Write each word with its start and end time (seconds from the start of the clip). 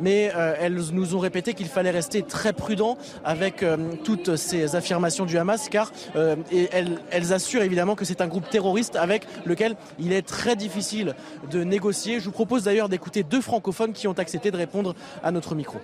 mais 0.00 0.32
elles 0.60 0.80
nous 0.92 1.14
ont 1.14 1.18
répété 1.18 1.54
qu'il 1.54 1.66
fallait 1.66 1.90
rester 1.90 2.22
très 2.22 2.52
prudent 2.52 2.96
avec 3.24 3.64
toutes 4.04 4.36
ces 4.36 4.76
affirmations 4.76 5.26
du 5.26 5.38
Hamas, 5.38 5.68
car 5.68 5.90
elles, 6.14 6.98
elles 7.10 7.32
assurent 7.32 7.62
évidemment 7.62 7.94
que 7.94 8.04
c'est 8.04 8.20
un 8.20 8.26
groupe 8.26 8.48
terroriste 8.50 8.96
avec 8.96 9.26
lequel 9.44 9.76
il 9.98 10.12
est 10.12 10.26
très 10.26 10.56
difficile 10.56 11.14
de 11.50 11.64
négocier. 11.64 12.20
Je 12.20 12.26
vous 12.26 12.32
propose 12.32 12.64
d'ailleurs 12.64 12.88
d'écouter 12.88 13.22
deux 13.22 13.40
francophones 13.40 13.92
qui 13.92 14.08
ont 14.08 14.18
accepté 14.18 14.50
de 14.50 14.56
répondre 14.56 14.94
à 15.22 15.30
notre 15.30 15.54
micro. 15.54 15.78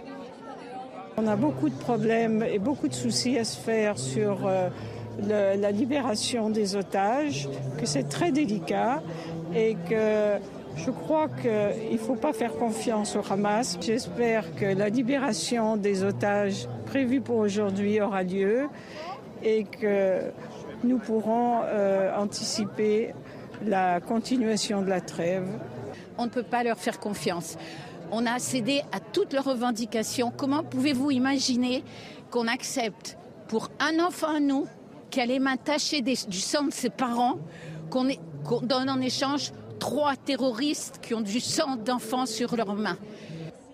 On 1.17 1.27
a 1.27 1.37
beaucoup 1.37 1.69
de 1.69 1.75
problèmes 1.75 2.45
et 2.45 2.59
beaucoup 2.59 2.87
de 2.87 2.95
soucis 2.95 3.39
à 3.39 3.45
se 3.45 3.59
faire 3.59 3.99
sur 3.99 4.47
euh, 4.47 4.69
la 5.27 5.71
libération 5.73 6.49
des 6.49 6.77
otages, 6.77 7.49
que 7.79 7.87
c'est 7.87 8.09
très 8.09 8.31
délicat 8.31 9.03
et 9.55 9.77
que 9.89 10.39
je 10.79 10.91
crois 10.91 11.29
qu'il 11.29 11.93
ne 11.93 11.99
faut 11.99 12.15
pas 12.15 12.33
faire 12.33 12.55
confiance 12.55 13.17
au 13.17 13.33
Hamas. 13.33 13.77
J'espère 13.81 14.55
que 14.55 14.65
la 14.65 14.89
libération 14.89 15.77
des 15.77 16.05
otages 16.05 16.69
prévue 16.87 17.21
pour 17.21 17.37
aujourd'hui 17.37 18.01
aura 18.01 18.23
lieu 18.23 18.69
et 19.43 19.65
que 19.65 20.33
nous 20.85 20.99
pourrons 20.99 21.61
euh, 21.65 22.17
anticiper 22.17 23.15
la 23.65 24.01
continuation 24.01 24.83
de 24.83 24.89
la 24.89 25.01
trêve. 25.01 25.47
On 26.17 26.25
ne 26.25 26.31
peut 26.31 26.43
pas 26.43 26.63
leur 26.63 26.79
faire 26.79 26.99
confiance 26.99 27.57
on 28.11 28.27
a 28.27 28.39
cédé 28.39 28.83
à 28.93 29.01
toutes 29.01 29.33
leurs 29.33 29.45
revendications. 29.45 30.33
Comment 30.35 30.63
pouvez-vous 30.63 31.11
imaginer 31.11 31.85
qu'on 32.31 32.47
accepte 32.47 33.19
pour 33.49 33.71
un 33.81 34.05
enfant 34.05 34.37
à 34.37 34.41
nous 34.41 34.67
qui 35.11 35.21
a 35.21 35.27
les 35.27 35.39
mains 35.39 35.57
tachées 35.57 36.03
du 36.03 36.39
sang 36.39 36.65
de 36.65 36.73
ses 36.73 36.91
parents, 36.91 37.39
qu'on 37.91 38.09
qu 38.09 38.67
donne 38.67 38.91
en 38.91 39.01
échange 39.01 39.53
trois 39.79 40.17
terroristes 40.17 41.01
qui 41.03 41.15
ont 41.15 41.21
du 41.21 41.41
sang 41.41 41.77
d'enfants 41.77 42.27
sur 42.27 42.57
leurs 42.57 42.75
mains 42.75 42.99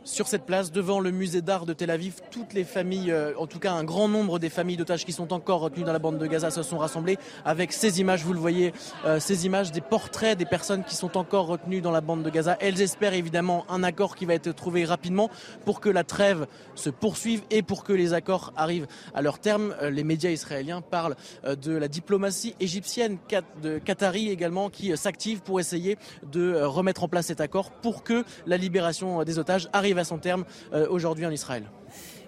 sur 0.04 0.28
cette 0.28 0.44
place, 0.44 0.70
devant 0.70 1.00
le 1.00 1.10
musée 1.10 1.40
d'art 1.40 1.64
de 1.64 1.72
Tel 1.72 1.90
Aviv, 1.90 2.20
toutes 2.30 2.52
les 2.52 2.64
familles, 2.64 3.10
euh, 3.10 3.32
en 3.38 3.46
tout 3.46 3.58
cas 3.58 3.72
un 3.72 3.84
grand 3.84 4.06
nombre 4.06 4.38
des 4.38 4.50
familles 4.50 4.76
d'otages 4.76 5.04
qui 5.04 5.12
sont 5.12 5.32
encore 5.32 5.60
retenues 5.60 5.84
dans 5.84 5.92
la 5.92 5.98
bande 5.98 6.18
de 6.18 6.26
Gaza 6.26 6.50
se 6.50 6.62
sont 6.62 6.78
rassemblées 6.78 7.16
avec 7.44 7.72
ces 7.72 8.00
images, 8.00 8.22
vous 8.22 8.34
le 8.34 8.38
voyez, 8.38 8.72
euh, 9.06 9.18
ces 9.18 9.46
images 9.46 9.72
des 9.72 9.80
portraits 9.80 10.36
des 10.36 10.44
personnes 10.44 10.84
qui 10.84 10.94
sont 10.94 11.16
encore 11.16 11.46
retenues 11.46 11.80
dans 11.80 11.90
la 11.90 12.02
bande 12.02 12.22
de 12.22 12.28
Gaza. 12.28 12.56
Elles 12.60 12.82
espèrent 12.82 13.14
évidemment 13.14 13.64
un 13.70 13.82
accord 13.82 14.14
qui 14.14 14.26
va 14.26 14.34
être 14.34 14.52
trouvé 14.52 14.84
rapidement 14.84 15.30
pour 15.64 15.80
que 15.80 15.88
la 15.88 16.04
trêve 16.04 16.46
se 16.74 16.90
poursuive 16.90 17.42
et 17.50 17.62
pour 17.62 17.82
que 17.82 17.94
les 17.94 18.12
accords 18.12 18.52
arrivent 18.56 18.86
à 19.14 19.22
leur 19.22 19.38
terme. 19.38 19.74
Euh, 19.80 19.88
les 19.88 20.04
médias 20.04 20.30
israéliens 20.30 20.82
parlent 20.82 21.16
de 21.44 21.72
la 21.72 21.88
diplomatie 21.88 22.54
égyptienne, 22.60 23.16
de 23.62 23.78
Qatari 23.78 24.28
également, 24.28 24.68
qui 24.68 24.94
s'active 24.96 25.40
pour 25.40 25.60
essayer 25.60 25.96
de 26.30 26.62
remettre 26.62 27.04
en 27.04 27.08
place 27.08 27.26
cet 27.26 27.40
accord 27.40 27.70
pour 27.70 28.02
que 28.02 28.24
la 28.46 28.56
libération 28.56 29.22
des 29.24 29.38
otages 29.38 29.68
arrive 29.72 29.93
à 29.98 30.04
son 30.04 30.18
terme 30.18 30.44
euh, 30.72 30.86
aujourd'hui 30.88 31.26
en 31.26 31.30
Israël. 31.30 31.64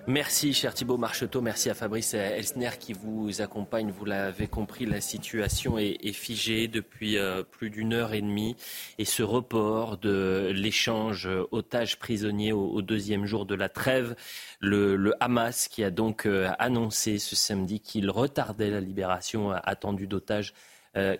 Merci, 0.08 0.54
cher 0.54 0.72
Thibault 0.72 0.98
Marcheteau. 0.98 1.40
Merci 1.40 1.68
à 1.68 1.74
Fabrice 1.74 2.14
Elsner 2.14 2.70
qui 2.78 2.92
vous 2.92 3.42
accompagne. 3.42 3.90
Vous 3.90 4.04
l'avez 4.04 4.46
compris, 4.46 4.86
la 4.86 5.00
situation 5.00 5.78
est, 5.78 6.12
figée 6.12 6.68
depuis 6.68 7.18
euh, 7.18 7.42
plus 7.42 7.70
d'une 7.70 7.92
heure 7.92 8.14
et 8.14 8.20
demie. 8.20 8.54
Et 8.98 9.04
ce 9.04 9.24
report 9.24 9.96
de 9.98 10.52
l'échange 10.54 11.28
otages-prisonniers 11.50 12.52
au, 12.52 12.82
deuxième 12.82 13.26
jour 13.26 13.46
de 13.46 13.56
la 13.56 13.68
trêve, 13.68 14.14
le, 14.60 15.12
Hamas 15.18 15.66
qui 15.66 15.82
a 15.82 15.90
donc 15.90 16.24
euh, 16.24 16.50
annoncé 16.60 17.18
ce 17.18 17.34
samedi 17.34 17.80
qu'il 17.80 18.08
retardait 18.08 18.70
la 18.70 18.80
libération 18.80 19.50
attendue 19.50 20.06
d'otages 20.06 20.54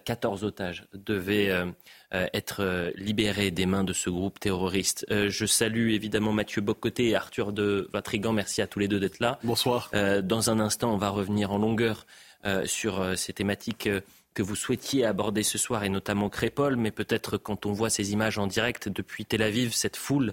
14 0.05 0.45
otages 0.45 0.87
devaient 0.95 1.51
euh, 2.15 2.29
être 2.33 2.63
euh, 2.63 2.93
libérés 2.95 3.51
des 3.51 3.67
mains 3.67 3.83
de 3.83 3.93
ce 3.93 4.09
groupe 4.09 4.39
terroriste. 4.39 5.05
Euh, 5.11 5.29
je 5.29 5.45
salue 5.45 5.91
évidemment 5.91 6.33
Mathieu 6.33 6.61
Bocoté 6.61 7.09
et 7.09 7.17
Arthur 7.17 7.53
de 7.53 7.91
Vatrigan. 7.93 8.33
Merci 8.33 8.63
à 8.63 8.69
tous 8.69 8.79
les 8.79 8.87
deux 8.87 9.01
d'être 9.01 9.19
là. 9.19 9.41
Bonsoir. 9.43 9.91
Dans 10.23 10.51
un 10.51 10.61
instant, 10.61 10.95
on 10.95 10.97
va 10.97 11.09
revenir 11.09 11.51
en 11.51 11.59
longueur 11.59 12.07
sur 12.65 13.19
ces 13.19 13.33
thématiques 13.33 13.89
que 14.35 14.43
vous 14.43 14.55
souhaitiez 14.55 15.05
aborder 15.05 15.43
ce 15.43 15.59
soir, 15.59 15.83
et 15.83 15.89
notamment 15.89 16.29
Crépol, 16.29 16.77
mais 16.77 16.93
peut-être 16.93 17.39
quand 17.39 17.67
on 17.67 17.73
voit 17.73 17.91
ces 17.91 18.13
images 18.13 18.39
en 18.39 18.47
direct 18.47 18.89
depuis 18.89 19.25
Tel 19.25 19.43
Aviv, 19.43 19.75
cette 19.75 19.97
foule 19.97 20.33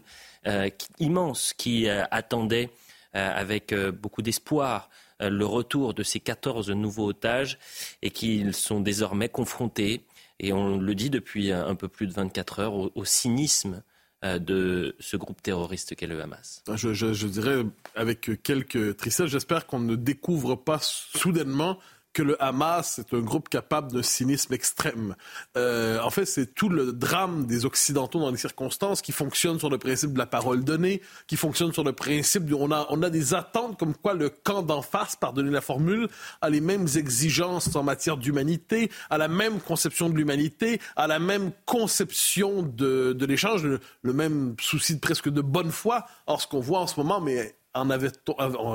immense 1.00 1.54
qui 1.54 1.90
attendait 1.90 2.70
avec 3.14 3.74
beaucoup 3.74 4.22
d'espoir 4.22 4.90
le 5.30 5.46
retour 5.46 5.94
de 5.94 6.04
ces 6.04 6.20
14 6.20 6.70
nouveaux 6.72 7.08
otages 7.08 7.60
et 8.02 8.10
qu'ils 8.10 8.54
sont 8.54 8.80
désormais 8.80 9.30
confrontés 9.30 10.06
et 10.40 10.52
on 10.52 10.78
le 10.78 10.96
dit 10.96 11.10
depuis 11.10 11.52
un 11.52 11.76
peu 11.76 11.88
plus 11.88 12.08
de 12.08 12.14
24 12.14 12.60
heures, 12.60 12.74
au, 12.74 13.06
cynisme 13.06 13.84
euh, 14.24 14.40
de 14.40 14.96
ce 15.00 15.16
groupe 15.16 15.42
terroriste 15.42 15.96
qu'est 15.96 16.08
le 16.08 16.22
Hamas. 16.22 16.64
Je, 16.76 16.94
je 16.94 17.28
dirais 17.28 17.64
avec 17.96 18.42
quelques 18.44 18.98
tristesses, 18.98 19.30
j'espère 19.30 19.68
qu'on 19.68 19.80
ne 19.80 19.96
découvre 19.96 20.56
pas 20.56 20.80
soudainement 20.82 21.80
que 22.14 22.22
le 22.22 22.42
Hamas 22.42 23.00
est 23.00 23.14
un 23.14 23.20
groupe 23.20 23.50
capable 23.50 23.92
d'un 23.92 24.04
cynisme 24.04 24.54
extrême. 24.54 25.16
Euh, 25.58 26.00
en 26.00 26.10
fait, 26.10 26.26
c'est 26.26 26.54
tout 26.54 26.70
le 26.70 26.94
drame 26.94 27.46
des 27.46 27.66
Occidentaux 27.66 28.20
dans 28.20 28.32
les 28.32 28.38
circonstances 28.38 29.02
qui 29.02 29.12
fonctionne 29.12 29.60
sur 29.60 29.70
le 29.70 29.78
principe 29.78 30.14
de 30.14 30.20
la 30.20 30.28
parole 30.28 30.64
donnée, 30.64 31.02
qui 31.28 31.36
fonctionne 31.36 31.74
sur 31.74 31.84
le 31.84 31.94
principe 31.94 32.46
de, 32.46 32.54
on 32.54 32.72
a, 32.72 32.86
on 32.90 33.02
a 33.02 33.10
des 33.10 33.34
attentes 33.34 33.80
comme 33.80 33.96
quoi 33.96 34.14
le 34.14 34.30
camp 34.30 34.62
d'en 34.62 34.82
face, 34.82 35.16
pardonnez 35.16 35.50
la 35.50 35.62
formule, 35.62 36.08
a 36.42 36.50
les 36.50 36.62
mêmes 36.62 36.88
exigences 36.96 37.76
en 37.76 37.84
matière 37.84 38.18
d'humanité, 38.18 38.92
a 39.10 39.18
la 39.18 39.28
même 39.28 39.60
conception 39.60 40.10
de 40.10 40.16
l'humanité, 40.16 40.80
a 40.96 41.08
la 41.08 41.20
même 41.20 41.52
conception 41.66 42.62
de, 42.62 43.14
de 43.14 43.26
l'échange, 43.26 43.64
le, 43.64 44.14
même 44.14 44.56
souci 44.60 44.96
de 44.96 45.00
presque 45.00 45.30
de 45.30 45.42
bonne 45.42 45.72
foi. 45.72 46.06
Or, 46.28 46.42
ce 46.42 46.48
qu'on 46.48 46.60
voit 46.60 46.80
en 46.80 46.88
ce 46.88 47.00
moment, 47.00 47.20
mais 47.20 47.56
en 47.74 47.90
avait 47.90 48.12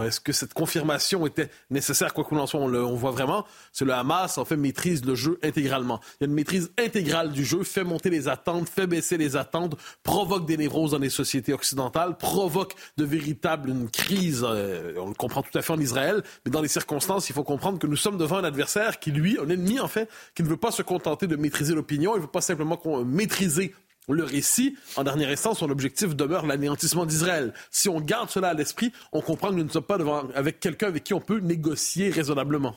est-ce 0.06 0.20
que 0.20 0.32
cette 0.32 0.54
confirmation 0.54 1.26
était 1.26 1.50
nécessaire 1.70 2.12
quoi 2.14 2.24
qu'on 2.24 2.38
en 2.38 2.46
soit 2.46 2.60
on, 2.60 2.68
le, 2.68 2.84
on 2.84 2.96
voit 2.96 3.10
vraiment 3.10 3.44
c'est 3.72 3.84
le 3.84 3.92
Hamas 3.92 4.38
en 4.38 4.44
fait 4.44 4.56
maîtrise 4.56 5.04
le 5.04 5.14
jeu 5.14 5.38
intégralement. 5.42 6.00
Il 6.20 6.24
y 6.24 6.24
a 6.24 6.28
une 6.28 6.34
maîtrise 6.34 6.72
intégrale 6.78 7.32
du 7.32 7.44
jeu 7.44 7.62
fait 7.62 7.84
monter 7.84 8.10
les 8.10 8.28
attentes 8.28 8.68
fait 8.68 8.86
baisser 8.86 9.16
les 9.16 9.36
attentes 9.36 9.76
provoque 10.02 10.46
des 10.46 10.56
névroses 10.56 10.92
dans 10.92 10.98
les 10.98 11.10
sociétés 11.10 11.52
occidentales 11.52 12.16
provoque 12.16 12.74
de 12.96 13.04
véritables 13.04 13.70
une 13.70 13.88
crise 13.88 14.44
euh, 14.48 14.94
on 14.98 15.08
le 15.08 15.14
comprend 15.14 15.42
tout 15.42 15.56
à 15.56 15.62
fait 15.62 15.72
en 15.72 15.80
Israël 15.80 16.22
mais 16.44 16.50
dans 16.50 16.62
les 16.62 16.68
circonstances 16.68 17.28
il 17.28 17.32
faut 17.32 17.44
comprendre 17.44 17.78
que 17.78 17.86
nous 17.86 17.96
sommes 17.96 18.18
devant 18.18 18.38
un 18.38 18.44
adversaire 18.44 18.98
qui 18.98 19.12
lui 19.12 19.38
un 19.38 19.48
ennemi 19.48 19.80
en 19.80 19.88
fait 19.88 20.08
qui 20.34 20.42
ne 20.42 20.48
veut 20.48 20.56
pas 20.56 20.72
se 20.72 20.82
contenter 20.82 21.26
de 21.26 21.36
maîtriser 21.36 21.74
l'opinion 21.74 22.14
il 22.16 22.20
veut 22.20 22.26
pas 22.26 22.40
simplement 22.40 22.80
maîtriser 23.04 23.74
le 24.14 24.24
récit, 24.24 24.76
en 24.96 25.04
dernière 25.04 25.28
instance, 25.28 25.58
son 25.58 25.70
objectif 25.70 26.16
demeure 26.16 26.46
l'anéantissement 26.46 27.06
d'Israël. 27.06 27.52
Si 27.70 27.88
on 27.88 28.00
garde 28.00 28.30
cela 28.30 28.48
à 28.48 28.54
l'esprit, 28.54 28.92
on 29.12 29.20
comprend 29.20 29.48
que 29.48 29.54
nous 29.54 29.64
ne 29.64 29.68
sommes 29.68 29.82
pas 29.82 29.98
devant 29.98 30.28
avec 30.34 30.60
quelqu'un 30.60 30.88
avec 30.88 31.04
qui 31.04 31.14
on 31.14 31.20
peut 31.20 31.38
négocier 31.38 32.10
raisonnablement. 32.10 32.76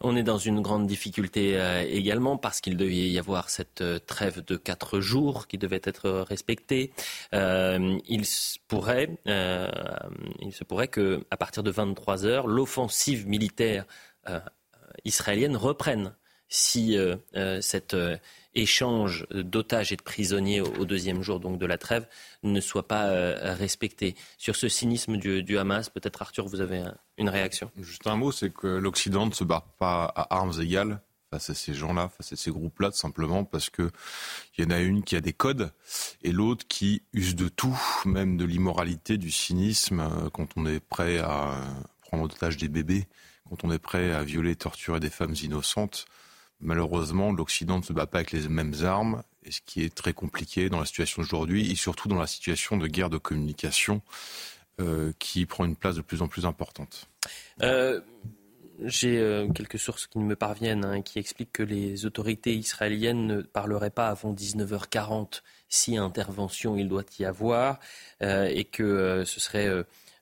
On 0.00 0.16
est 0.16 0.22
dans 0.22 0.38
une 0.38 0.60
grande 0.60 0.86
difficulté 0.86 1.58
euh, 1.58 1.82
également 1.88 2.36
parce 2.36 2.60
qu'il 2.60 2.76
devait 2.76 3.08
y 3.08 3.18
avoir 3.18 3.50
cette 3.50 3.80
euh, 3.80 3.98
trêve 3.98 4.44
de 4.44 4.56
quatre 4.56 5.00
jours 5.00 5.46
qui 5.46 5.58
devait 5.58 5.80
être 5.84 6.10
respectée. 6.10 6.92
Euh, 7.34 7.98
il 8.08 8.24
pourrait, 8.68 9.10
il 9.26 10.52
se 10.52 10.64
pourrait 10.64 10.88
que 10.88 11.24
à 11.30 11.36
partir 11.36 11.62
de 11.62 11.70
23 11.70 12.24
heures, 12.24 12.46
l'offensive 12.46 13.26
militaire 13.26 13.84
israélienne 15.04 15.56
reprenne 15.56 16.14
si 16.48 16.96
cette 17.60 17.96
échange 18.54 19.26
d'otages 19.30 19.92
et 19.92 19.96
de 19.96 20.02
prisonniers 20.02 20.60
au, 20.60 20.84
deuxième 20.84 21.22
jour 21.22 21.40
donc 21.40 21.58
de 21.58 21.66
la 21.66 21.78
trêve 21.78 22.06
ne 22.42 22.60
soit 22.60 22.86
pas 22.86 23.06
euh, 23.06 23.54
respecté. 23.54 24.14
Sur 24.38 24.56
ce 24.56 24.68
cynisme 24.68 25.16
du, 25.16 25.58
Hamas, 25.58 25.88
peut-être 25.88 26.22
Arthur, 26.22 26.46
vous 26.46 26.60
avez 26.60 26.84
une 27.18 27.28
réaction? 27.28 27.70
Juste 27.80 28.06
un 28.06 28.16
mot, 28.16 28.32
c'est 28.32 28.52
que 28.52 28.66
l'Occident 28.66 29.26
ne 29.26 29.32
se 29.32 29.44
bat 29.44 29.64
pas 29.78 30.04
à 30.04 30.34
armes 30.34 30.52
égales 30.60 31.00
face 31.30 31.48
à 31.48 31.54
ces 31.54 31.72
gens-là, 31.72 32.10
face 32.10 32.34
à 32.34 32.36
ces 32.36 32.50
groupes-là, 32.50 32.90
simplement 32.92 33.44
parce 33.44 33.70
que 33.70 33.90
il 34.56 34.64
y 34.64 34.66
en 34.66 34.70
a 34.70 34.80
une 34.80 35.02
qui 35.02 35.16
a 35.16 35.22
des 35.22 35.32
codes 35.32 35.72
et 36.22 36.30
l'autre 36.30 36.66
qui 36.68 37.02
use 37.14 37.34
de 37.34 37.48
tout, 37.48 37.80
même 38.04 38.36
de 38.36 38.44
l'immoralité, 38.44 39.16
du 39.16 39.30
cynisme, 39.30 40.00
euh, 40.00 40.28
quand 40.30 40.48
on 40.56 40.66
est 40.66 40.80
prêt 40.80 41.18
à 41.18 41.54
prendre 42.02 42.24
en 42.24 42.26
otage 42.26 42.58
des 42.58 42.68
bébés, 42.68 43.06
quand 43.48 43.64
on 43.64 43.72
est 43.72 43.78
prêt 43.78 44.12
à 44.12 44.22
violer, 44.22 44.56
torturer 44.56 45.00
des 45.00 45.10
femmes 45.10 45.34
innocentes. 45.42 46.06
Malheureusement, 46.62 47.32
l'Occident 47.32 47.78
ne 47.78 47.82
se 47.82 47.92
bat 47.92 48.06
pas 48.06 48.18
avec 48.18 48.30
les 48.30 48.48
mêmes 48.48 48.74
armes, 48.84 49.22
et 49.44 49.50
ce 49.50 49.60
qui 49.60 49.82
est 49.82 49.92
très 49.92 50.12
compliqué 50.12 50.68
dans 50.68 50.78
la 50.78 50.86
situation 50.86 51.22
d'aujourd'hui, 51.22 51.72
et 51.72 51.74
surtout 51.74 52.08
dans 52.08 52.20
la 52.20 52.28
situation 52.28 52.76
de 52.76 52.86
guerre 52.86 53.10
de 53.10 53.18
communication 53.18 54.00
euh, 54.80 55.12
qui 55.18 55.44
prend 55.44 55.64
une 55.64 55.74
place 55.74 55.96
de 55.96 56.02
plus 56.02 56.22
en 56.22 56.28
plus 56.28 56.46
importante. 56.46 57.08
Euh, 57.62 58.00
j'ai 58.84 59.18
euh, 59.18 59.48
quelques 59.48 59.78
sources 59.78 60.06
qui 60.06 60.20
me 60.20 60.36
parviennent, 60.36 60.84
hein, 60.84 61.02
qui 61.02 61.18
expliquent 61.18 61.52
que 61.52 61.64
les 61.64 62.06
autorités 62.06 62.54
israéliennes 62.54 63.26
ne 63.26 63.42
parleraient 63.42 63.90
pas 63.90 64.08
avant 64.08 64.32
19h40 64.32 65.42
si 65.68 65.96
intervention 65.96 66.76
il 66.76 66.88
doit 66.88 67.04
y 67.18 67.24
avoir, 67.24 67.80
et 68.20 68.64
que 68.64 69.24
ce 69.24 69.40
serait... 69.40 69.68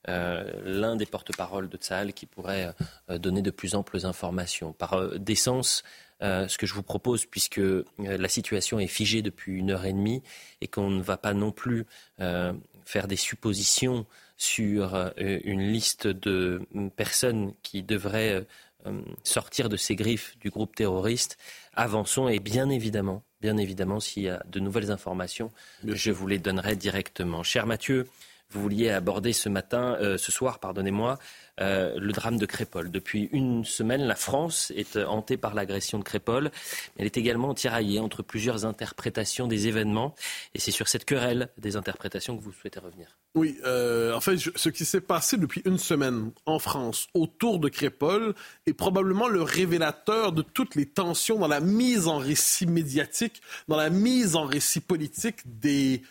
l'un 0.07 0.97
des 0.97 1.07
porte-paroles 1.07 1.69
de 1.69 1.77
Tsahal 1.77 2.15
qui 2.15 2.25
pourrait 2.25 2.73
donner 3.09 3.43
de 3.43 3.51
plus 3.51 3.75
amples 3.75 4.07
informations. 4.07 4.73
Par 4.73 5.19
décence, 5.19 5.83
euh, 6.23 6.49
ce 6.49 6.59
que 6.59 6.67
je 6.67 6.75
vous 6.75 6.83
propose, 6.83 7.27
puisque 7.27 7.59
euh, 7.59 7.85
la 7.99 8.29
situation 8.29 8.79
est 8.79 8.87
figée 8.87 9.23
depuis 9.23 9.53
une 9.57 9.71
heure 9.71 9.85
et 9.85 9.93
demie 9.93 10.23
et 10.61 10.69
qu'on 10.69 10.91
ne 10.91 11.03
va 11.03 11.17
pas 11.17 11.35
non 11.35 11.53
plus 11.53 11.87
euh, 12.21 12.53
faire 12.85 13.09
des 13.09 13.17
suppositions 13.17 14.07
sur 14.37 14.95
euh, 14.95 15.11
une 15.17 15.61
liste 15.61 16.07
de 16.07 16.63
personnes 16.97 17.53
qui 17.63 17.83
devraient 17.83 18.47
euh, 18.87 19.03
sortir 19.23 19.69
de 19.69 19.77
ces 19.77 19.95
griffes 19.95 20.39
du 20.41 20.49
groupe 20.49 20.75
terroriste. 20.75 21.37
Avançons 21.75 22.29
et 22.29 22.39
bien 22.39 22.71
évidemment, 22.71 23.23
bien 23.43 23.59
évidemment, 23.59 24.01
s'il 24.01 24.23
y 24.23 24.29
a 24.29 24.43
de 24.49 24.61
nouvelles 24.61 24.91
informations, 24.91 25.51
je 25.85 26.11
vous 26.11 26.27
les 26.27 26.39
donnerai 26.39 26.77
directement. 26.77 27.43
Cher 27.43 27.67
Mathieu, 27.67 28.07
vous 28.51 28.63
vouliez 28.63 28.91
aborder 28.91 29.33
ce 29.33 29.49
matin, 29.49 29.97
euh, 30.01 30.19
ce 30.19 30.33
soir, 30.33 30.59
pardonnez-moi, 30.59 31.19
euh, 31.61 31.99
le 31.99 32.13
drame 32.13 32.37
de 32.37 32.47
Crépol. 32.47 32.91
Depuis 32.91 33.29
une 33.33 33.65
semaine, 33.65 34.03
la 34.03 34.17
France 34.17 34.73
est 34.75 34.97
euh, 34.97 35.07
hantée 35.07 35.37
par 35.37 35.55
l'agression 35.55 35.99
de 35.99 36.05
Crépol. 36.05 36.51
Elle 36.99 37.07
est 37.07 37.17
également 37.17 37.55
tiraillée 37.55 38.01
entre 38.01 38.23
plusieurs 38.23 38.65
interprétations 38.65 39.47
des 39.47 39.69
événements. 39.69 40.15
Et 40.55 40.59
c'est 40.59 40.73
sur 40.73 40.89
cette 40.89 41.05
querelle 41.05 41.49
des 41.59 41.77
interprétations 41.77 42.37
que 42.37 42.43
vous 42.43 42.53
souhaitez 42.53 42.81
revenir. 42.81 43.17
Oui, 43.37 43.57
en 43.65 44.21
fait, 44.21 44.37
ce 44.37 44.69
qui 44.69 44.85
s'est 44.85 45.01
passé 45.01 45.37
depuis 45.37 45.63
une 45.65 45.79
semaine 45.79 46.33
en 46.47 46.59
France 46.59 47.07
autour 47.15 47.61
de 47.61 47.69
Crépol 47.69 48.35
est 48.67 48.73
probablement 48.73 49.29
le 49.29 49.43
révélateur 49.43 50.33
de 50.33 50.43
toutes 50.43 50.75
les 50.75 50.87
tensions 50.87 51.39
dans 51.39 51.47
la 51.47 51.61
mise 51.61 52.09
en 52.09 52.19
récit 52.19 52.67
médiatique, 52.67 53.41
dans 53.69 53.77
la 53.77 53.91
mise 53.91 54.35
en 54.35 54.45
récit 54.45 54.81
politique 54.81 55.39
des 55.45 56.03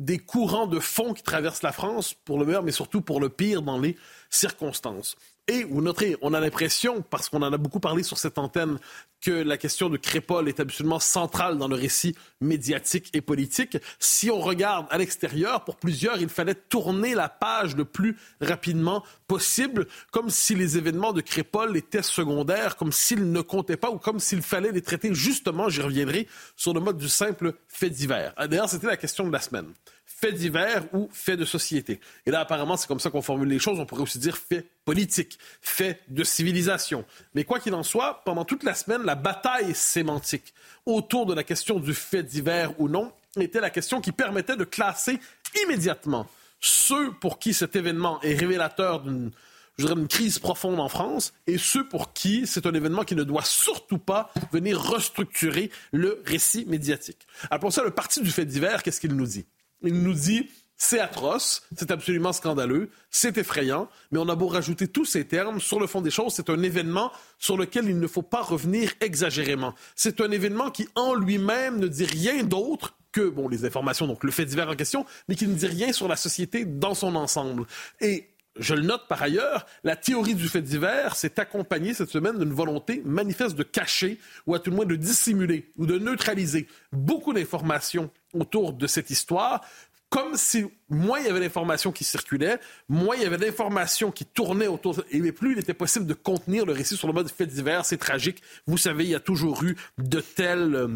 des 0.00 0.18
courants 0.18 0.66
de 0.66 0.80
fond 0.80 1.12
qui 1.12 1.22
traversent 1.22 1.62
la 1.62 1.72
France, 1.72 2.14
pour 2.24 2.38
le 2.38 2.46
meilleur, 2.46 2.62
mais 2.62 2.72
surtout 2.72 3.02
pour 3.02 3.20
le 3.20 3.28
pire 3.28 3.60
dans 3.60 3.78
les 3.78 3.96
circonstances. 4.30 5.14
Et 5.50 5.64
vous 5.64 5.82
noterez, 5.82 6.16
on 6.22 6.32
a 6.32 6.38
l'impression, 6.38 7.02
parce 7.02 7.28
qu'on 7.28 7.42
en 7.42 7.52
a 7.52 7.56
beaucoup 7.58 7.80
parlé 7.80 8.04
sur 8.04 8.18
cette 8.18 8.38
antenne, 8.38 8.78
que 9.20 9.32
la 9.32 9.56
question 9.56 9.90
de 9.90 9.96
Crépol 9.96 10.48
est 10.48 10.60
absolument 10.60 11.00
centrale 11.00 11.58
dans 11.58 11.66
le 11.66 11.74
récit 11.74 12.14
médiatique 12.40 13.10
et 13.14 13.20
politique. 13.20 13.76
Si 13.98 14.30
on 14.30 14.38
regarde 14.38 14.86
à 14.90 14.98
l'extérieur, 14.98 15.64
pour 15.64 15.74
plusieurs, 15.74 16.20
il 16.20 16.28
fallait 16.28 16.54
tourner 16.54 17.16
la 17.16 17.28
page 17.28 17.74
le 17.74 17.84
plus 17.84 18.16
rapidement 18.40 19.02
possible, 19.26 19.88
comme 20.12 20.30
si 20.30 20.54
les 20.54 20.78
événements 20.78 21.12
de 21.12 21.20
Crépol 21.20 21.76
étaient 21.76 22.02
secondaires, 22.02 22.76
comme 22.76 22.92
s'ils 22.92 23.32
ne 23.32 23.40
comptaient 23.40 23.76
pas 23.76 23.90
ou 23.90 23.98
comme 23.98 24.20
s'il 24.20 24.42
fallait 24.42 24.70
les 24.70 24.82
traiter 24.82 25.12
justement, 25.14 25.68
j'y 25.68 25.82
reviendrai, 25.82 26.28
sur 26.54 26.72
le 26.74 26.78
mode 26.78 26.96
du 26.96 27.08
simple 27.08 27.54
fait 27.66 27.90
divers. 27.90 28.32
D'ailleurs, 28.38 28.68
c'était 28.68 28.86
la 28.86 28.96
question 28.96 29.26
de 29.26 29.32
la 29.32 29.40
semaine 29.40 29.66
fait 30.20 30.32
divers 30.32 30.84
ou 30.92 31.08
fait 31.12 31.36
de 31.36 31.44
société. 31.44 32.00
Et 32.26 32.30
là, 32.30 32.40
apparemment, 32.40 32.76
c'est 32.76 32.86
comme 32.86 33.00
ça 33.00 33.10
qu'on 33.10 33.22
formule 33.22 33.48
les 33.48 33.58
choses. 33.58 33.80
On 33.80 33.86
pourrait 33.86 34.02
aussi 34.02 34.18
dire 34.18 34.36
fait 34.36 34.66
politique, 34.84 35.38
fait 35.62 36.00
de 36.08 36.24
civilisation. 36.24 37.04
Mais 37.34 37.44
quoi 37.44 37.58
qu'il 37.58 37.74
en 37.74 37.82
soit, 37.82 38.22
pendant 38.24 38.44
toute 38.44 38.62
la 38.62 38.74
semaine, 38.74 39.02
la 39.04 39.14
bataille 39.14 39.74
sémantique 39.74 40.52
autour 40.84 41.26
de 41.26 41.34
la 41.34 41.44
question 41.44 41.80
du 41.80 41.94
fait 41.94 42.22
divers 42.22 42.78
ou 42.80 42.88
non 42.88 43.12
était 43.36 43.60
la 43.60 43.70
question 43.70 44.00
qui 44.00 44.12
permettait 44.12 44.56
de 44.56 44.64
classer 44.64 45.18
immédiatement 45.64 46.26
ceux 46.60 47.12
pour 47.12 47.38
qui 47.38 47.54
cet 47.54 47.74
événement 47.74 48.20
est 48.22 48.34
révélateur 48.34 49.00
d'une 49.00 49.30
je 49.78 49.86
dirais, 49.86 49.98
une 49.98 50.08
crise 50.08 50.38
profonde 50.38 50.78
en 50.78 50.90
France, 50.90 51.32
et 51.46 51.56
ceux 51.56 51.88
pour 51.88 52.12
qui 52.12 52.46
c'est 52.46 52.66
un 52.66 52.74
événement 52.74 53.02
qui 53.02 53.14
ne 53.14 53.24
doit 53.24 53.44
surtout 53.44 53.96
pas 53.96 54.30
venir 54.52 54.78
restructurer 54.78 55.70
le 55.90 56.22
récit 56.26 56.66
médiatique. 56.66 57.26
Pour 57.62 57.72
ça, 57.72 57.82
le 57.82 57.90
parti 57.90 58.20
du 58.20 58.30
fait 58.30 58.44
divers, 58.44 58.82
qu'est-ce 58.82 59.00
qu'il 59.00 59.14
nous 59.14 59.26
dit? 59.26 59.46
Il 59.82 60.02
nous 60.02 60.14
dit 60.14 60.48
c'est 60.82 60.98
atroce, 60.98 61.62
c'est 61.76 61.90
absolument 61.90 62.32
scandaleux, 62.32 62.88
c'est 63.10 63.36
effrayant, 63.36 63.86
mais 64.10 64.18
on 64.18 64.30
a 64.30 64.34
beau 64.34 64.46
rajouter 64.46 64.88
tous 64.88 65.04
ces 65.04 65.26
termes, 65.26 65.60
sur 65.60 65.78
le 65.78 65.86
fond 65.86 66.00
des 66.00 66.10
choses, 66.10 66.32
c'est 66.32 66.48
un 66.48 66.62
événement 66.62 67.12
sur 67.38 67.58
lequel 67.58 67.84
il 67.84 68.00
ne 68.00 68.06
faut 68.06 68.22
pas 68.22 68.40
revenir 68.40 68.90
exagérément. 69.02 69.74
C'est 69.94 70.22
un 70.22 70.30
événement 70.30 70.70
qui, 70.70 70.88
en 70.94 71.14
lui-même, 71.14 71.80
ne 71.80 71.86
dit 71.86 72.06
rien 72.06 72.44
d'autre 72.44 72.96
que 73.12 73.28
bon, 73.28 73.46
les 73.46 73.66
informations, 73.66 74.06
donc 74.06 74.24
le 74.24 74.30
fait 74.30 74.46
divers 74.46 74.70
en 74.70 74.74
question, 74.74 75.04
mais 75.28 75.34
qui 75.34 75.46
ne 75.46 75.54
dit 75.54 75.66
rien 75.66 75.92
sur 75.92 76.08
la 76.08 76.16
société 76.16 76.64
dans 76.64 76.94
son 76.94 77.14
ensemble. 77.14 77.66
Et 78.00 78.29
je 78.58 78.74
le 78.74 78.82
note 78.82 79.06
par 79.08 79.22
ailleurs, 79.22 79.66
la 79.84 79.96
théorie 79.96 80.34
du 80.34 80.48
fait 80.48 80.62
divers 80.62 81.14
s'est 81.14 81.38
accompagnée 81.38 81.94
cette 81.94 82.10
semaine 82.10 82.38
d'une 82.38 82.52
volonté 82.52 83.02
manifeste 83.04 83.56
de 83.56 83.62
cacher, 83.62 84.18
ou 84.46 84.54
à 84.54 84.58
tout 84.58 84.70
le 84.70 84.76
moins 84.76 84.86
de 84.86 84.96
dissimuler, 84.96 85.70
ou 85.76 85.86
de 85.86 85.98
neutraliser 85.98 86.66
beaucoup 86.92 87.32
d'informations 87.32 88.10
autour 88.34 88.72
de 88.72 88.86
cette 88.86 89.10
histoire, 89.10 89.62
comme 90.08 90.34
si 90.34 90.66
moins 90.88 91.20
il 91.20 91.26
y 91.26 91.28
avait 91.28 91.40
d'informations 91.40 91.92
qui 91.92 92.02
circulaient, 92.02 92.58
moins 92.88 93.14
il 93.14 93.22
y 93.22 93.26
avait 93.26 93.38
d'informations 93.38 94.10
qui 94.10 94.26
tournaient 94.26 94.66
autour, 94.66 95.00
et 95.10 95.32
plus 95.32 95.52
il 95.52 95.58
était 95.58 95.72
possible 95.72 96.06
de 96.06 96.14
contenir 96.14 96.66
le 96.66 96.72
récit 96.72 96.96
sur 96.96 97.06
le 97.06 97.14
mode 97.14 97.30
fait 97.30 97.46
divers, 97.46 97.84
c'est 97.84 97.96
tragique. 97.96 98.42
Vous 98.66 98.76
savez, 98.76 99.04
il 99.04 99.10
y 99.10 99.14
a 99.14 99.20
toujours 99.20 99.62
eu 99.62 99.76
de 99.98 100.20
tels, 100.20 100.74
euh, 100.74 100.88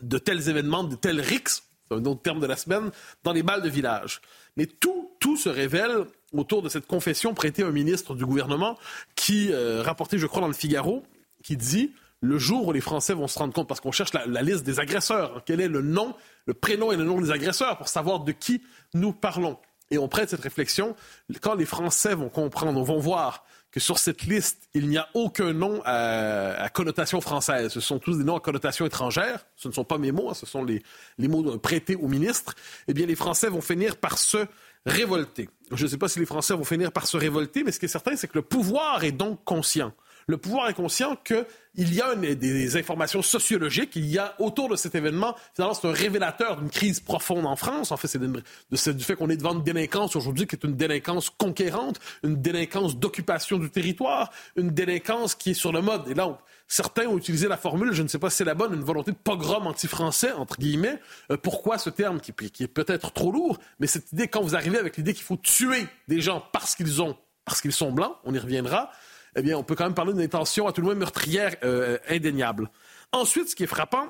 de 0.00 0.18
tels 0.18 0.48
événements, 0.48 0.84
de 0.84 0.94
tels 0.94 1.20
rixes, 1.20 1.64
c'est 1.88 1.96
un 1.96 2.04
autre 2.04 2.22
terme 2.22 2.40
de 2.40 2.46
la 2.46 2.56
semaine, 2.56 2.90
dans 3.24 3.32
les 3.32 3.42
balles 3.42 3.62
de 3.62 3.68
village. 3.68 4.20
Mais 4.58 4.66
tout, 4.66 5.12
tout 5.20 5.36
se 5.36 5.48
révèle 5.48 6.04
autour 6.32 6.62
de 6.62 6.68
cette 6.68 6.86
confession 6.86 7.32
prêtée 7.32 7.62
à 7.62 7.68
un 7.68 7.70
ministre 7.70 8.16
du 8.16 8.26
gouvernement 8.26 8.76
qui 9.14 9.52
euh, 9.52 9.82
rapportait, 9.82 10.18
je 10.18 10.26
crois, 10.26 10.40
dans 10.40 10.48
le 10.48 10.52
Figaro, 10.52 11.04
qui 11.44 11.56
dit 11.56 11.92
le 12.20 12.38
jour 12.38 12.66
où 12.66 12.72
les 12.72 12.80
Français 12.80 13.14
vont 13.14 13.28
se 13.28 13.38
rendre 13.38 13.54
compte, 13.54 13.68
parce 13.68 13.80
qu'on 13.80 13.92
cherche 13.92 14.12
la, 14.12 14.42
liste 14.42 14.64
des 14.64 14.80
agresseurs, 14.80 15.42
quel 15.46 15.60
est 15.60 15.68
le 15.68 15.80
nom, 15.80 16.16
le 16.46 16.54
prénom 16.54 16.90
et 16.90 16.96
le 16.96 17.04
nom 17.04 17.20
des 17.20 17.30
agresseurs 17.30 17.78
pour 17.78 17.86
savoir 17.86 18.20
de 18.20 18.32
qui 18.32 18.60
nous 18.94 19.12
parlons. 19.12 19.58
Et 19.92 19.98
on 19.98 20.08
prête 20.08 20.28
cette 20.28 20.42
réflexion 20.42 20.96
quand 21.40 21.54
les 21.54 21.64
Français 21.64 22.16
vont 22.16 22.28
comprendre, 22.28 22.82
vont 22.82 22.98
voir 22.98 23.44
que 23.78 23.84
sur 23.84 23.98
cette 23.98 24.22
liste, 24.22 24.68
il 24.74 24.88
n'y 24.88 24.98
a 24.98 25.08
aucun 25.14 25.52
nom 25.52 25.80
à, 25.84 26.68
connotation 26.74 27.20
française. 27.20 27.70
Ce 27.70 27.80
sont 27.80 28.00
tous 28.00 28.18
des 28.18 28.24
noms 28.24 28.36
à 28.36 28.40
connotation 28.40 28.84
étrangère. 28.84 29.46
Ce 29.54 29.68
ne 29.68 29.72
sont 29.72 29.84
pas 29.84 29.98
mes 29.98 30.10
mots, 30.10 30.30
hein, 30.30 30.34
ce 30.34 30.46
sont 30.46 30.64
les, 30.64 30.82
les 31.16 31.28
mots 31.28 31.58
prêtés 31.58 31.94
au 31.94 32.08
ministre. 32.08 32.54
Eh 32.88 32.94
bien, 32.94 33.06
les 33.06 33.14
Français 33.14 33.48
vont 33.48 33.60
finir 33.60 33.96
par 33.96 34.18
se 34.18 34.46
révolter. 34.84 35.48
Je 35.70 35.84
ne 35.84 35.88
sais 35.88 35.96
pas 35.96 36.08
si 36.08 36.18
les 36.18 36.26
Français 36.26 36.54
vont 36.54 36.64
finir 36.64 36.90
par 36.90 37.06
se 37.06 37.16
révolter, 37.16 37.62
mais 37.62 37.70
ce 37.70 37.78
qui 37.78 37.84
est 37.84 37.88
certain, 37.88 38.16
c'est 38.16 38.26
que 38.26 38.38
le 38.38 38.42
pouvoir 38.42 39.04
est 39.04 39.12
donc 39.12 39.44
conscient. 39.44 39.92
Le 40.28 40.36
pouvoir 40.36 40.68
est 40.68 40.74
conscient 40.74 41.16
qu'il 41.16 41.94
y 41.94 42.02
a 42.02 42.14
des 42.14 42.76
informations 42.76 43.22
sociologiques, 43.22 43.96
il 43.96 44.04
y 44.04 44.18
a 44.18 44.34
autour 44.38 44.68
de 44.68 44.76
cet 44.76 44.94
événement, 44.94 45.34
finalement, 45.54 45.74
c'est 45.74 45.88
un 45.88 45.92
révélateur 45.92 46.58
d'une 46.58 46.68
crise 46.68 47.00
profonde 47.00 47.46
en 47.46 47.56
France. 47.56 47.92
En 47.92 47.96
fait, 47.96 48.08
c'est 48.08 48.94
du 48.94 49.04
fait 49.04 49.16
qu'on 49.16 49.30
est 49.30 49.38
devant 49.38 49.54
une 49.54 49.62
délinquance 49.62 50.16
aujourd'hui 50.16 50.46
qui 50.46 50.54
est 50.54 50.64
une 50.64 50.76
délinquance 50.76 51.30
conquérante, 51.30 51.98
une 52.22 52.42
délinquance 52.42 52.98
d'occupation 52.98 53.56
du 53.56 53.70
territoire, 53.70 54.30
une 54.56 54.68
délinquance 54.68 55.34
qui 55.34 55.52
est 55.52 55.54
sur 55.54 55.72
le 55.72 55.80
mode. 55.80 56.06
Et 56.08 56.14
là, 56.14 56.38
certains 56.66 57.06
ont 57.06 57.16
utilisé 57.16 57.48
la 57.48 57.56
formule, 57.56 57.94
je 57.94 58.02
ne 58.02 58.08
sais 58.08 58.18
pas 58.18 58.28
si 58.28 58.36
c'est 58.36 58.44
la 58.44 58.54
bonne, 58.54 58.74
une 58.74 58.84
volonté 58.84 59.12
de 59.12 59.16
pogrom 59.16 59.66
anti-français, 59.66 60.32
entre 60.32 60.58
guillemets. 60.58 61.00
Euh, 61.32 61.38
pourquoi 61.38 61.78
ce 61.78 61.88
terme 61.88 62.20
qui, 62.20 62.34
qui 62.34 62.64
est 62.64 62.68
peut-être 62.68 63.12
trop 63.12 63.32
lourd, 63.32 63.56
mais 63.80 63.86
cette 63.86 64.12
idée, 64.12 64.28
quand 64.28 64.42
vous 64.42 64.54
arrivez 64.54 64.76
avec 64.76 64.98
l'idée 64.98 65.14
qu'il 65.14 65.24
faut 65.24 65.38
tuer 65.38 65.86
des 66.06 66.20
gens 66.20 66.44
parce 66.52 66.74
qu'ils 66.74 67.00
ont, 67.00 67.16
parce 67.46 67.62
qu'ils 67.62 67.72
sont 67.72 67.92
blancs, 67.92 68.14
on 68.24 68.34
y 68.34 68.38
reviendra, 68.38 68.90
eh 69.38 69.42
bien, 69.42 69.56
on 69.56 69.62
peut 69.62 69.74
quand 69.74 69.84
même 69.84 69.94
parler 69.94 70.12
d'une 70.12 70.22
intention 70.22 70.66
à 70.66 70.72
tout 70.72 70.80
le 70.80 70.86
moins 70.86 70.94
meurtrière 70.94 71.56
euh, 71.64 71.98
indéniable. 72.08 72.70
Ensuite, 73.12 73.50
ce 73.50 73.56
qui 73.56 73.64
est 73.64 73.68
frappant, 73.68 74.08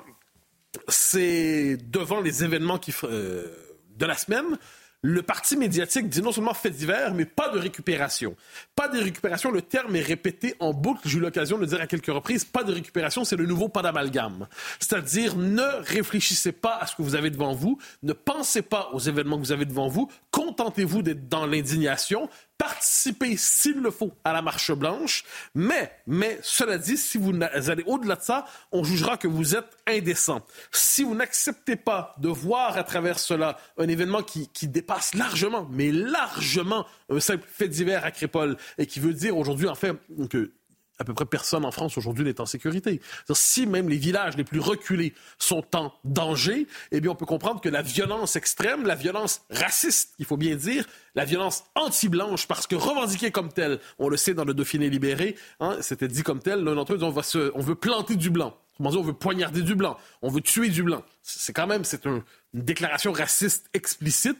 c'est 0.87 1.77
devant 1.89 2.21
les 2.21 2.43
événements 2.43 2.79
euh, 3.03 3.47
de 3.95 4.05
la 4.05 4.15
semaine, 4.15 4.57
le 5.01 5.21
parti 5.21 5.55
médiatique 5.55 6.09
dit 6.09 6.21
non 6.21 6.33
seulement 6.33 6.53
fait 6.53 6.71
divers, 6.71 7.13
mais 7.13 7.23
pas 7.23 7.49
de 7.49 7.57
récupération. 7.57 8.35
Pas 8.75 8.89
de 8.89 8.99
récupération, 8.99 9.49
le 9.49 9.61
terme 9.61 9.95
est 9.95 10.01
répété 10.01 10.55
en 10.59 10.73
boucle, 10.73 11.07
j'ai 11.07 11.19
eu 11.19 11.21
l'occasion 11.21 11.55
de 11.55 11.61
le 11.61 11.67
dire 11.67 11.79
à 11.79 11.87
quelques 11.87 12.07
reprises, 12.07 12.43
pas 12.43 12.63
de 12.63 12.73
récupération, 12.73 13.23
c'est 13.23 13.37
le 13.37 13.45
nouveau 13.45 13.69
pas 13.69 13.81
d'amalgame. 13.81 14.47
C'est-à-dire, 14.79 15.37
ne 15.37 15.63
réfléchissez 15.85 16.51
pas 16.51 16.75
à 16.75 16.85
ce 16.85 16.97
que 16.97 17.01
vous 17.01 17.15
avez 17.15 17.29
devant 17.29 17.53
vous, 17.53 17.77
ne 18.03 18.11
pensez 18.11 18.61
pas 18.61 18.89
aux 18.91 18.99
événements 18.99 19.37
que 19.37 19.43
vous 19.43 19.53
avez 19.53 19.65
devant 19.65 19.87
vous, 19.87 20.11
contentez-vous 20.31 21.01
d'être 21.01 21.29
dans 21.29 21.45
l'indignation, 21.45 22.29
participer, 22.59 23.37
s'il 23.37 23.79
le 23.79 23.89
faut, 23.89 24.11
à 24.23 24.33
la 24.33 24.43
marche 24.43 24.71
blanche. 24.73 25.23
Mais, 25.55 25.91
mais, 26.05 26.37
cela 26.43 26.77
dit, 26.77 26.97
si 26.97 27.17
vous 27.17 27.33
allez 27.51 27.83
au-delà 27.87 28.17
de 28.17 28.21
ça, 28.21 28.45
on 28.71 28.83
jugera 28.83 29.17
que 29.17 29.27
vous 29.27 29.55
êtes 29.55 29.77
indécent. 29.87 30.45
Si 30.71 31.03
vous 31.03 31.15
n'acceptez 31.15 31.77
pas 31.77 32.13
de 32.19 32.27
voir 32.27 32.77
à 32.77 32.83
travers 32.83 33.17
cela 33.17 33.57
un 33.77 33.87
événement 33.87 34.21
qui, 34.21 34.49
qui 34.49 34.67
dépasse 34.67 35.15
largement, 35.15 35.67
mais 35.71 35.91
largement, 35.91 36.85
un 37.09 37.21
simple 37.21 37.47
fait 37.49 37.69
divers 37.69 38.03
à 38.05 38.11
Crépole 38.11 38.57
et 38.77 38.85
qui 38.85 38.99
veut 38.99 39.13
dire 39.13 39.37
aujourd'hui, 39.37 39.69
en 39.69 39.75
fait, 39.75 39.95
que 40.29 40.51
à 40.99 41.05
peu 41.05 41.13
près 41.13 41.25
personne 41.25 41.65
en 41.65 41.71
France 41.71 41.97
aujourd'hui 41.97 42.25
n'est 42.25 42.41
en 42.41 42.45
sécurité. 42.45 43.01
Si 43.33 43.65
même 43.65 43.89
les 43.89 43.97
villages 43.97 44.35
les 44.35 44.43
plus 44.43 44.59
reculés 44.59 45.13
sont 45.37 45.65
en 45.75 45.93
danger, 46.03 46.67
eh 46.91 46.99
bien, 46.99 47.11
on 47.11 47.15
peut 47.15 47.25
comprendre 47.25 47.61
que 47.61 47.69
la 47.69 47.81
violence 47.81 48.35
extrême, 48.35 48.85
la 48.85 48.95
violence 48.95 49.41
raciste, 49.49 50.13
il 50.19 50.25
faut 50.25 50.37
bien 50.37 50.55
dire, 50.55 50.85
la 51.15 51.25
violence 51.25 51.63
anti-blanche, 51.75 52.47
parce 52.47 52.67
que 52.67 52.75
revendiquée 52.75 53.31
comme 53.31 53.51
telle, 53.51 53.79
on 53.97 54.09
le 54.09 54.17
sait 54.17 54.33
dans 54.33 54.45
le 54.45 54.53
Dauphiné 54.53 54.89
libéré, 54.89 55.35
hein, 55.61 55.77
c'était 55.81 56.09
dit 56.09 56.23
comme 56.23 56.39
tel, 56.39 56.63
l'un 56.63 56.75
d'entre 56.75 56.93
eux 56.93 57.03
on, 57.03 57.09
va 57.09 57.23
se, 57.23 57.51
on 57.55 57.61
veut 57.61 57.75
planter 57.75 58.15
du 58.15 58.29
blanc. 58.29 58.57
On 58.79 59.01
veut 59.01 59.13
poignarder 59.13 59.61
du 59.61 59.75
blanc, 59.75 59.97
on 60.21 60.29
veut 60.29 60.41
tuer 60.41 60.69
du 60.69 60.83
blanc. 60.83 61.03
C'est 61.21 61.53
quand 61.53 61.67
même, 61.67 61.83
c'est 61.83 62.07
un, 62.07 62.23
une 62.53 62.63
déclaration 62.63 63.11
raciste 63.11 63.69
explicite. 63.73 64.37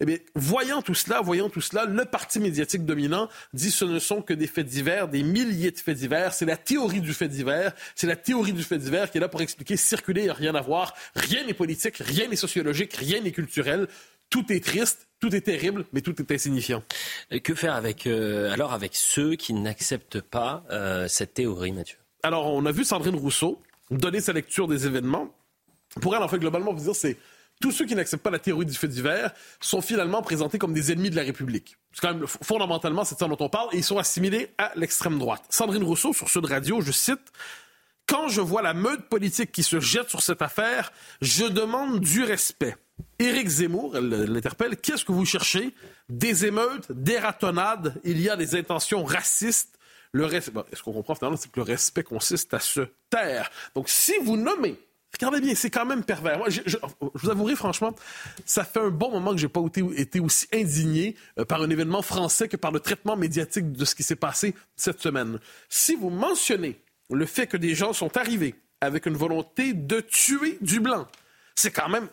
Eh 0.00 0.06
bien, 0.06 0.16
voyant 0.34 0.80
tout 0.80 0.94
cela, 0.94 1.20
voyant 1.20 1.50
tout 1.50 1.60
cela, 1.60 1.84
le 1.84 2.04
parti 2.04 2.40
médiatique 2.40 2.84
dominant 2.84 3.28
dit 3.52 3.70
ce 3.70 3.84
ne 3.84 3.98
sont 3.98 4.22
que 4.22 4.32
des 4.32 4.46
faits 4.46 4.66
divers, 4.66 5.08
des 5.08 5.22
milliers 5.22 5.70
de 5.70 5.78
faits 5.78 5.98
divers. 5.98 6.32
C'est 6.32 6.46
la 6.46 6.56
théorie 6.56 7.00
du 7.00 7.12
fait 7.12 7.28
divers. 7.28 7.72
C'est 7.94 8.06
la 8.06 8.16
théorie 8.16 8.52
du 8.52 8.62
fait 8.62 8.78
divers 8.78 9.10
qui 9.10 9.18
est 9.18 9.20
là 9.20 9.28
pour 9.28 9.42
expliquer 9.42 9.76
circuler, 9.76 10.22
il 10.22 10.24
n'y 10.24 10.30
a 10.30 10.34
rien 10.34 10.54
à 10.54 10.60
voir. 10.62 10.94
Rien 11.14 11.44
n'est 11.44 11.54
politique, 11.54 11.98
rien 11.98 12.28
n'est 12.28 12.36
sociologique, 12.36 12.94
rien 12.94 13.20
n'est 13.20 13.32
culturel. 13.32 13.88
Tout 14.30 14.52
est 14.52 14.64
triste, 14.64 15.08
tout 15.18 15.34
est 15.34 15.40
terrible, 15.40 15.84
mais 15.92 16.02
tout 16.02 16.14
est 16.22 16.32
insignifiant. 16.32 16.84
Que 17.42 17.54
faire 17.54 17.74
avec, 17.74 18.06
euh, 18.06 18.52
alors 18.52 18.72
avec 18.72 18.94
ceux 18.94 19.34
qui 19.34 19.52
n'acceptent 19.52 20.20
pas 20.20 20.64
euh, 20.70 21.08
cette 21.08 21.34
théorie, 21.34 21.72
Mathieu? 21.72 21.98
Alors, 22.22 22.46
on 22.46 22.64
a 22.64 22.70
vu 22.70 22.84
Sandrine 22.84 23.16
Rousseau 23.16 23.60
donner 23.90 24.20
sa 24.20 24.32
lecture 24.32 24.68
des 24.68 24.86
événements. 24.86 25.34
Pour 26.00 26.14
elle, 26.14 26.22
en 26.22 26.28
fait, 26.28 26.38
globalement, 26.38 26.74
peut 26.74 26.80
dire 26.80 26.94
c'est 26.94 27.16
tous 27.60 27.72
ceux 27.72 27.84
qui 27.84 27.94
n'acceptent 27.94 28.22
pas 28.22 28.30
la 28.30 28.38
théorie 28.38 28.64
du 28.64 28.74
fait 28.74 28.88
divers 28.88 29.32
sont 29.60 29.82
finalement 29.82 30.22
présentés 30.22 30.58
comme 30.58 30.72
des 30.72 30.92
ennemis 30.92 31.10
de 31.10 31.16
la 31.16 31.22
République. 31.22 31.76
C'est 31.92 32.00
quand 32.00 32.14
même 32.14 32.26
fondamentalement 32.26 33.04
c'est 33.04 33.18
ça 33.18 33.28
dont 33.28 33.36
on 33.38 33.50
parle 33.50 33.68
et 33.72 33.78
ils 33.78 33.84
sont 33.84 33.98
assimilés 33.98 34.50
à 34.56 34.72
l'extrême 34.76 35.18
droite. 35.18 35.42
Sandrine 35.50 35.82
Rousseau 35.82 36.14
sur 36.14 36.30
Sud 36.30 36.46
Radio, 36.46 36.80
je 36.80 36.90
cite 36.90 37.20
quand 38.10 38.26
je 38.28 38.40
vois 38.40 38.60
la 38.60 38.74
meute 38.74 39.08
politique 39.08 39.52
qui 39.52 39.62
se 39.62 39.78
jette 39.78 40.08
sur 40.08 40.20
cette 40.20 40.42
affaire, 40.42 40.92
je 41.20 41.44
demande 41.44 42.00
du 42.00 42.24
respect. 42.24 42.74
Éric 43.20 43.46
Zemmour, 43.46 43.96
elle 43.96 44.08
l'interpelle, 44.08 44.76
qu'est-ce 44.76 45.04
que 45.04 45.12
vous 45.12 45.24
cherchez? 45.24 45.72
Des 46.08 46.44
émeutes, 46.44 46.90
des 46.90 47.18
ratonnades, 47.18 48.00
il 48.02 48.20
y 48.20 48.28
a 48.28 48.34
des 48.34 48.56
intentions 48.56 49.04
racistes. 49.04 49.78
Le 50.12 50.24
respect, 50.24 50.60
est-ce 50.72 50.82
qu'on 50.82 50.92
comprend 50.92 51.14
finalement, 51.14 51.36
c'est 51.36 51.50
que 51.50 51.60
le 51.60 51.64
respect 51.64 52.02
consiste 52.02 52.52
à 52.54 52.60
se 52.60 52.80
taire. 53.08 53.50
Donc, 53.74 53.88
si 53.88 54.14
vous 54.22 54.36
nommez 54.36 54.78
Regardez 55.12 55.40
bien, 55.40 55.54
c'est 55.56 55.70
quand 55.70 55.84
même 55.84 56.04
pervers. 56.04 56.38
Moi, 56.38 56.50
je, 56.50 56.60
vous 57.14 57.30
avouerai 57.30 57.56
franchement, 57.56 57.94
ça 58.46 58.64
fait 58.64 58.78
un 58.78 58.90
bon 58.90 59.10
moment 59.10 59.32
que 59.32 59.38
j'ai 59.38 59.48
pas 59.48 59.60
été, 59.66 59.82
été, 59.96 60.20
aussi 60.20 60.46
indigné 60.52 61.16
euh, 61.38 61.44
par 61.44 61.60
un 61.60 61.68
événement 61.68 62.00
français 62.00 62.46
que 62.46 62.56
par 62.56 62.70
le 62.70 62.78
traitement 62.78 63.16
médiatique 63.16 63.72
de 63.72 63.84
ce 63.84 63.96
qui 63.96 64.04
s'est 64.04 64.16
passé 64.16 64.54
cette 64.76 65.00
semaine. 65.00 65.40
Si 65.68 65.96
vous 65.96 66.10
mentionnez 66.10 66.80
le 67.10 67.26
fait 67.26 67.46
que 67.46 67.56
des 67.56 67.74
gens 67.74 67.92
sont 67.92 68.16
arrivés 68.16 68.54
avec 68.80 69.06
une 69.06 69.16
volonté 69.16 69.74
de 69.74 70.00
tuer 70.00 70.58
du 70.60 70.80
blanc. 70.80 71.06
C'est 71.54 71.72
quand 71.72 71.88
même. 71.88 72.08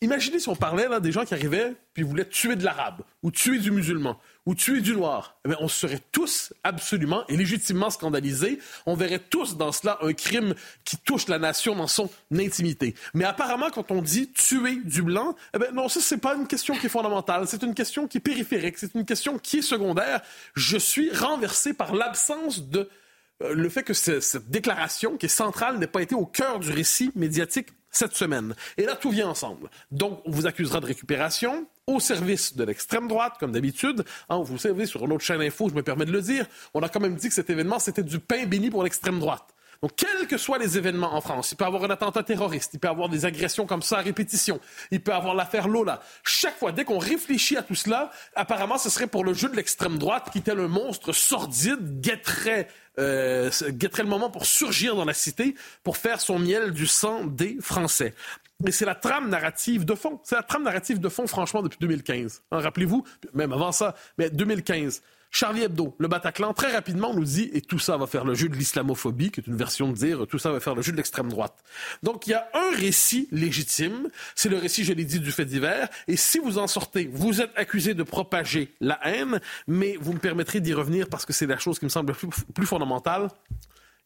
Imaginez 0.00 0.38
si 0.38 0.48
on 0.48 0.56
parlait 0.56 0.88
là, 0.88 1.00
des 1.00 1.12
gens 1.12 1.24
qui 1.24 1.34
arrivaient 1.34 1.74
puis 1.94 2.02
voulaient 2.02 2.28
tuer 2.28 2.56
de 2.56 2.64
l'arabe, 2.64 3.02
ou 3.22 3.30
tuer 3.30 3.58
du 3.58 3.70
musulman, 3.70 4.20
ou 4.46 4.54
tuer 4.54 4.80
du 4.80 4.92
noir. 4.92 5.38
Eh 5.46 5.52
on 5.60 5.68
serait 5.68 6.00
tous 6.12 6.52
absolument 6.64 7.24
et 7.28 7.36
légitimement 7.36 7.90
scandalisés. 7.90 8.60
On 8.86 8.94
verrait 8.94 9.18
tous 9.18 9.56
dans 9.56 9.72
cela 9.72 9.98
un 10.02 10.12
crime 10.12 10.54
qui 10.84 10.96
touche 10.96 11.26
la 11.26 11.38
nation 11.38 11.74
dans 11.74 11.88
son 11.88 12.08
intimité. 12.32 12.94
Mais 13.12 13.24
apparemment, 13.24 13.70
quand 13.70 13.90
on 13.90 14.00
dit 14.00 14.30
tuer 14.32 14.76
du 14.84 15.02
blanc, 15.02 15.34
eh 15.54 15.58
bien, 15.58 15.72
non, 15.72 15.88
ça, 15.88 16.00
c'est 16.00 16.18
pas 16.18 16.36
une 16.36 16.46
question 16.46 16.76
qui 16.76 16.86
est 16.86 16.90
fondamentale. 16.90 17.46
C'est 17.48 17.62
une 17.62 17.74
question 17.74 18.06
qui 18.06 18.18
est 18.18 18.20
périphérique. 18.20 18.78
C'est 18.78 18.94
une 18.94 19.04
question 19.04 19.38
qui 19.38 19.58
est 19.58 19.62
secondaire. 19.62 20.22
Je 20.54 20.78
suis 20.78 21.10
renversé 21.10 21.74
par 21.74 21.94
l'absence 21.94 22.62
de 22.62 22.88
euh, 23.42 23.54
le 23.54 23.68
fait 23.68 23.82
que 23.82 23.94
cette 23.94 24.48
déclaration, 24.48 25.16
qui 25.16 25.26
est 25.26 25.30
centrale, 25.30 25.78
n'ait 25.78 25.86
pas 25.86 26.02
été 26.02 26.14
au 26.14 26.26
cœur 26.26 26.60
du 26.60 26.70
récit 26.70 27.10
médiatique 27.14 27.68
cette 27.90 28.14
semaine. 28.14 28.54
Et 28.76 28.84
là, 28.84 28.94
tout 28.94 29.10
vient 29.10 29.28
ensemble. 29.28 29.70
Donc, 29.90 30.20
on 30.24 30.30
vous 30.30 30.46
accusera 30.46 30.80
de 30.80 30.86
récupération 30.86 31.66
au 31.86 32.00
service 32.00 32.56
de 32.56 32.64
l'extrême 32.64 33.06
droite, 33.06 33.34
comme 33.38 33.52
d'habitude. 33.52 34.04
Hein, 34.28 34.42
vous 34.42 34.58
savez, 34.58 34.86
sur 34.86 35.06
notre 35.06 35.24
chaîne 35.24 35.40
info, 35.40 35.68
je 35.68 35.74
me 35.74 35.82
permets 35.82 36.04
de 36.04 36.12
le 36.12 36.20
dire, 36.20 36.46
on 36.74 36.82
a 36.82 36.88
quand 36.88 37.00
même 37.00 37.14
dit 37.14 37.28
que 37.28 37.34
cet 37.34 37.48
événement, 37.48 37.78
c'était 37.78 38.02
du 38.02 38.18
pain 38.18 38.44
béni 38.44 38.70
pour 38.70 38.82
l'extrême 38.82 39.20
droite. 39.20 39.54
Donc, 39.82 39.92
quels 39.94 40.26
que 40.26 40.38
soient 40.38 40.58
les 40.58 40.78
événements 40.78 41.14
en 41.14 41.20
France, 41.20 41.52
il 41.52 41.56
peut 41.56 41.64
y 41.64 41.66
avoir 41.66 41.84
un 41.84 41.90
attentat 41.90 42.22
terroriste, 42.22 42.70
il 42.74 42.80
peut 42.80 42.88
y 42.88 42.90
avoir 42.90 43.08
des 43.08 43.24
agressions 43.24 43.66
comme 43.66 43.82
ça 43.82 43.98
à 43.98 44.00
répétition, 44.00 44.58
il 44.90 45.00
peut 45.00 45.12
y 45.12 45.14
avoir 45.14 45.34
l'affaire 45.34 45.68
Lola. 45.68 46.00
Chaque 46.24 46.58
fois, 46.58 46.72
dès 46.72 46.84
qu'on 46.84 46.98
réfléchit 46.98 47.56
à 47.56 47.62
tout 47.62 47.74
cela, 47.74 48.10
apparemment, 48.34 48.78
ce 48.78 48.90
serait 48.90 49.06
pour 49.06 49.22
le 49.22 49.34
jeu 49.34 49.48
de 49.48 49.54
l'extrême 49.54 49.98
droite 49.98 50.30
qui, 50.32 50.42
tel 50.42 50.58
un 50.58 50.68
monstre 50.68 51.12
sordide, 51.12 52.00
guetterait, 52.00 52.68
euh, 52.98 53.50
guetterait 53.68 54.02
le 54.02 54.08
moment 54.08 54.30
pour 54.30 54.46
surgir 54.46 54.96
dans 54.96 55.04
la 55.04 55.14
cité, 55.14 55.54
pour 55.84 55.98
faire 55.98 56.20
son 56.20 56.38
miel 56.38 56.72
du 56.72 56.86
sang 56.86 57.24
des 57.24 57.58
Français. 57.60 58.14
Mais 58.64 58.70
c'est 58.70 58.86
la 58.86 58.94
trame 58.94 59.28
narrative 59.28 59.84
de 59.84 59.94
fond. 59.94 60.20
C'est 60.24 60.36
la 60.36 60.42
trame 60.42 60.62
narrative 60.62 60.98
de 60.98 61.08
fond, 61.08 61.26
franchement, 61.26 61.62
depuis 61.62 61.78
2015. 61.80 62.42
Hein, 62.50 62.60
rappelez-vous, 62.60 63.04
même 63.34 63.52
avant 63.52 63.72
ça, 63.72 63.94
mais 64.18 64.30
2015. 64.30 65.02
Charlie 65.30 65.64
Hebdo, 65.64 65.94
le 65.98 66.08
Bataclan, 66.08 66.54
très 66.54 66.72
rapidement, 66.72 67.12
nous 67.12 67.24
dit, 67.24 67.50
et 67.52 67.60
tout 67.60 67.78
ça 67.78 67.98
va 67.98 68.06
faire 68.06 68.24
le 68.24 68.34
jeu 68.34 68.48
de 68.48 68.56
l'islamophobie, 68.56 69.30
qui 69.30 69.40
est 69.40 69.46
une 69.46 69.56
version 69.56 69.88
de 69.88 69.94
dire, 69.94 70.26
tout 70.26 70.38
ça 70.38 70.50
va 70.50 70.60
faire 70.60 70.74
le 70.74 70.80
jeu 70.80 70.92
de 70.92 70.96
l'extrême 70.96 71.28
droite. 71.28 71.62
Donc, 72.02 72.26
il 72.26 72.30
y 72.30 72.34
a 72.34 72.48
un 72.54 72.74
récit 72.74 73.28
légitime, 73.32 74.08
c'est 74.34 74.48
le 74.48 74.56
récit, 74.56 74.84
je 74.84 74.94
l'ai 74.94 75.04
dit, 75.04 75.20
du 75.20 75.32
fait 75.32 75.44
divers, 75.44 75.88
et 76.08 76.16
si 76.16 76.38
vous 76.38 76.56
en 76.56 76.66
sortez, 76.66 77.10
vous 77.12 77.42
êtes 77.42 77.50
accusé 77.56 77.92
de 77.92 78.02
propager 78.02 78.74
la 78.80 78.98
haine, 79.06 79.40
mais 79.66 79.98
vous 80.00 80.14
me 80.14 80.18
permettrez 80.18 80.60
d'y 80.60 80.72
revenir 80.72 81.08
parce 81.08 81.26
que 81.26 81.34
c'est 81.34 81.46
la 81.46 81.58
chose 81.58 81.78
qui 81.78 81.84
me 81.84 81.90
semble 81.90 82.14
plus 82.14 82.66
fondamentale 82.66 83.28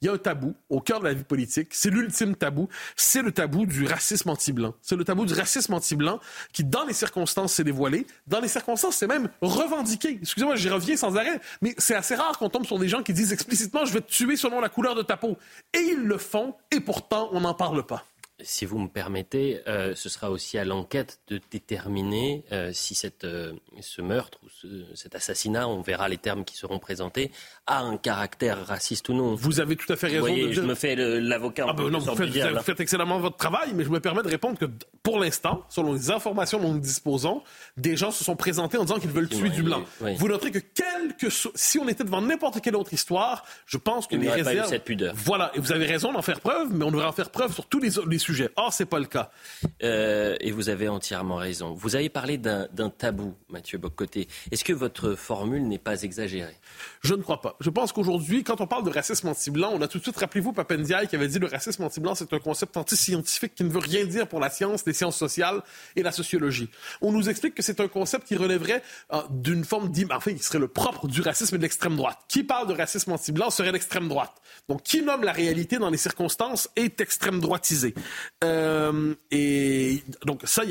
il 0.00 0.06
y 0.06 0.08
a 0.08 0.12
un 0.12 0.18
tabou 0.18 0.54
au 0.68 0.80
cœur 0.80 1.00
de 1.00 1.04
la 1.04 1.12
vie 1.12 1.24
politique. 1.24 1.68
C'est 1.72 1.90
l'ultime 1.90 2.34
tabou. 2.34 2.68
C'est 2.96 3.22
le 3.22 3.32
tabou 3.32 3.66
du 3.66 3.86
racisme 3.86 4.30
anti-blanc. 4.30 4.74
C'est 4.80 4.96
le 4.96 5.04
tabou 5.04 5.26
du 5.26 5.34
racisme 5.34 5.74
anti-blanc 5.74 6.20
qui, 6.52 6.64
dans 6.64 6.84
les 6.84 6.94
circonstances, 6.94 7.54
s'est 7.54 7.64
dévoilé. 7.64 8.06
Dans 8.26 8.40
les 8.40 8.48
circonstances, 8.48 8.96
c'est 8.96 9.06
même 9.06 9.28
revendiqué. 9.42 10.18
Excusez-moi, 10.22 10.56
j'y 10.56 10.70
reviens 10.70 10.96
sans 10.96 11.16
arrêt, 11.16 11.40
mais 11.60 11.74
c'est 11.76 11.94
assez 11.94 12.14
rare 12.14 12.38
qu'on 12.38 12.48
tombe 12.48 12.64
sur 12.64 12.78
des 12.78 12.88
gens 12.88 13.02
qui 13.02 13.12
disent 13.12 13.32
explicitement 13.32 13.84
je 13.84 13.92
vais 13.92 14.00
te 14.00 14.10
tuer 14.10 14.36
selon 14.36 14.60
la 14.60 14.68
couleur 14.68 14.94
de 14.94 15.02
ta 15.02 15.16
peau. 15.16 15.36
Et 15.74 15.80
ils 15.80 16.02
le 16.02 16.18
font, 16.18 16.54
et 16.70 16.80
pourtant, 16.80 17.28
on 17.32 17.40
n'en 17.40 17.54
parle 17.54 17.84
pas 17.84 18.04
si 18.42 18.64
vous 18.64 18.78
me 18.78 18.88
permettez, 18.88 19.60
euh, 19.66 19.94
ce 19.94 20.08
sera 20.08 20.30
aussi 20.30 20.58
à 20.58 20.64
l'enquête 20.64 21.20
de 21.28 21.40
déterminer 21.50 22.44
euh, 22.52 22.70
si 22.72 22.94
cette, 22.94 23.24
euh, 23.24 23.52
ce 23.80 24.02
meurtre 24.02 24.38
ou 24.44 24.48
cet 24.94 25.14
assassinat, 25.14 25.68
on 25.68 25.80
verra 25.80 26.08
les 26.08 26.18
termes 26.18 26.44
qui 26.44 26.56
seront 26.56 26.78
présentés, 26.78 27.30
a 27.66 27.80
un 27.80 27.96
caractère 27.96 28.66
raciste 28.66 29.08
ou 29.08 29.14
non. 29.14 29.34
Vous 29.34 29.60
avez 29.60 29.76
tout 29.76 29.90
à 29.92 29.96
fait 29.96 30.08
raison. 30.08 30.20
Vous 30.20 30.26
voyez, 30.26 30.52
je 30.52 30.60
me 30.60 30.74
fais 30.74 30.96
l'avocat. 30.96 31.66
Ah 31.68 31.72
ben 31.72 31.88
non, 31.88 31.98
vous, 31.98 32.62
faites, 32.62 32.80
excellemment 32.80 33.18
votre 33.18 33.36
travail, 33.36 33.70
mais 33.74 33.84
je 33.84 33.90
me 33.90 34.00
permets 34.00 34.22
de 34.22 34.28
répondre 34.28 34.58
que 34.58 34.66
pour 35.02 35.18
l'instant, 35.18 35.64
selon 35.68 35.94
les 35.94 36.10
informations 36.10 36.58
dont 36.58 36.72
nous 36.72 36.80
disposons, 36.80 37.42
des 37.76 37.96
gens 37.96 38.10
se 38.10 38.24
sont 38.24 38.36
présentés 38.36 38.78
en 38.78 38.84
disant 38.84 38.98
qu'ils 38.98 39.10
veulent 39.10 39.28
tuer 39.28 39.50
du 39.50 39.62
blanc. 39.62 39.84
Vous 40.00 40.28
noterez 40.28 40.50
que 40.50 40.58
quelque 40.58 41.28
si 41.54 41.78
on 41.78 41.88
était 41.88 42.04
devant 42.04 42.22
n'importe 42.22 42.60
quelle 42.60 42.76
autre 42.76 42.92
histoire, 42.92 43.44
je 43.66 43.76
pense 43.76 44.06
que 44.06 44.14
Il 44.14 44.22
les 44.22 44.30
réserves. 44.30 44.56
Pas 44.58 44.66
eu 44.66 44.68
cette 44.68 44.84
pudeur. 44.84 45.14
Voilà, 45.16 45.52
et 45.54 45.60
vous 45.60 45.72
avez 45.72 45.86
raison 45.86 46.12
d'en 46.12 46.22
faire 46.22 46.40
preuve, 46.40 46.68
mais 46.72 46.84
on 46.84 46.90
devrait 46.90 47.06
en 47.06 47.12
faire 47.12 47.30
preuve 47.30 47.52
sur 47.52 47.66
tous 47.66 47.80
les, 47.80 47.90
les 48.08 48.18
sujets 48.18 48.29
Or, 48.56 48.72
ce 48.72 48.82
n'est 48.82 48.88
pas 48.88 48.98
le 48.98 49.06
cas. 49.06 49.30
Euh, 49.82 50.36
et 50.40 50.50
vous 50.50 50.68
avez 50.68 50.88
entièrement 50.88 51.36
raison. 51.36 51.72
Vous 51.72 51.96
avez 51.96 52.08
parlé 52.08 52.38
d'un 52.38 52.90
tabou, 52.90 53.34
Mathieu 53.48 53.78
Bocoté. 53.78 54.28
Est-ce 54.50 54.64
que 54.64 54.72
votre 54.72 55.14
formule 55.14 55.66
n'est 55.66 55.78
pas 55.78 56.02
exagérée? 56.02 56.56
Je 57.02 57.14
ne 57.14 57.22
crois 57.22 57.40
pas. 57.40 57.56
Je 57.60 57.70
pense 57.70 57.92
qu'aujourd'hui, 57.92 58.44
quand 58.44 58.60
on 58.60 58.66
parle 58.66 58.84
de 58.84 58.90
racisme 58.90 59.28
anti-blanc, 59.28 59.70
on 59.72 59.82
a 59.82 59.88
tout 59.88 59.98
de 59.98 60.02
suite, 60.02 60.16
rappelez-vous, 60.16 60.52
Papendiaï 60.52 61.08
qui 61.08 61.16
avait 61.16 61.28
dit 61.28 61.38
le 61.38 61.46
racisme 61.46 61.82
anti-blanc, 61.84 62.14
c'est 62.14 62.32
un 62.32 62.38
concept 62.38 62.76
anti-scientifique 62.76 63.54
qui 63.54 63.64
ne 63.64 63.70
veut 63.70 63.78
rien 63.78 64.04
dire 64.04 64.26
pour 64.26 64.40
la 64.40 64.50
science, 64.50 64.84
les 64.86 64.92
sciences 64.92 65.16
sociales 65.16 65.62
et 65.96 66.02
la 66.02 66.12
sociologie. 66.12 66.68
On 67.00 67.12
nous 67.12 67.28
explique 67.28 67.54
que 67.54 67.62
c'est 67.62 67.80
un 67.80 67.88
concept 67.88 68.26
qui 68.26 68.36
relèverait 68.36 68.82
euh, 69.12 69.22
d'une 69.30 69.64
forme 69.64 69.90
enfin, 70.12 70.32
qui 70.32 70.42
serait 70.42 70.58
le 70.58 70.68
propre 70.68 71.08
du 71.08 71.20
racisme 71.20 71.54
et 71.54 71.58
de 71.58 71.62
l'extrême 71.62 71.96
droite. 71.96 72.18
Qui 72.28 72.44
parle 72.44 72.68
de 72.68 72.74
racisme 72.74 73.12
anti-blanc 73.12 73.50
serait 73.50 73.72
l'extrême 73.72 74.08
droite. 74.08 74.32
Donc, 74.68 74.82
qui 74.82 75.02
nomme 75.02 75.22
la 75.22 75.32
réalité 75.32 75.78
dans 75.78 75.90
les 75.90 75.96
circonstances 75.96 76.68
est 76.76 77.00
extrême 77.00 77.40
droitisé. 77.40 77.94
Euh, 78.44 79.14
et 79.30 80.02
donc 80.24 80.42
ça, 80.44 80.62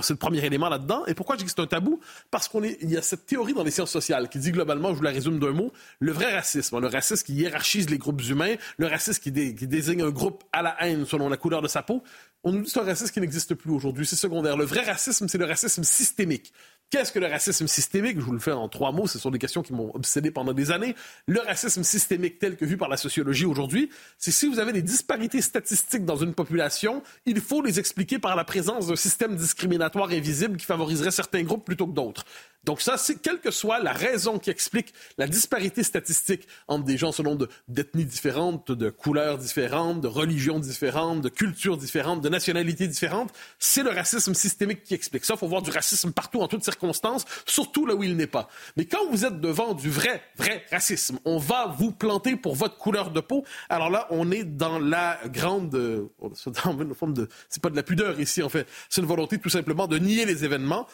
c'est 0.00 0.12
le 0.12 0.18
premier 0.18 0.44
élément 0.44 0.68
là-dedans. 0.68 1.04
Et 1.06 1.14
pourquoi 1.14 1.36
je 1.36 1.40
dis 1.40 1.44
que 1.44 1.50
c'est 1.50 1.60
un 1.60 1.66
tabou? 1.66 2.00
Parce 2.30 2.48
qu'on 2.48 2.62
est, 2.62 2.78
il 2.80 2.90
y 2.90 2.96
a 2.96 3.02
cette 3.02 3.26
théorie 3.26 3.54
dans 3.54 3.64
les 3.64 3.70
sciences 3.70 3.90
sociales 3.90 4.28
qui 4.28 4.38
dit 4.38 4.52
globalement, 4.52 4.90
je 4.90 4.94
vous 4.94 5.02
la 5.02 5.10
résume 5.10 5.38
d'un 5.38 5.52
mot, 5.52 5.72
le 6.00 6.12
vrai 6.12 6.34
racisme, 6.34 6.80
le 6.80 6.86
racisme 6.88 7.24
qui 7.24 7.34
hiérarchise 7.34 7.90
les 7.90 7.98
groupes 7.98 8.22
humains, 8.22 8.54
le 8.78 8.86
racisme 8.86 9.22
qui, 9.22 9.32
qui 9.54 9.66
désigne 9.66 10.02
un 10.02 10.10
groupe 10.10 10.44
à 10.52 10.62
la 10.62 10.76
haine 10.80 11.06
selon 11.06 11.28
la 11.28 11.36
couleur 11.36 11.62
de 11.62 11.68
sa 11.68 11.82
peau. 11.82 12.02
On 12.42 12.52
nous 12.52 12.58
dit 12.58 12.64
que 12.64 12.70
c'est 12.70 12.80
un 12.80 12.84
racisme 12.84 13.12
qui 13.12 13.20
n'existe 13.20 13.54
plus 13.54 13.70
aujourd'hui, 13.70 14.04
c'est 14.04 14.16
secondaire. 14.16 14.56
Le 14.56 14.64
vrai 14.64 14.82
racisme, 14.82 15.28
c'est 15.28 15.38
le 15.38 15.46
racisme 15.46 15.82
systémique. 15.82 16.52
Qu'est-ce 16.90 17.10
que 17.10 17.18
le 17.18 17.26
racisme 17.26 17.66
systémique? 17.66 18.20
Je 18.20 18.24
vous 18.24 18.32
le 18.32 18.38
fais 18.38 18.52
en 18.52 18.68
trois 18.68 18.92
mots, 18.92 19.08
ce 19.08 19.18
sont 19.18 19.32
des 19.32 19.38
questions 19.40 19.62
qui 19.62 19.72
m'ont 19.72 19.90
obsédé 19.94 20.30
pendant 20.30 20.52
des 20.52 20.70
années. 20.70 20.94
Le 21.26 21.40
racisme 21.40 21.82
systémique 21.82 22.38
tel 22.38 22.56
que 22.56 22.64
vu 22.64 22.76
par 22.76 22.88
la 22.88 22.96
sociologie 22.96 23.46
aujourd'hui, 23.46 23.90
c'est 24.16 24.30
si 24.30 24.46
vous 24.46 24.60
avez 24.60 24.72
des 24.72 24.82
disparités 24.82 25.42
statistiques 25.42 26.04
dans 26.04 26.16
une 26.16 26.34
population, 26.34 27.02
il 27.26 27.40
faut 27.40 27.62
les 27.62 27.80
expliquer 27.80 28.20
par 28.20 28.36
la 28.36 28.44
présence 28.44 28.86
d'un 28.86 28.96
système 28.96 29.34
discriminatoire 29.34 30.10
invisible 30.10 30.56
qui 30.56 30.66
favoriserait 30.66 31.10
certains 31.10 31.42
groupes 31.42 31.64
plutôt 31.64 31.88
que 31.88 31.94
d'autres. 31.94 32.24
Donc 32.64 32.80
ça, 32.80 32.96
c'est 32.96 33.20
quelle 33.20 33.40
que 33.40 33.50
soit 33.50 33.78
la 33.80 33.92
raison 33.92 34.38
qui 34.38 34.50
explique 34.50 34.94
la 35.18 35.26
disparité 35.26 35.82
statistique 35.82 36.48
entre 36.66 36.84
des 36.84 36.96
gens 36.96 37.12
selon 37.12 37.38
d'ethnies 37.68 38.04
différentes, 38.04 38.72
de 38.72 38.90
couleurs 38.90 39.38
différentes, 39.38 40.00
de 40.00 40.08
religions 40.08 40.58
différentes, 40.58 41.20
de 41.20 41.28
cultures 41.28 41.76
différentes, 41.76 42.20
de 42.22 42.28
nationalités 42.28 42.86
différentes, 42.86 43.32
c'est 43.58 43.82
le 43.82 43.90
racisme 43.90 44.34
systémique 44.34 44.82
qui 44.82 44.94
explique 44.94 45.24
ça. 45.24 45.34
Il 45.34 45.38
faut 45.38 45.48
voir 45.48 45.62
du 45.62 45.70
racisme 45.70 46.12
partout, 46.12 46.40
en 46.40 46.48
toutes 46.48 46.64
circonstances, 46.64 47.24
surtout 47.46 47.86
là 47.86 47.94
où 47.94 48.02
il 48.02 48.16
n'est 48.16 48.26
pas. 48.26 48.48
Mais 48.76 48.86
quand 48.86 49.10
vous 49.10 49.24
êtes 49.24 49.40
devant 49.40 49.74
du 49.74 49.90
vrai, 49.90 50.22
vrai 50.36 50.64
racisme, 50.70 51.18
on 51.24 51.38
va 51.38 51.74
vous 51.78 51.92
planter 51.92 52.36
pour 52.36 52.54
votre 52.54 52.78
couleur 52.78 53.10
de 53.10 53.20
peau. 53.20 53.44
Alors 53.68 53.90
là, 53.90 54.06
on 54.10 54.30
est 54.30 54.44
dans 54.44 54.78
la 54.78 55.18
grande, 55.26 55.74
euh, 55.74 56.08
de, 57.08 57.28
c'est 57.48 57.62
pas 57.62 57.70
de 57.70 57.76
la 57.76 57.82
pudeur 57.82 58.18
ici 58.20 58.42
en 58.42 58.48
fait, 58.48 58.66
c'est 58.88 59.00
une 59.00 59.06
volonté 59.06 59.38
tout 59.38 59.48
simplement 59.48 59.86
de 59.86 59.98
nier 59.98 60.24
les 60.24 60.44
événements 60.44 60.86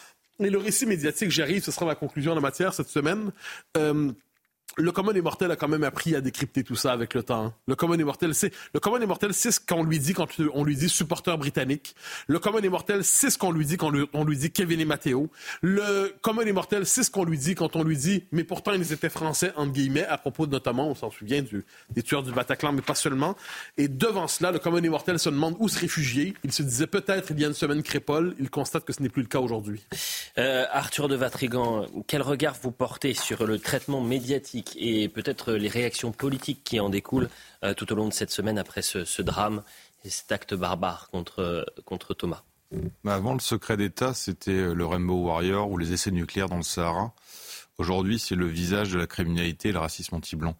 et 0.45 0.49
le 0.49 0.57
récit 0.57 0.85
médiatique, 0.85 1.31
j'arrive, 1.31 1.63
ce 1.63 1.71
sera 1.71 1.85
ma 1.85 1.95
conclusion 1.95 2.31
en 2.31 2.35
la 2.35 2.41
matière 2.41 2.73
cette 2.73 2.89
semaine. 2.89 3.31
Euh, 3.77 4.11
le 4.77 4.91
commun 4.91 5.13
des 5.13 5.21
mortels 5.21 5.51
a 5.51 5.55
quand 5.55 5.67
même 5.67 5.83
appris 5.83 6.15
à 6.15 6.21
décrypter 6.21 6.63
tout 6.63 6.75
ça 6.75 6.93
avec 6.93 7.13
le 7.13 7.23
temps. 7.23 7.45
Hein. 7.45 7.53
Le 7.67 7.75
commun 7.75 7.97
des 7.97 8.03
mortels, 8.03 8.33
c'est 8.33 8.51
le 8.73 8.79
ce 8.79 9.59
qu'on 9.59 9.83
lui 9.83 9.99
dit 9.99 10.13
quand 10.13 10.27
on 10.53 10.63
lui 10.63 10.75
dit 10.75 10.89
supporter 10.89 11.37
britannique. 11.37 11.95
Le 12.27 12.39
commun 12.39 12.61
des 12.61 12.69
mortels, 12.69 13.03
c'est 13.03 13.29
ce 13.29 13.37
qu'on 13.37 13.51
lui 13.51 13.65
dit 13.65 13.77
quand 13.77 13.91
on 14.13 14.23
lui 14.23 14.37
dit 14.37 14.51
Kevin 14.51 14.79
et 14.79 14.85
Matteo. 14.85 15.29
Le 15.61 16.15
commun 16.21 16.45
des 16.45 16.53
mortels, 16.53 16.85
c'est 16.85 17.03
ce 17.03 17.11
qu'on 17.11 17.25
lui 17.25 17.37
dit 17.37 17.55
quand 17.55 17.75
on 17.75 17.83
lui 17.83 17.97
dit, 17.97 18.25
mais 18.31 18.43
pourtant 18.43 18.71
ils 18.73 18.93
étaient 18.93 19.09
français 19.09 19.51
entre 19.55 19.71
guillemets 19.73 20.05
à 20.05 20.17
propos 20.17 20.47
notamment, 20.47 20.89
on 20.89 20.95
s'en 20.95 21.11
souvient 21.11 21.43
des 21.89 22.03
tueurs 22.03 22.23
du 22.23 22.31
Bataclan, 22.31 22.71
mais 22.71 22.81
pas 22.81 22.95
seulement. 22.95 23.35
Et 23.77 23.87
devant 23.87 24.27
cela, 24.27 24.51
le 24.51 24.59
commun 24.59 24.81
des 24.81 24.89
mortels 24.89 25.19
se 25.19 25.29
demande 25.29 25.55
où 25.59 25.67
se 25.67 25.79
réfugier. 25.79 26.33
Il 26.43 26.51
se 26.51 26.63
disait 26.63 26.87
peut-être 26.87 27.31
il 27.31 27.39
y 27.39 27.45
a 27.45 27.47
une 27.47 27.53
semaine 27.53 27.83
crépole. 27.83 28.35
Il 28.39 28.49
constate 28.49 28.85
que 28.85 28.93
ce 28.93 29.01
n'est 29.01 29.09
plus 29.09 29.21
le 29.23 29.27
cas 29.27 29.39
aujourd'hui. 29.39 29.85
Euh, 30.37 30.65
Arthur 30.71 31.07
de 31.07 31.15
Vatrigan, 31.15 31.85
quel 32.07 32.21
regard 32.21 32.55
vous 32.61 32.71
portez 32.71 33.13
sur 33.13 33.45
le 33.45 33.59
traitement 33.59 34.01
médiatique 34.01 34.60
et 34.75 35.09
peut-être 35.09 35.53
les 35.53 35.67
réactions 35.67 36.11
politiques 36.11 36.63
qui 36.63 36.79
en 36.79 36.89
découlent 36.89 37.29
euh, 37.63 37.73
tout 37.73 37.91
au 37.91 37.95
long 37.95 38.07
de 38.07 38.13
cette 38.13 38.31
semaine 38.31 38.57
après 38.57 38.81
ce, 38.81 39.21
drame 39.21 39.63
et 40.03 40.09
cet 40.09 40.31
acte 40.31 40.53
barbare 40.53 41.09
contre, 41.09 41.65
contre 41.85 42.13
Thomas. 42.13 42.43
Bah, 43.03 43.15
avant, 43.15 43.33
le 43.33 43.39
secret 43.39 43.77
d'État, 43.77 44.13
c'était 44.13 44.51
euh, 44.51 44.73
le 44.73 44.85
Rainbow 44.85 45.25
Warrior 45.25 45.69
ou 45.69 45.77
les 45.77 45.93
essais 45.93 46.11
nucléaires 46.11 46.49
dans 46.49 46.57
le 46.57 46.63
Sahara. 46.63 47.13
Aujourd'hui, 47.77 48.19
c'est 48.19 48.35
le 48.35 48.47
visage 48.47 48.91
de 48.91 48.97
la 48.97 49.07
criminalité 49.07 49.69
et 49.69 49.71
le 49.71 49.79
racisme 49.79 50.15
anti-blanc. 50.15 50.55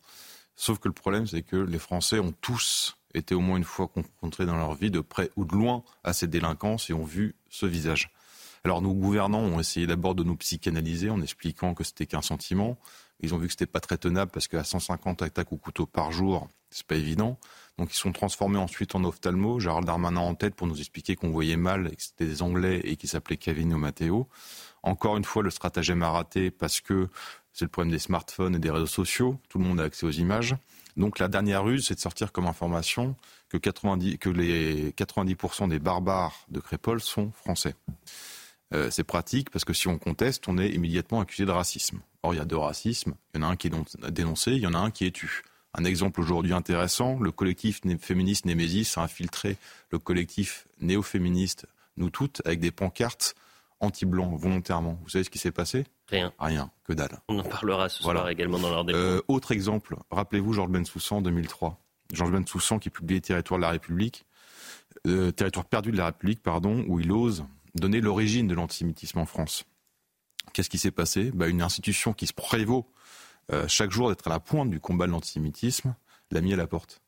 Sauf 0.55 0.79
que 0.79 0.88
le 0.88 0.93
problème, 0.93 1.25
c'est 1.27 1.41
que 1.41 1.55
les 1.55 1.79
Français 1.79 2.20
ont 2.20 2.34
tous 2.41 2.98
été 3.13 3.36
au 3.36 3.39
moins 3.39 3.58
une 3.58 3.63
fois 3.63 3.88
confrontés 3.88 4.46
dans 4.46 4.58
leur 4.58 4.74
vie, 4.74 4.91
de 4.91 5.00
près 5.00 5.31
ou 5.36 5.46
de 5.46 5.53
loin, 5.53 5.84
à 6.03 6.13
ces 6.13 6.27
délinquances 6.27 6.89
et 6.89 6.93
ont 6.93 7.03
vu 7.03 7.36
ce 7.50 7.65
visage. 7.65 8.12
Alors 8.63 8.82
nos 8.82 8.94
gouvernants 8.94 9.39
ont 9.39 9.60
essayé 9.60 9.88
d'abord 9.88 10.15
de 10.15 10.24
nous 10.24 10.36
psychanalyser 10.36 11.10
en 11.10 11.22
expliquant 11.22 11.74
que 11.74 11.84
c'était 11.84 12.06
qu'un 12.06 12.22
sentiment, 12.22 12.77
ils 13.22 13.34
ont 13.34 13.38
vu 13.38 13.48
que 13.48 13.53
c'était 13.53 13.68
pas 13.68 13.80
très 13.80 13.98
tenable 13.98 14.32
parce 14.32 14.48
qu'à 14.48 14.63
150 14.63 15.22
attaques 15.22 15.51
au 15.51 15.58
couteau 15.58 15.86
par 15.86 16.12
jour, 16.12 16.48
c'est 16.72 16.86
pas 16.86 16.96
évident. 16.96 17.38
Donc 17.77 17.94
ils 17.94 17.98
sont 17.98 18.12
transformés 18.12 18.58
ensuite 18.58 18.96
en 18.96 19.03
ophtalmo. 19.03 19.60
Gérald 19.60 19.86
Darmanin 19.86 20.22
en 20.22 20.36
tête 20.36 20.56
pour 20.56 20.68
nous 20.68 20.80
expliquer 20.80 21.15
qu'on 21.15 21.30
voyait 21.30 21.58
mal 21.58 21.89
et 21.91 21.96
que 21.96 22.01
c'était 22.01 22.25
des 22.25 22.41
Anglais 22.41 22.82
et 22.84 22.96
qui 22.96 23.08
s'appelaient 23.08 23.38
Kevin 23.38 23.74
ou 23.74 23.77
Matteo. 23.77 24.27
Encore 24.84 25.18
une 25.18 25.24
fois, 25.24 25.44
le 25.44 25.51
stratagème 25.51 26.01
a 26.01 26.10
raté 26.10 26.50
parce 26.50 26.82
que 26.82 27.10
c'est 27.53 27.65
le 27.65 27.70
problème 27.70 27.91
des 27.91 28.00
smartphones 28.00 28.56
et 28.56 28.60
des 28.60 28.72
réseaux 28.72 28.88
sociaux. 28.88 29.39
Tout 29.50 29.60
le 29.60 29.65
monde 29.65 29.80
a 29.80 29.84
accès 29.84 30.06
aux 30.06 30.12
images. 30.12 30.56
Donc 30.98 31.20
la 31.20 31.27
dernière 31.27 31.63
ruse, 31.63 31.88
c'est 31.88 31.96
de 31.96 32.00
sortir 32.00 32.32
comme 32.32 32.48
information 32.48 33.15
que, 33.50 33.58
90, 33.58 34.18
que 34.18 34.30
les 34.30 34.91
90% 34.91 35.70
des 35.70 35.80
barbares 35.80 36.46
de 36.50 36.60
Crépole 36.60 37.01
sont 37.01 37.32
français. 37.32 37.75
Euh, 38.74 38.90
c'est 38.90 39.04
pratique 39.04 39.50
parce 39.50 39.66
que 39.66 39.74
si 39.74 39.88
on 39.88 39.98
conteste, 39.98 40.48
on 40.48 40.58
est 40.58 40.70
immédiatement 40.70 41.20
accusé 41.20 41.46
de 41.46 41.51
racisme. 41.51 42.00
Or, 42.24 42.34
il 42.34 42.38
y 42.38 42.40
a 42.40 42.46
deux 42.46 42.58
racismes. 42.58 43.16
Il 43.34 43.42
y 43.42 43.44
en 43.44 43.48
a 43.48 43.51
un 43.51 43.56
qui 43.56 43.68
est 43.68 44.10
dénoncé, 44.10 44.51
il 44.51 44.60
y 44.62 44.68
en 44.68 44.74
a 44.74 44.80
un 44.80 44.92
qui 44.92 45.06
est 45.06 45.12
tu. 45.12 45.44
Un 45.74 45.86
exemple 45.86 46.20
aujourd'hui 46.20 46.54
intéressant, 46.54 47.18
le 47.20 47.32
collectif 47.32 47.82
féministe 48.00 48.46
Némésis 48.46 48.98
a 48.98 49.04
infiltré 49.04 49.58
le 49.90 50.00
collectif 50.00 50.68
néo-féministe 50.82 51.66
Nous 51.96 52.10
Toutes 52.10 52.42
avec 52.46 52.60
des 52.60 52.72
pancartes 52.72 53.36
anti-blancs 53.80 54.38
volontairement. 54.38 55.00
Vous 55.04 55.10
savez 55.10 55.24
ce 55.24 55.30
qui 55.30 55.40
s'est 55.40 55.51
passé? 55.51 55.86
Rien. 56.10 56.34
Rien, 56.40 56.72
que 56.84 56.94
dalle. 56.94 57.20
On 57.30 57.40
en 57.40 57.44
parlera 57.44 57.88
ce 57.88 58.04
soir 58.04 58.30
également 58.30 58.60
dans 58.60 58.70
leur 58.70 58.86
débat. 58.86 58.98
Euh, 58.98 59.22
autre 59.28 59.54
exemple, 59.54 59.96
rappelez-vous 60.12 60.54
Georges 60.54 60.70
Bensoussan 60.70 61.18
en 61.18 61.22
2003. 61.22 61.80
Georges 62.13 62.32
Bensoussan 62.32 62.80
qui 62.80 62.90
publiait 62.90 63.22
Territoire 63.22 63.58
de 63.58 63.63
la 63.63 63.72
République, 63.72 64.25
euh, 65.08 65.32
Territoire 65.32 65.66
perdu 65.66 65.92
de 65.92 65.98
la 65.98 66.08
République, 66.08 66.44
pardon, 66.44 66.84
où 66.88 67.00
il 67.00 67.12
ose 67.12 67.46
donner 67.75 68.01
l'origine 68.01 68.48
de 68.48 68.56
l'antisémitisme 68.56 69.20
en 69.20 69.25
France. 69.25 69.66
Qu'est-ce 70.54 70.70
qui 70.70 70.78
s'est 70.78 70.92
passé? 70.92 71.32
Bah, 71.32 71.48
Une 71.48 71.62
institution 71.62 72.13
qui 72.13 72.28
se 72.28 72.34
prévaut 72.34 72.88
euh, 73.51 73.68
chaque 73.68 73.92
jour 73.92 74.10
d'être 74.10 74.28
à 74.28 74.30
la 74.30 74.40
pointe 74.40 74.70
du 74.70 74.80
combat 74.80 75.08
de 75.08 75.12
l'antisémitisme 75.12 75.96
l'a 76.32 76.42
mis 76.42 76.54
à 76.54 76.58
la 76.58 76.68
porte. 76.68 77.01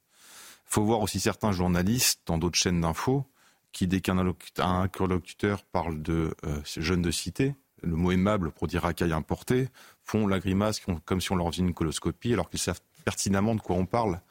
Il 0.67 0.74
faut 0.74 0.84
voir 0.84 1.01
aussi 1.01 1.20
certains 1.20 1.51
journalistes 1.51 2.22
dans 2.25 2.38
d'autres 2.38 2.58
chaînes 2.58 2.82
d'infos 2.82 3.25
qui, 3.72 3.88
dès 3.88 4.01
qu'un 4.01 4.17
interlocuteur 4.58 5.63
parle 5.63 6.01
de 6.01 6.36
euh, 6.46 6.60
jeunes 6.65 7.01
de 7.01 7.12
cité, 7.12 7.55
le 7.82 7.96
mot 7.96 8.12
aimable 8.12 8.51
pour 8.51 8.67
dire 8.67 8.84
racaille 8.84 9.13
importé, 9.13 9.70
font 10.03 10.27
la 10.27 10.39
grimace 10.39 10.82
comme 11.05 11.22
si 11.22 11.32
on 11.32 11.36
leur 11.36 11.48
faisait 11.51 11.63
une 11.63 11.74
coloscopie 11.74 12.34
alors 12.34 12.50
qu'ils 12.50 12.60
savent 12.60 12.82
pertinemment 13.03 13.56
de 13.56 13.62
quoi 13.62 13.76
on 13.76 13.86
parle. 13.86 14.21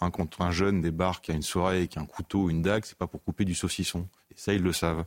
Hein, 0.00 0.10
quand 0.10 0.40
un 0.40 0.50
jeune 0.50 0.80
débarque 0.80 1.30
à 1.30 1.34
une 1.34 1.42
soirée 1.42 1.78
avec 1.78 1.96
un 1.96 2.06
couteau 2.06 2.44
ou 2.44 2.50
une 2.50 2.62
dague, 2.62 2.84
c'est 2.84 2.98
pas 2.98 3.06
pour 3.06 3.22
couper 3.22 3.44
du 3.44 3.54
saucisson. 3.54 4.08
Ça, 4.36 4.52
ils 4.54 4.62
le 4.62 4.72
savent. 4.72 5.04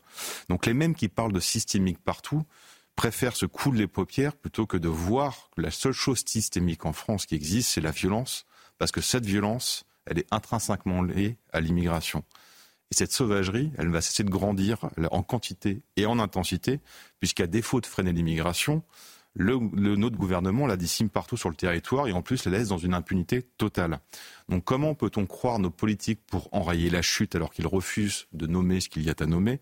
Donc 0.50 0.66
les 0.66 0.74
mêmes 0.74 0.96
qui 0.96 1.08
parlent 1.10 1.34
de 1.34 1.40
systémique 1.40 2.00
partout 2.04 2.44
préfèrent 2.96 3.36
se 3.36 3.46
couler 3.46 3.80
les 3.82 3.88
paupières 3.88 4.36
plutôt 4.36 4.66
que 4.66 4.78
de 4.78 4.90
voir 4.90 5.50
que 5.56 5.62
la 5.62 5.72
seule 5.72 5.94
chose 5.94 6.24
systémique 6.26 6.86
en 6.86 6.94
France 6.94 7.26
qui 7.26 7.36
existe, 7.36 7.70
c'est 7.70 7.82
la 7.82 7.92
violence, 7.92 8.46
parce 8.78 8.92
que 8.92 9.02
cette 9.02 9.26
violence, 9.26 9.86
elle 10.06 10.20
est 10.20 10.28
intrinsèquement 10.32 11.02
liée 11.02 11.38
à 11.54 11.62
l'immigration. 11.62 12.24
Et 12.90 12.96
cette 12.96 13.12
sauvagerie, 13.12 13.72
elle 13.78 13.90
va 13.90 14.02
cesser 14.02 14.24
de 14.24 14.30
grandir 14.30 14.90
en 15.12 15.22
quantité 15.22 15.82
et 15.96 16.06
en 16.06 16.20
intensité, 16.20 16.80
puisqu'à 17.20 17.46
défaut 17.46 17.82
de 17.82 17.86
freiner 17.86 18.14
l'immigration, 18.14 18.82
le, 19.36 19.58
notre 19.96 20.18
gouvernement 20.18 20.66
la 20.66 20.78
décime 20.78 21.10
partout 21.10 21.38
sur 21.38 21.50
le 21.50 21.56
territoire 21.56 22.08
et 22.08 22.12
en 22.12 22.22
plus 22.22 22.46
la 22.46 22.58
laisse 22.58 22.70
dans 22.70 22.78
une 22.78 22.94
impunité 22.94 23.44
totale. 23.58 24.00
Donc 24.50 24.64
comment 24.64 24.96
peut-on 24.96 25.26
croire 25.26 25.60
nos 25.60 25.70
politiques 25.70 26.22
pour 26.26 26.50
enrayer 26.54 26.90
la 26.90 27.02
chute 27.02 27.36
alors 27.36 27.52
qu'ils 27.52 27.68
refusent 27.68 28.28
de 28.34 28.48
nommer 28.48 28.80
ce 28.80 28.90
qu'il 28.90 29.04
y 29.04 29.10
a 29.10 29.14
à 29.20 29.26
nommer? 29.26 29.60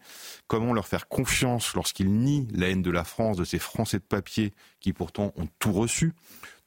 Comment 0.47 0.73
leur 0.73 0.87
faire 0.87 1.07
confiance 1.07 1.73
lorsqu'ils 1.73 2.11
nient 2.11 2.47
la 2.53 2.69
haine 2.69 2.81
de 2.81 2.91
la 2.91 3.03
France, 3.03 3.37
de 3.37 3.43
ces 3.43 3.59
Français 3.59 3.97
de 3.97 4.03
papier 4.03 4.53
qui 4.79 4.93
pourtant 4.93 5.33
ont 5.35 5.47
tout 5.59 5.73
reçu, 5.73 6.13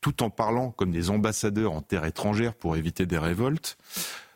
tout 0.00 0.22
en 0.22 0.30
parlant 0.30 0.70
comme 0.70 0.90
des 0.90 1.10
ambassadeurs 1.10 1.72
en 1.72 1.80
terre 1.80 2.04
étrangère 2.04 2.54
pour 2.54 2.76
éviter 2.76 3.06
des 3.06 3.18
révoltes? 3.18 3.78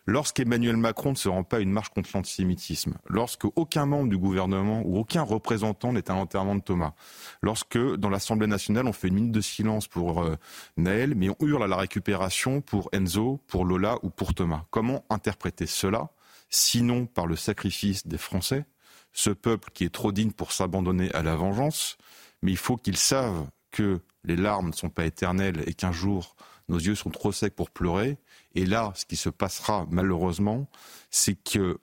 Lorsqu'Emmanuel 0.07 0.77
Macron 0.77 1.11
ne 1.11 1.17
se 1.17 1.29
rend 1.29 1.45
pas 1.45 1.59
à 1.59 1.61
une 1.61 1.71
marche 1.71 1.91
contre 1.91 2.11
l'antisémitisme, 2.15 2.95
lorsque 3.09 3.45
aucun 3.55 3.87
membre 3.87 4.09
du 4.09 4.19
gouvernement 4.19 4.83
ou 4.85 4.99
aucun 4.99 5.23
représentant 5.23 5.93
n'est 5.93 6.11
à 6.11 6.15
l'enterrement 6.15 6.57
de 6.57 6.61
Thomas, 6.61 6.95
lorsque 7.41 7.79
dans 7.79 8.11
l'Assemblée 8.11 8.49
nationale 8.49 8.89
on 8.89 8.93
fait 8.93 9.09
une 9.09 9.15
minute 9.15 9.33
de 9.33 9.41
silence 9.41 9.87
pour 9.87 10.25
euh, 10.25 10.37
Naël, 10.77 11.15
mais 11.15 11.29
on 11.29 11.37
hurle 11.41 11.63
à 11.63 11.69
la 11.69 11.77
récupération 11.77 12.61
pour 12.61 12.89
Enzo, 12.93 13.41
pour 13.47 13.65
Lola 13.65 13.99
ou 14.03 14.11
pour 14.11 14.35
Thomas. 14.35 14.65
Comment 14.71 15.05
interpréter 15.09 15.67
cela, 15.67 16.11
sinon 16.51 17.07
par 17.07 17.29
le 17.29 17.37
sacrifice 17.37 18.05
des 18.05 18.19
Français, 18.19 18.65
ce 19.13 19.31
peuple 19.31 19.71
qui 19.73 19.85
est 19.85 19.95
trop 19.95 20.11
digne 20.11 20.33
pour 20.33 20.51
s'abandonner 20.51 21.13
à 21.13 21.23
la 21.23 21.37
vengeance, 21.37 21.97
mais 22.43 22.51
il 22.51 22.59
faut 22.59 22.77
qu'ils 22.77 22.97
savent 22.97 23.47
que 23.71 24.01
les 24.25 24.37
larmes 24.37 24.69
ne 24.69 24.73
sont 24.73 24.91
pas 24.91 25.05
éternelles 25.05 25.63
et 25.67 25.75
qu'un 25.75 25.93
jour 25.93 26.35
nos 26.69 26.79
yeux 26.79 26.95
sont 26.95 27.11
trop 27.11 27.33
secs 27.33 27.55
pour 27.55 27.71
pleurer. 27.71 28.19
Et 28.55 28.67
là, 28.67 28.93
ce 28.95 29.05
qui 29.05 29.17
se 29.17 29.29
passera 29.29 29.87
malheureusement, 29.91 30.69
c'est 31.11 31.35
que 31.35 31.79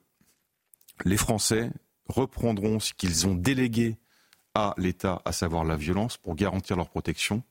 les 1.04 1.16
Français 1.16 1.70
reprendront 2.08 2.80
ce 2.80 2.92
qu'ils 2.94 3.26
ont 3.26 3.34
délégué 3.34 3.98
à 4.54 4.74
l'État, 4.76 5.22
à 5.24 5.32
savoir 5.32 5.64
la 5.64 5.76
violence, 5.76 6.16
pour 6.16 6.34
garantir 6.34 6.76
leur 6.76 6.88
protection 6.88 7.42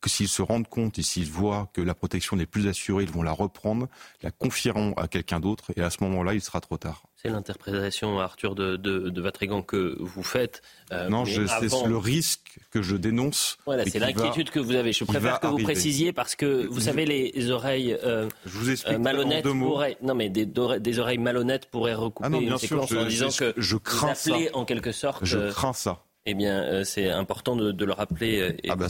que 0.00 0.08
s'ils 0.08 0.28
se 0.28 0.42
rendent 0.42 0.68
compte 0.68 0.98
et 0.98 1.02
s'ils 1.02 1.30
voient 1.30 1.70
que 1.72 1.80
la 1.80 1.94
protection 1.94 2.36
n'est 2.36 2.46
plus 2.46 2.68
assurée, 2.68 3.04
ils 3.04 3.10
vont 3.10 3.22
la 3.22 3.32
reprendre, 3.32 3.88
la 4.22 4.30
confieront 4.30 4.92
à 4.94 5.08
quelqu'un 5.08 5.40
d'autre 5.40 5.72
et 5.76 5.82
à 5.82 5.90
ce 5.90 6.02
moment-là, 6.04 6.34
il 6.34 6.40
sera 6.40 6.60
trop 6.60 6.76
tard. 6.76 7.02
C'est 7.16 7.30
l'interprétation, 7.30 8.20
Arthur, 8.20 8.54
de, 8.54 8.76
de, 8.76 9.08
de 9.08 9.20
Vatrigan 9.20 9.62
que 9.62 9.96
vous 9.98 10.22
faites. 10.22 10.62
Euh, 10.92 11.08
non, 11.08 11.24
c'est 11.24 11.86
le 11.86 11.96
risque 11.96 12.60
que 12.70 12.80
je 12.80 12.94
dénonce. 12.94 13.58
Voilà, 13.66 13.84
c'est 13.86 13.98
l'inquiétude 13.98 14.50
que 14.50 14.60
vous 14.60 14.76
avez. 14.76 14.92
Je 14.92 15.02
préfère 15.04 15.40
que 15.40 15.48
vous 15.48 15.58
précisiez 15.58 16.12
parce 16.12 16.36
que 16.36 16.66
vous 16.66 16.80
savez, 16.80 17.04
les 17.04 17.50
oreilles 17.50 17.96
euh, 18.04 18.28
je 18.46 18.58
vous 18.58 18.70
explique 18.70 18.94
euh, 18.94 18.98
malhonnêtes 18.98 19.44
pourraient, 19.44 19.96
non 20.02 20.14
mais 20.14 20.28
des, 20.28 20.46
des, 20.46 20.98
oreilles 20.98 21.18
malhonnêtes 21.18 21.66
pourraient 21.66 21.94
recouper 21.94 22.28
ah 22.32 22.36
une 22.36 22.58
séquence 22.58 22.92
en 22.92 23.04
disant 23.04 23.30
que 23.30 23.54
je 23.56 23.76
crains 23.76 24.12
vous 24.12 24.32
appelez 24.32 24.50
en 24.52 24.64
quelque 24.64 24.92
sorte. 24.92 25.24
Je 25.24 25.50
crains 25.50 25.72
ça. 25.72 26.04
Eh 26.30 26.34
bien, 26.34 26.62
euh, 26.62 26.84
c'est 26.84 27.08
important 27.08 27.56
de, 27.56 27.84
le 27.86 27.92
rappeler. 27.94 28.40
Euh, 28.40 28.52
et 28.62 28.68
ah 28.68 28.76
bah 28.76 28.88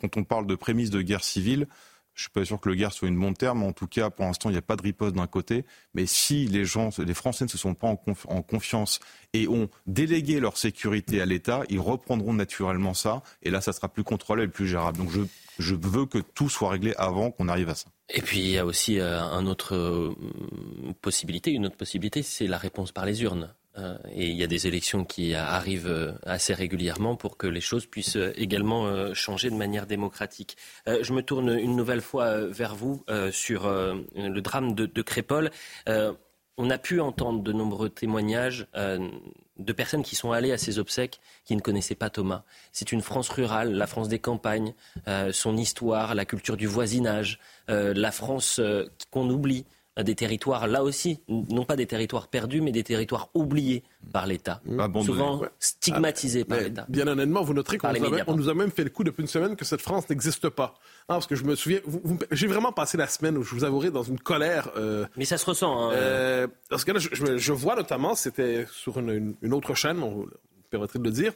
quand 0.00 0.16
on 0.16 0.24
parle 0.24 0.48
de 0.48 0.56
prémices 0.56 0.90
de 0.90 1.00
guerre 1.00 1.22
civile, 1.22 1.68
je 2.14 2.22
suis 2.22 2.30
pas 2.30 2.44
sûr 2.44 2.60
que 2.60 2.68
le 2.68 2.74
guerre 2.74 2.92
soit 2.92 3.06
une 3.06 3.20
bonne 3.20 3.34
terme. 3.34 3.62
En 3.62 3.72
tout 3.72 3.86
cas, 3.86 4.10
pour 4.10 4.24
l'instant, 4.24 4.50
il 4.50 4.54
n'y 4.54 4.58
a 4.58 4.62
pas 4.62 4.74
de 4.74 4.82
riposte 4.82 5.14
d'un 5.14 5.28
côté. 5.28 5.64
Mais 5.94 6.06
si 6.06 6.48
les 6.48 6.64
gens, 6.64 6.90
les 6.98 7.14
Français 7.14 7.44
ne 7.44 7.50
se 7.50 7.56
sont 7.56 7.74
pas 7.74 7.86
en, 7.86 8.02
en 8.26 8.42
confiance 8.42 8.98
et 9.32 9.46
ont 9.46 9.68
délégué 9.86 10.40
leur 10.40 10.58
sécurité 10.58 11.20
à 11.20 11.26
l'État, 11.26 11.62
ils 11.68 11.78
reprendront 11.78 12.32
naturellement 12.34 12.94
ça. 12.94 13.22
Et 13.44 13.50
là, 13.50 13.60
ça 13.60 13.72
sera 13.72 13.88
plus 13.88 14.02
contrôlé 14.02 14.42
et 14.42 14.48
plus 14.48 14.66
gérable. 14.66 14.98
Donc, 14.98 15.10
je, 15.10 15.20
je 15.60 15.76
veux 15.76 16.06
que 16.06 16.18
tout 16.18 16.48
soit 16.48 16.70
réglé 16.70 16.94
avant 16.96 17.30
qu'on 17.30 17.46
arrive 17.46 17.68
à 17.68 17.76
ça. 17.76 17.86
Et 18.12 18.22
puis, 18.22 18.40
il 18.40 18.50
y 18.50 18.58
a 18.58 18.66
aussi 18.66 18.98
euh, 18.98 19.22
un 19.22 19.46
autre 19.46 20.16
possibilité. 21.00 21.52
Une 21.52 21.66
autre 21.66 21.76
possibilité, 21.76 22.24
c'est 22.24 22.48
la 22.48 22.58
réponse 22.58 22.90
par 22.90 23.06
les 23.06 23.22
urnes. 23.22 23.54
Euh, 23.76 23.96
et 24.12 24.28
il 24.28 24.36
y 24.36 24.44
a 24.44 24.46
des 24.46 24.66
élections 24.66 25.04
qui 25.04 25.34
arrivent 25.34 25.90
euh, 25.90 26.12
assez 26.24 26.54
régulièrement 26.54 27.16
pour 27.16 27.36
que 27.36 27.46
les 27.46 27.60
choses 27.60 27.86
puissent 27.86 28.16
euh, 28.16 28.32
également 28.36 29.14
changer 29.14 29.50
de 29.50 29.56
manière 29.56 29.86
démocratique. 29.86 30.56
je 30.86 31.12
me 31.12 31.22
tourne 31.22 31.58
une 31.58 31.76
nouvelle 31.76 32.00
fois 32.00 32.46
vers 32.46 32.74
vous 32.74 33.04
sur 33.30 33.68
le 33.68 34.40
drame 34.40 34.74
de, 34.74 34.86
de 34.86 35.02
Crépole. 35.02 35.50
on 35.86 36.70
a 36.70 36.78
pu 36.78 37.00
entendre 37.00 37.42
de 37.42 37.52
nombreux 37.52 37.88
témoignages 37.88 38.66
de 38.74 39.72
personnes 39.72 40.02
qui 40.02 40.16
sont 40.16 40.32
allées 40.32 40.52
à 40.52 40.58
ces 40.58 40.78
obsèques 40.78 41.20
qui 41.44 41.56
ne 41.56 41.60
connaissaient 41.60 41.94
pas 41.94 42.10
Thomas. 42.10 42.44
C'est 42.72 42.92
une 42.92 43.02
France 43.02 43.28
rurale, 43.28 43.72
la 43.72 43.86
France 43.86 44.08
des 44.08 44.18
campagnes, 44.18 44.74
son 45.32 45.56
histoire, 45.56 46.14
la 46.14 46.24
culture 46.24 46.56
du 46.56 46.66
voisinage, 46.66 47.38
la 47.68 48.12
France 48.12 48.60
qu'on 49.10 49.28
oublie 49.30 49.64
des 50.02 50.16
territoires, 50.16 50.66
là 50.66 50.82
aussi, 50.82 51.20
non 51.28 51.64
pas 51.64 51.76
des 51.76 51.86
territoires 51.86 52.26
perdus, 52.26 52.60
mais 52.60 52.72
des 52.72 52.82
territoires 52.82 53.28
oubliés 53.32 53.84
par 54.12 54.26
l'État, 54.26 54.60
souvent 55.04 55.42
stigmatisés 55.60 56.44
par 56.44 56.58
ah, 56.58 56.62
l'État. 56.62 56.86
Bien 56.88 57.06
honnêtement, 57.06 57.42
vous 57.42 57.54
noterez 57.54 57.78
qu'on 57.78 57.92
nous, 57.92 58.36
nous, 58.36 58.48
a 58.48 58.54
même 58.54 58.72
fait 58.72 58.82
le 58.82 58.90
coup 58.90 59.04
depuis 59.04 59.22
une 59.22 59.28
semaine 59.28 59.54
que 59.54 59.64
cette 59.64 59.80
France 59.80 60.08
n'existe 60.10 60.48
pas. 60.48 60.74
Ah, 61.02 61.14
parce 61.14 61.28
que 61.28 61.36
je 61.36 61.44
me 61.44 61.54
souviens, 61.54 61.78
j'ai 62.32 62.48
vraiment 62.48 62.72
passé 62.72 62.96
la 62.96 63.06
semaine 63.06 63.38
où 63.38 63.44
je 63.44 63.54
vous 63.54 63.62
avouerai 63.62 63.92
dans 63.92 64.02
une 64.02 64.18
colère. 64.18 64.70
Euh, 64.76 65.06
mais 65.16 65.24
ça 65.24 65.38
se 65.38 65.46
ressent. 65.46 65.78
Hein. 65.78 65.92
Euh, 65.92 66.48
parce 66.70 66.84
que 66.84 66.90
là, 66.90 66.98
je, 66.98 67.52
vois 67.52 67.76
notamment, 67.76 68.16
c'était 68.16 68.66
sur 68.72 68.98
une, 68.98 69.36
une, 69.42 69.54
autre 69.54 69.74
chaîne, 69.74 70.02
on 70.02 70.26
permettrait 70.70 70.98
de 70.98 71.04
le 71.04 71.12
dire, 71.12 71.32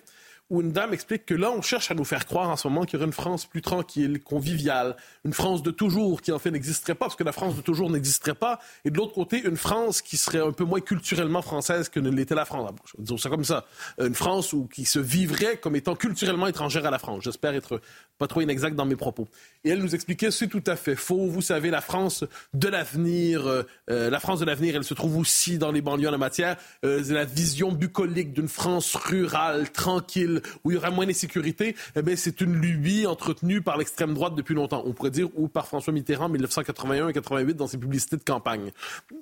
où 0.51 0.61
une 0.61 0.73
dame 0.73 0.93
explique 0.93 1.27
que 1.27 1.35
là, 1.35 1.51
on 1.51 1.63
cherche 1.63 1.91
à 1.91 1.95
nous 1.95 2.05
faire 2.05 2.27
croire 2.27 2.49
en 2.49 2.57
ce 2.57 2.69
moment 2.69 2.85
qu'il 2.85 2.95
y 2.95 2.97
aurait 2.97 3.07
une 3.07 3.13
France 3.13 3.47
plus 3.47 3.63
tranquille, 3.63 4.21
conviviale, 4.23 4.97
une 5.25 5.33
France 5.33 5.63
de 5.63 5.71
toujours 5.71 6.23
qui 6.23 6.33
en 6.33 6.39
fait 6.39 6.51
n'existerait 6.51 6.95
pas, 6.95 7.07
parce 7.07 7.17
que 7.17 7.25
la 7.25 7.33
France 7.33 7.57
de 7.57 7.61
toujours 7.61 7.91
n'existerait 7.91 8.35
pas, 8.35 8.59
et 8.85 8.91
de 8.91 8.97
l'autre 8.97 9.15
côté, 9.15 9.43
une 9.45 9.57
France 9.57 10.03
qui 10.03 10.17
serait 10.17 10.41
un 10.41 10.53
peu 10.53 10.65
moins 10.65 10.81
culturellement 10.81 11.43
française 11.43 11.89
que 11.89 12.01
ne 12.01 12.11
l'était 12.11 12.35
la 12.35 12.45
France. 12.45 12.71
Disons 12.99 13.19
ça 13.19 13.29
comme 13.29 13.45
ça. 13.45 13.67
Une 13.99 14.15
France 14.15 14.55
qui 14.73 14.85
se 14.85 14.99
vivrait 14.99 15.59
comme 15.59 15.77
étant 15.77 15.95
culturellement 15.95 16.47
étrangère 16.47 16.87
à 16.87 16.91
la 16.91 16.99
France. 16.99 17.25
J'espère 17.25 17.55
être 17.55 17.81
pas 18.19 18.27
trop 18.27 18.41
inexact 18.41 18.75
dans 18.75 18.85
mes 18.85 18.97
propos. 18.97 19.29
Et 19.65 19.71
elle 19.71 19.79
nous 19.79 19.95
expliquait, 19.95 20.31
c'est 20.31 20.49
tout 20.49 20.63
à 20.67 20.77
fait 20.77 20.97
faux. 20.97 21.29
Vous 21.29 21.43
savez, 21.43 21.71
la 21.71 21.81
France 21.81 22.25
de 22.53 22.69
l'avenir, 22.69 23.47
euh, 23.47 23.63
euh, 23.91 24.11
la 24.11 24.21
France 24.21 24.41
de 24.41 24.45
l'avenir, 24.45 24.75
elle 24.77 24.85
se 24.85 24.95
trouve 24.95 25.17
aussi 25.17 25.59
dans 25.59 25.71
les 25.71 25.81
banlieues 25.81 26.09
en 26.09 26.13
la 26.13 26.19
matière. 26.19 26.57
Euh, 26.85 27.03
la 27.09 27.25
vision 27.25 27.73
bucolique 27.73 28.33
d'une 28.33 28.49
France 28.49 28.95
rurale, 28.97 29.71
tranquille, 29.71 30.38
où 30.65 30.71
il 30.71 30.75
y 30.75 30.77
aura 30.77 30.91
moins 30.91 31.07
d'insécurité, 31.07 31.75
eh 31.97 32.17
c'est 32.17 32.41
une 32.41 32.55
lubie 32.55 33.07
entretenue 33.07 33.63
par 33.63 33.77
l'extrême 33.77 34.15
droite 34.15 34.35
depuis 34.35 34.55
longtemps. 34.55 34.83
On 34.87 34.93
pourrait 34.93 35.11
dire, 35.11 35.29
ou 35.37 35.49
par 35.49 35.67
François 35.67 35.93
Mitterrand 35.93 36.27
en 36.27 36.31
1981 36.31 37.09
et 37.09 37.13
88 37.13 37.55
dans 37.55 37.67
ses 37.67 37.79
publicités 37.79 38.17
de 38.17 38.25
campagne. 38.25 38.73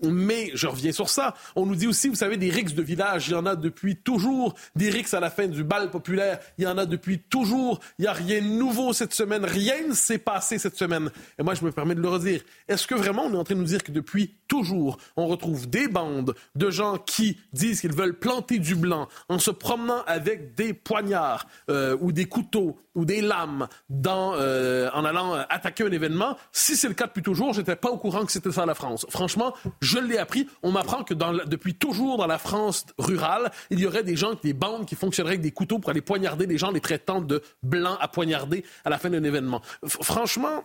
Mais 0.02 0.50
je 0.54 0.66
reviens 0.66 0.92
sur 0.92 1.08
ça. 1.08 1.34
On 1.54 1.66
nous 1.66 1.76
dit 1.76 1.86
aussi, 1.86 2.08
vous 2.08 2.14
savez, 2.14 2.36
des 2.36 2.50
rixes 2.50 2.74
de 2.74 2.82
village, 2.82 3.28
il 3.28 3.32
y 3.32 3.34
en 3.34 3.46
a 3.46 3.56
depuis 3.56 3.96
toujours. 3.96 4.54
Des 4.74 4.90
rixes 4.90 5.14
à 5.14 5.20
la 5.20 5.30
fin 5.30 5.46
du 5.46 5.64
bal 5.64 5.90
populaire, 5.90 6.38
il 6.58 6.64
y 6.64 6.66
en 6.66 6.78
a 6.78 6.86
depuis 6.86 7.18
toujours. 7.18 7.80
Il 7.98 8.02
n'y 8.02 8.08
a 8.08 8.12
rien 8.12 8.40
de 8.40 8.46
nouveau 8.46 8.92
cette 8.92 9.14
semaine. 9.14 9.44
Rien 9.44 9.86
ne 9.88 9.94
s'est 9.94 10.18
passé 10.18 10.58
cette 10.58 10.76
semaine. 10.76 11.10
Et 11.38 11.42
moi, 11.42 11.54
je 11.54 11.64
me 11.64 11.72
permets 11.72 11.94
de 11.94 12.02
le 12.02 12.08
redire. 12.08 12.40
Est-ce 12.68 12.86
que 12.86 12.94
vraiment 12.94 13.24
on 13.24 13.34
est 13.34 13.36
en 13.36 13.44
train 13.44 13.54
de 13.54 13.60
nous 13.60 13.66
dire 13.66 13.82
que 13.82 13.92
depuis 13.92 14.34
toujours, 14.48 14.98
on 15.16 15.26
retrouve 15.26 15.68
des 15.68 15.88
bandes 15.88 16.34
de 16.54 16.70
gens 16.70 16.98
qui 16.98 17.38
disent 17.52 17.80
qu'ils 17.80 17.94
veulent 17.94 18.18
planter 18.18 18.58
du 18.58 18.74
blanc 18.74 19.08
en 19.28 19.38
se 19.38 19.50
promenant 19.50 20.02
avec 20.06 20.54
des 20.54 20.72
poignards 20.72 21.46
euh, 21.70 21.96
ou 22.00 22.12
des 22.12 22.26
couteaux 22.26 22.78
ou 22.94 23.04
des 23.04 23.20
lames 23.20 23.68
dans, 23.90 24.32
euh, 24.34 24.88
en 24.94 25.04
allant 25.04 25.34
attaquer 25.34 25.84
un 25.84 25.92
événement. 25.92 26.36
Si 26.52 26.76
c'est 26.76 26.88
le 26.88 26.94
cas 26.94 27.06
depuis 27.06 27.22
toujours, 27.22 27.52
j'étais 27.52 27.76
pas 27.76 27.90
au 27.90 27.98
courant 27.98 28.24
que 28.24 28.32
c'était 28.32 28.52
ça 28.52 28.64
la 28.64 28.74
France. 28.74 29.06
Franchement, 29.10 29.54
je 29.80 29.98
l'ai 29.98 30.18
appris. 30.18 30.48
On 30.62 30.72
m'apprend 30.72 31.04
que 31.04 31.14
dans, 31.14 31.32
depuis 31.32 31.74
toujours 31.74 32.16
dans 32.16 32.26
la 32.26 32.38
France 32.38 32.86
rurale, 32.98 33.50
il 33.70 33.80
y 33.80 33.86
aurait 33.86 34.02
des 34.02 34.16
gens, 34.16 34.32
des 34.42 34.54
bandes 34.54 34.86
qui 34.86 34.94
fonctionneraient 34.94 35.34
avec 35.34 35.42
des 35.42 35.52
couteaux 35.52 35.78
pour 35.78 35.90
aller 35.90 36.00
poignarder 36.00 36.46
des 36.46 36.58
gens, 36.58 36.70
les 36.70 36.80
traitant 36.80 37.20
de 37.20 37.42
blancs 37.62 37.98
à 38.00 38.08
poignarder 38.08 38.64
à 38.84 38.90
la 38.90 38.98
fin 38.98 39.10
d'un 39.10 39.24
événement. 39.24 39.60
franchement, 39.86 40.64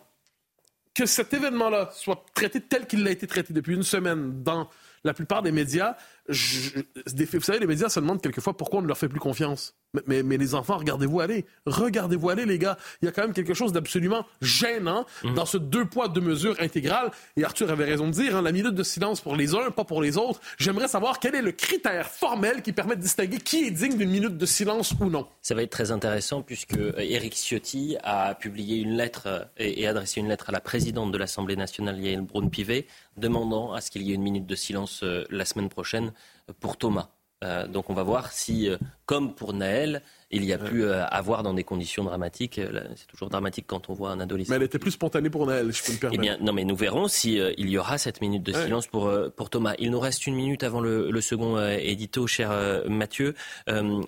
que 0.93 1.05
cet 1.05 1.33
événement-là 1.33 1.89
soit 1.93 2.25
traité 2.33 2.61
tel 2.61 2.85
qu'il 2.85 3.07
a 3.07 3.11
été 3.11 3.27
traité 3.27 3.53
depuis 3.53 3.75
une 3.75 3.83
semaine 3.83 4.43
dans 4.43 4.69
la 5.03 5.13
plupart 5.13 5.41
des 5.41 5.51
médias, 5.51 5.95
vous 6.31 7.41
savez, 7.41 7.59
les 7.59 7.67
médias 7.67 7.89
se 7.89 7.99
demandent 7.99 8.21
quelquefois 8.21 8.55
pourquoi 8.55 8.79
on 8.79 8.83
ne 8.83 8.87
leur 8.87 8.97
fait 8.97 9.09
plus 9.09 9.19
confiance. 9.19 9.75
Mais, 10.07 10.23
les 10.23 10.55
enfants, 10.55 10.77
regardez-vous 10.77 11.19
aller. 11.19 11.45
Regardez-vous 11.65 12.29
aller, 12.29 12.45
les 12.45 12.57
gars. 12.57 12.77
Il 13.01 13.05
y 13.05 13.07
a 13.09 13.11
quand 13.11 13.23
même 13.23 13.33
quelque 13.33 13.53
chose 13.53 13.73
d'absolument 13.73 14.25
gênant 14.41 15.05
mhm. 15.23 15.33
dans 15.33 15.45
ce 15.45 15.57
deux 15.57 15.85
poids, 15.85 16.07
deux 16.07 16.21
mesures 16.21 16.55
intégral. 16.59 17.11
Et 17.35 17.43
Arthur 17.43 17.69
avait 17.69 17.85
raison 17.85 18.07
de 18.07 18.13
dire, 18.13 18.37
hein, 18.37 18.41
la 18.41 18.53
minute 18.53 18.73
de 18.73 18.83
silence 18.83 19.19
pour 19.19 19.35
les 19.35 19.53
uns, 19.53 19.69
pas 19.71 19.83
pour 19.83 20.01
les 20.01 20.17
autres. 20.17 20.39
J'aimerais 20.57 20.87
savoir 20.87 21.19
quel 21.19 21.35
est 21.35 21.41
le 21.41 21.51
critère 21.51 22.07
formel 22.07 22.61
qui 22.61 22.71
permet 22.71 22.95
de 22.95 23.01
distinguer 23.01 23.39
qui 23.39 23.65
est 23.65 23.71
digne 23.71 23.97
d'une 23.97 24.09
minute 24.09 24.37
de 24.37 24.45
silence 24.45 24.93
ou 24.99 25.05
non. 25.05 25.27
Ça 25.41 25.55
va 25.55 25.63
être 25.63 25.71
très 25.71 25.91
intéressant 25.91 26.41
puisque 26.41 26.77
Éric 26.97 27.35
Ciotti 27.35 27.97
a 28.03 28.33
publié 28.35 28.77
une 28.77 28.95
lettre 28.95 29.23
euh, 29.27 29.43
et, 29.57 29.87
adressé 29.87 30.21
une 30.21 30.29
lettre 30.29 30.49
à 30.49 30.51
la 30.53 30.61
présidente 30.61 31.11
de 31.11 31.17
l'Assemblée 31.17 31.55
nationale, 31.55 31.99
Yael 31.99 32.21
Braun-Pivet, 32.21 32.87
demandant 33.17 33.73
à 33.73 33.81
ce 33.81 33.91
qu'il 33.91 34.03
y 34.03 34.11
ait 34.11 34.15
une 34.15 34.23
minute 34.23 34.45
de 34.45 34.55
silence 34.55 35.01
euh, 35.03 35.25
la 35.29 35.45
semaine 35.45 35.69
prochaine 35.69 36.13
pour 36.59 36.77
Thomas. 36.77 37.09
Euh, 37.43 37.65
donc 37.65 37.89
on 37.89 37.93
va 37.93 38.03
voir 38.03 38.31
si, 38.31 38.69
euh, 38.69 38.77
comme 39.05 39.33
pour 39.33 39.53
Naël, 39.53 40.03
il 40.29 40.45
y 40.45 40.53
a 40.53 40.59
pu 40.59 40.83
euh, 40.83 41.03
avoir 41.07 41.41
dans 41.41 41.55
des 41.55 41.63
conditions 41.63 42.03
dramatiques. 42.03 42.61
c'est 42.95 43.07
toujours 43.07 43.29
dramatique 43.29 43.65
quand 43.67 43.89
on 43.89 43.93
voit 43.93 44.11
un 44.11 44.19
adolescent. 44.19 44.51
Mais 44.51 44.57
elle 44.57 44.63
était 44.63 44.77
plus 44.77 44.91
spontanée 44.91 45.29
pour 45.31 45.47
Naël, 45.47 45.71
je 45.71 45.83
peux 45.83 45.93
me 45.93 45.97
permettre. 45.97 46.21
Eh 46.21 46.23
bien, 46.23 46.37
non, 46.39 46.53
mais 46.53 46.65
nous 46.65 46.75
verrons 46.75 47.07
si 47.07 47.39
il 47.57 47.69
y 47.69 47.77
aura 47.77 47.97
cette 47.97 48.21
minute 48.21 48.43
de 48.43 48.53
silence 48.53 48.87
pour 48.87 49.11
pour 49.35 49.49
Thomas. 49.49 49.73
Il 49.79 49.91
nous 49.91 49.99
reste 49.99 50.27
une 50.27 50.35
minute 50.35 50.63
avant 50.63 50.81
le, 50.81 51.09
le 51.09 51.21
second 51.21 51.59
édito, 51.67 52.27
cher 52.27 52.51
Mathieu, 52.87 53.33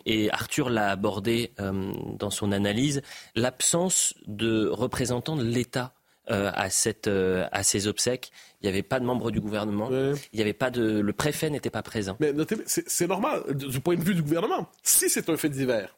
et 0.05 0.31
Arthur 0.31 0.69
l'a 0.69 0.91
abordé 0.91 1.53
dans 1.57 2.29
son 2.29 2.51
analyse. 2.51 3.01
L'absence 3.35 4.13
de 4.27 4.67
représentants 4.67 5.35
de 5.35 5.43
l'État 5.43 5.93
à 6.27 6.69
cette 6.69 7.07
à 7.09 7.63
ces 7.63 7.87
obsèques. 7.87 8.31
Il 8.61 8.65
n'y 8.65 8.69
avait 8.69 8.83
pas 8.83 8.99
de 8.99 9.05
membres 9.05 9.31
du 9.31 9.41
gouvernement. 9.41 9.89
Il 10.31 10.39
y 10.39 10.41
avait 10.41 10.53
pas 10.53 10.69
de. 10.69 10.99
Le 10.99 11.13
préfet 11.13 11.49
n'était 11.49 11.69
pas 11.69 11.83
présent. 11.83 12.17
Mais 12.19 12.33
c'est 12.65 13.07
normal 13.07 13.43
du 13.53 13.79
point 13.79 13.95
de 13.95 14.03
vue 14.03 14.15
du 14.15 14.21
gouvernement. 14.21 14.69
Si 14.83 15.09
c'est 15.09 15.29
un 15.29 15.37
fait 15.37 15.49
divers 15.49 15.97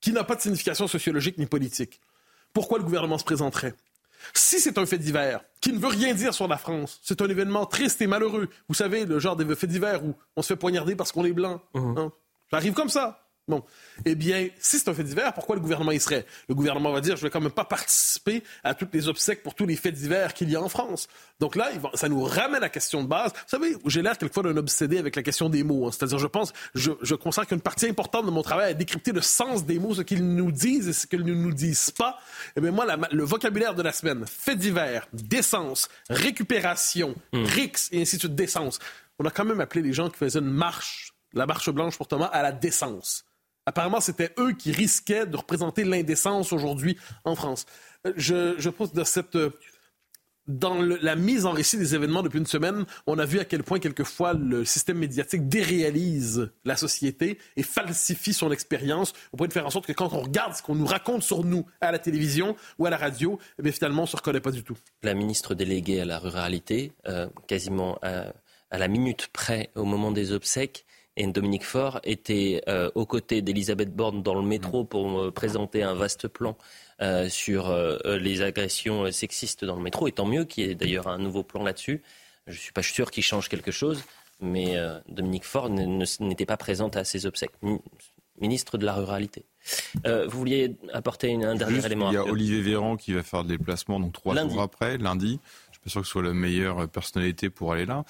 qui 0.00 0.12
n'a 0.12 0.24
pas 0.24 0.36
de 0.36 0.40
signification 0.42 0.86
sociologique 0.86 1.38
ni 1.38 1.46
politique, 1.46 2.00
pourquoi 2.52 2.78
le 2.78 2.84
gouvernement 2.84 3.18
se 3.18 3.24
présenterait? 3.24 3.74
Si 4.32 4.60
c'est 4.60 4.78
un 4.78 4.86
fait 4.86 4.98
divers 4.98 5.44
qui 5.60 5.72
ne 5.72 5.78
veut 5.78 5.88
rien 5.88 6.14
dire 6.14 6.32
sur 6.32 6.48
la 6.48 6.56
France, 6.56 7.00
c'est 7.02 7.20
un 7.20 7.28
événement 7.28 7.66
triste 7.66 8.00
et 8.00 8.06
malheureux. 8.06 8.48
Vous 8.68 8.74
savez, 8.74 9.04
le 9.04 9.18
genre 9.18 9.36
de 9.36 9.54
fait 9.54 9.66
divers 9.66 10.04
où 10.04 10.14
on 10.36 10.42
se 10.42 10.48
fait 10.48 10.56
poignarder 10.56 10.96
parce 10.96 11.12
qu'on 11.12 11.24
est 11.24 11.32
blanc. 11.32 11.60
Mmh. 11.74 11.98
Hein. 11.98 12.12
Ça 12.50 12.56
arrive 12.56 12.72
comme 12.72 12.88
ça. 12.88 13.23
Bon. 13.46 13.62
Eh 14.06 14.14
bien, 14.14 14.48
si 14.58 14.78
c'est 14.78 14.88
un 14.88 14.94
fait 14.94 15.04
divers, 15.04 15.34
pourquoi 15.34 15.54
le 15.54 15.60
gouvernement 15.60 15.92
y 15.92 16.00
serait? 16.00 16.24
Le 16.48 16.54
gouvernement 16.54 16.90
va 16.92 17.02
dire, 17.02 17.16
je 17.16 17.22
vais 17.22 17.30
quand 17.30 17.42
même 17.42 17.50
pas 17.50 17.66
participer 17.66 18.42
à 18.62 18.74
toutes 18.74 18.94
les 18.94 19.06
obsèques 19.06 19.42
pour 19.42 19.54
tous 19.54 19.66
les 19.66 19.76
faits 19.76 19.94
divers 19.94 20.32
qu'il 20.32 20.50
y 20.50 20.56
a 20.56 20.62
en 20.62 20.70
France. 20.70 21.08
Donc 21.40 21.54
là, 21.54 21.68
ça 21.92 22.08
nous 22.08 22.22
ramène 22.22 22.56
à 22.56 22.60
la 22.60 22.68
question 22.70 23.02
de 23.02 23.08
base. 23.08 23.32
Vous 23.32 23.48
savez, 23.48 23.76
j'ai 23.84 24.00
l'air 24.00 24.16
quelquefois 24.16 24.44
d'un 24.44 24.56
obsédé 24.56 24.96
avec 24.96 25.14
la 25.14 25.22
question 25.22 25.50
des 25.50 25.62
mots. 25.62 25.86
Hein. 25.86 25.90
C'est-à-dire, 25.92 26.18
je 26.18 26.26
pense, 26.26 26.54
je, 26.74 26.92
je 27.02 27.14
consacre 27.14 27.52
une 27.52 27.60
partie 27.60 27.86
importante 27.86 28.24
de 28.24 28.30
mon 28.30 28.42
travail 28.42 28.70
à 28.70 28.74
décrypter 28.74 29.12
le 29.12 29.20
sens 29.20 29.66
des 29.66 29.78
mots, 29.78 29.94
ce 29.94 30.00
qu'ils 30.00 30.26
nous 30.26 30.50
disent 30.50 30.88
et 30.88 30.94
ce 30.94 31.06
qu'ils 31.06 31.24
ne 31.24 31.34
nous 31.34 31.52
disent 31.52 31.90
pas. 31.90 32.18
Eh 32.56 32.62
bien, 32.62 32.70
moi, 32.70 32.86
le 33.10 33.24
vocabulaire 33.24 33.74
de 33.74 33.82
la 33.82 33.92
semaine, 33.92 34.24
fait 34.26 34.56
divers, 34.56 35.06
décence, 35.12 35.90
récupération, 36.08 37.14
mmh. 37.34 37.44
rix 37.44 37.72
et 37.92 38.00
ainsi 38.00 38.16
de 38.16 38.20
suite, 38.20 38.34
décence. 38.34 38.78
On 39.18 39.26
a 39.26 39.30
quand 39.30 39.44
même 39.44 39.60
appelé 39.60 39.82
les 39.82 39.92
gens 39.92 40.08
qui 40.08 40.16
faisaient 40.16 40.38
une 40.38 40.50
marche, 40.50 41.12
la 41.34 41.44
marche 41.44 41.68
blanche 41.70 41.98
pour 41.98 42.08
Thomas, 42.08 42.26
à 42.26 42.42
la 42.42 42.52
décence. 42.52 43.24
Apparemment, 43.66 44.00
c'était 44.00 44.32
eux 44.38 44.52
qui 44.52 44.72
risquaient 44.72 45.26
de 45.26 45.36
représenter 45.36 45.84
l'indécence 45.84 46.52
aujourd'hui 46.52 46.96
en 47.24 47.34
France. 47.34 47.66
Euh, 48.06 48.12
je, 48.16 48.68
pose 48.68 48.92
de 48.92 49.04
cette 49.04 49.36
dans 50.46 50.74
la 50.74 51.16
mise 51.16 51.46
en 51.46 51.52
récit 51.52 51.78
des 51.78 51.94
événements 51.94 52.22
depuis 52.22 52.38
une 52.38 52.46
semaine, 52.46 52.84
on 53.06 53.18
a 53.18 53.24
vu 53.24 53.38
à 53.38 53.44
quel 53.44 53.62
point 53.62 53.78
quelquefois 53.78 54.34
le 54.34 54.64
système 54.64 54.98
médiatique 54.98 55.48
déréalise 55.48 56.50
la 56.64 56.76
société 56.76 57.38
et 57.56 57.62
falsifie 57.62 58.34
son 58.34 58.52
expérience 58.52 59.14
au 59.32 59.36
point 59.38 59.48
de 59.48 59.52
faire 59.52 59.66
en 59.66 59.70
sorte 59.70 59.86
que 59.86 59.92
quand 59.92 60.12
on 60.12 60.20
regarde 60.20 60.54
ce 60.54 60.62
qu'on 60.62 60.74
nous 60.74 60.86
raconte 60.86 61.22
sur 61.22 61.44
nous 61.44 61.64
à 61.80 61.92
la 61.92 61.98
télévision 61.98 62.56
ou 62.78 62.86
à 62.86 62.90
la 62.90 62.98
radio, 62.98 63.38
eh 63.62 63.72
finalement 63.72 64.02
on 64.02 64.04
ne 64.04 64.10
se 64.10 64.16
reconnaît 64.16 64.40
pas 64.40 64.50
du 64.50 64.62
tout. 64.62 64.76
La 65.02 65.14
ministre 65.14 65.54
déléguée 65.54 66.00
à 66.00 66.04
la 66.04 66.18
ruralité, 66.18 66.92
euh, 67.08 67.26
quasiment 67.46 67.98
à, 68.02 68.32
la 68.70 68.88
minute 68.88 69.28
près 69.32 69.70
au 69.76 69.84
moment 69.84 70.10
des 70.10 70.32
obsèques, 70.32 70.84
et 71.16 71.26
Dominique 71.26 71.64
Faure 71.64 72.00
était 72.02 72.62
euh, 72.68 72.90
aux 72.94 73.06
côtés 73.06 73.40
d'Elisabeth 73.40 73.94
Borne 73.94 74.22
dans 74.22 74.34
le 74.34 74.42
métro 74.42 74.84
pour 74.84 75.32
présenter 75.32 75.82
un 75.82 75.94
vaste 75.94 76.28
plan 76.28 76.56
euh, 77.00 77.28
sur 77.28 77.68
euh, 77.70 77.98
les 78.18 78.42
agressions 78.42 79.10
sexistes 79.12 79.64
dans 79.64 79.76
le 79.76 79.82
métro. 79.82 80.08
Et 80.08 80.12
tant 80.12 80.26
mieux 80.26 80.44
qu'il 80.44 80.66
y 80.66 80.70
ait 80.70 80.74
d'ailleurs 80.74 81.06
un 81.06 81.18
nouveau 81.18 81.44
plan 81.44 81.62
là-dessus. 81.62 82.02
Je 82.46 82.52
ne 82.52 82.58
suis 82.58 82.72
pas 82.72 82.82
sûr 82.82 83.10
qu'il 83.10 83.22
change 83.22 83.48
quelque 83.48 83.70
chose, 83.70 84.02
mais 84.40 84.76
Dominique 85.08 85.44
Faure 85.44 85.70
n'était 85.70 86.44
pas 86.44 86.58
présente 86.58 86.96
à 86.96 87.04
ces 87.04 87.24
obsèques. 87.24 87.52
Ministre 88.38 88.76
de 88.76 88.84
la 88.84 88.92
ruralité. 88.94 89.46
vous 90.04 90.38
vouliez 90.38 90.76
apporter 90.92 91.32
un 91.32 91.54
dernier 91.54 91.86
élément 91.86 92.10
Il 92.10 92.14
y 92.14 92.18
a 92.18 92.24
Olivier 92.24 92.60
Véran 92.60 92.96
qui 92.96 93.12
va 93.12 93.22
faire 93.22 93.44
des 93.44 93.56
déplacements 93.56 93.98
donc 93.98 94.12
trois 94.12 94.36
jours 94.36 94.60
après, 94.60 94.98
lundi 94.98 95.40
pas 95.84 95.90
sûr 95.90 96.00
que 96.00 96.06
ce 96.06 96.12
soit 96.12 96.22
la 96.22 96.32
meilleure 96.32 96.88
personnalité 96.88 97.50
pour 97.50 97.72
aller 97.72 97.84
là. 97.84 98.04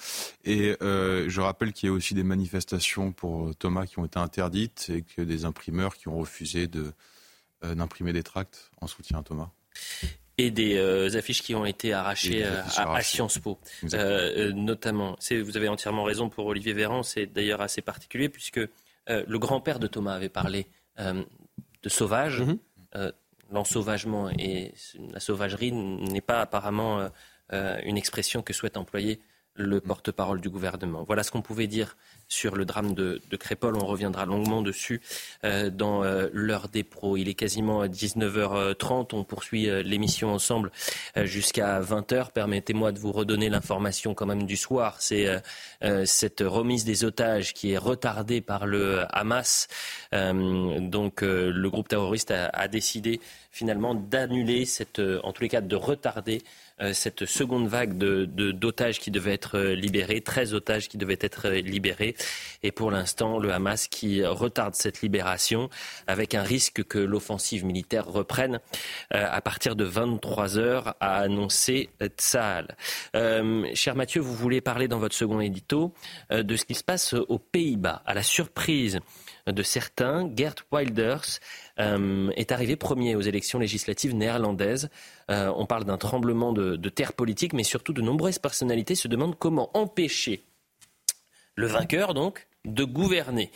Et 0.45 0.77
euh, 0.81 1.27
je 1.27 1.41
rappelle 1.41 1.73
qu'il 1.73 1.89
y 1.89 1.91
a 1.91 1.93
aussi 1.93 2.13
des 2.13 2.23
manifestations 2.23 3.11
pour 3.11 3.53
Thomas 3.55 3.85
qui 3.85 3.99
ont 3.99 4.05
été 4.05 4.17
interdites 4.17 4.89
et 4.89 5.01
que 5.01 5.21
des 5.21 5.43
imprimeurs 5.43 5.97
qui 5.97 6.07
ont 6.07 6.17
refusé 6.17 6.67
de, 6.67 6.93
euh, 7.65 7.75
d'imprimer 7.75 8.13
des 8.13 8.23
tracts 8.23 8.71
en 8.79 8.87
soutien 8.87 9.19
à 9.19 9.23
Thomas 9.23 9.49
et 10.37 10.51
des 10.51 10.75
euh, 10.75 11.17
affiches 11.17 11.41
qui 11.41 11.55
ont 11.55 11.65
été 11.65 11.93
arrachées, 11.93 12.43
à, 12.43 13.01
Sciences 13.01 13.39
Po, 13.39 13.57
notamment. 14.53 15.17
vous 15.31 15.57
avez 15.57 15.69
entièrement 15.69 16.03
raison 16.03 16.29
pour 16.29 16.45
Olivier 16.45 16.73
Véran, 16.73 17.03
c'est 17.03 17.25
d'ailleurs 17.25 17.61
assez 17.61 17.81
particulier 17.81 18.27
puisque 18.27 18.59
le 19.07 19.37
grand-père 19.37 19.79
de 19.79 19.87
Thomas 19.87 20.13
avait 20.13 20.29
parlé 20.29 20.67
de 20.97 21.89
sauvage. 21.89 22.41
Mm-hmm. 22.41 23.11
L'ensauvagement 23.51 24.29
et 24.29 24.73
la 25.11 25.21
sauvagerie 25.21 25.71
n'est 25.71 26.19
pas 26.19 26.41
apparemment 26.41 27.09
une 27.51 27.97
expression 27.97 28.41
que 28.41 28.53
souhaite 28.53 28.77
employer 28.77 29.19
le 29.55 29.79
porte-parole 29.79 30.41
du 30.41 30.49
gouvernement. 30.49 31.03
Voilà 31.07 31.23
ce 31.23 31.31
qu'on 31.31 31.41
pouvait 31.41 31.67
dire 31.67 31.95
sur 32.27 32.55
le 32.55 32.65
drame 32.65 32.93
de, 32.93 33.21
de 33.29 33.37
Crépol. 33.37 33.77
On 33.77 33.85
reviendra 33.85 34.25
longuement 34.25 34.61
dessus 34.61 35.01
euh, 35.45 35.69
dans 35.69 36.03
euh, 36.03 36.27
l'heure 36.33 36.67
des 36.67 36.83
pros. 36.83 37.15
Il 37.15 37.29
est 37.29 37.35
quasiment 37.35 37.85
19h30. 37.85 39.15
On 39.15 39.23
poursuit 39.23 39.69
euh, 39.69 39.81
l'émission 39.81 40.33
ensemble 40.33 40.71
jusqu'à 41.15 41.79
20h. 41.79 42.31
Permettez-moi 42.33 42.91
de 42.91 42.99
vous 42.99 43.13
redonner 43.13 43.49
l'information 43.49 44.13
quand 44.13 44.25
même 44.25 44.45
du 44.45 44.57
soir. 44.57 44.97
C'est 44.99 45.25
cette 46.05 46.41
remise 46.41 46.83
des 46.83 47.05
otages 47.05 47.53
qui 47.53 47.71
est 47.71 47.77
retardée 47.77 48.41
par 48.41 48.65
le 48.65 49.05
Hamas. 49.09 49.67
donc 50.11 51.21
le 51.21 51.67
groupe 51.69 51.87
terroriste 51.87 52.31
a, 52.31 52.47
a 52.47 52.67
décidé 52.67 53.19
finalement 53.51 53.95
d'annuler 53.95 54.65
cette, 54.65 55.01
en 55.23 55.31
tous 55.31 55.43
les 55.43 55.49
cas 55.49 55.61
de 55.61 55.75
retarder 55.75 56.39
euh, 56.39 56.64
cette 56.93 57.25
seconde 57.25 57.67
vague 57.67 57.97
de, 57.97 58.25
d'otages 58.25 58.99
qui 58.99 59.11
devaient 59.11 59.33
être 59.33 59.57
euh, 59.57 59.75
libérés, 59.75 60.21
13 60.21 60.53
otages 60.53 60.89
qui 60.89 60.97
devaient 60.97 61.17
être 61.21 61.47
euh, 61.47 61.61
libérés. 61.61 62.15
Et 62.63 62.71
pour 62.71 62.91
l'instant, 62.91 63.39
le 63.39 63.51
Hamas 63.53 63.87
qui 63.87 64.25
retarde 64.25 64.75
cette 64.75 65.01
libération 65.01 65.69
avec 66.07 66.33
un 66.35 66.43
risque 66.43 66.83
que 66.83 66.99
l'offensive 66.99 67.65
militaire 67.65 68.07
reprenne 68.07 68.59
à 69.11 69.41
partir 69.41 69.75
de 69.75 69.83
23 69.83 70.57
heures, 70.57 70.95
a 70.99 71.17
annoncé 71.17 71.89
Tsahal. 72.17 72.75
cher 73.73 73.95
Mathieu, 73.95 74.21
vous 74.21 74.33
voulez 74.33 74.61
parler 74.61 74.87
dans 74.87 74.99
votre 74.99 75.15
second 75.15 75.39
édito 75.39 75.93
de 76.31 76.55
ce 76.55 76.65
qui 76.65 76.75
se 76.75 76.83
passe 76.83 77.13
aux 77.13 77.39
Pays-Bas. 77.39 78.01
À 78.05 78.13
la 78.13 78.23
surprise 78.23 78.99
de 79.51 79.63
certains, 79.63 80.29
Gert 80.35 80.55
Wilders 80.71 81.39
euh, 81.79 82.31
est 82.35 82.51
arrivé 82.51 82.75
premier 82.75 83.15
aux 83.15 83.21
élections 83.21 83.59
législatives 83.59 84.15
néerlandaises. 84.15 84.89
Euh, 85.29 85.51
on 85.55 85.65
parle 85.65 85.85
d'un 85.85 85.97
tremblement 85.97 86.51
de, 86.51 86.89
terre 86.89 87.13
politique, 87.13 87.53
mais 87.53 87.63
surtout 87.63 87.93
de 87.93 88.01
nombreuses 88.01 88.39
personnalités 88.39 88.95
se 88.95 89.07
demandent 89.07 89.37
comment 89.37 89.69
empêcher 89.77 90.43
le 91.55 91.67
vainqueur, 91.67 92.13
donc, 92.13 92.47
de 92.65 92.83
gouverner. 92.83 93.51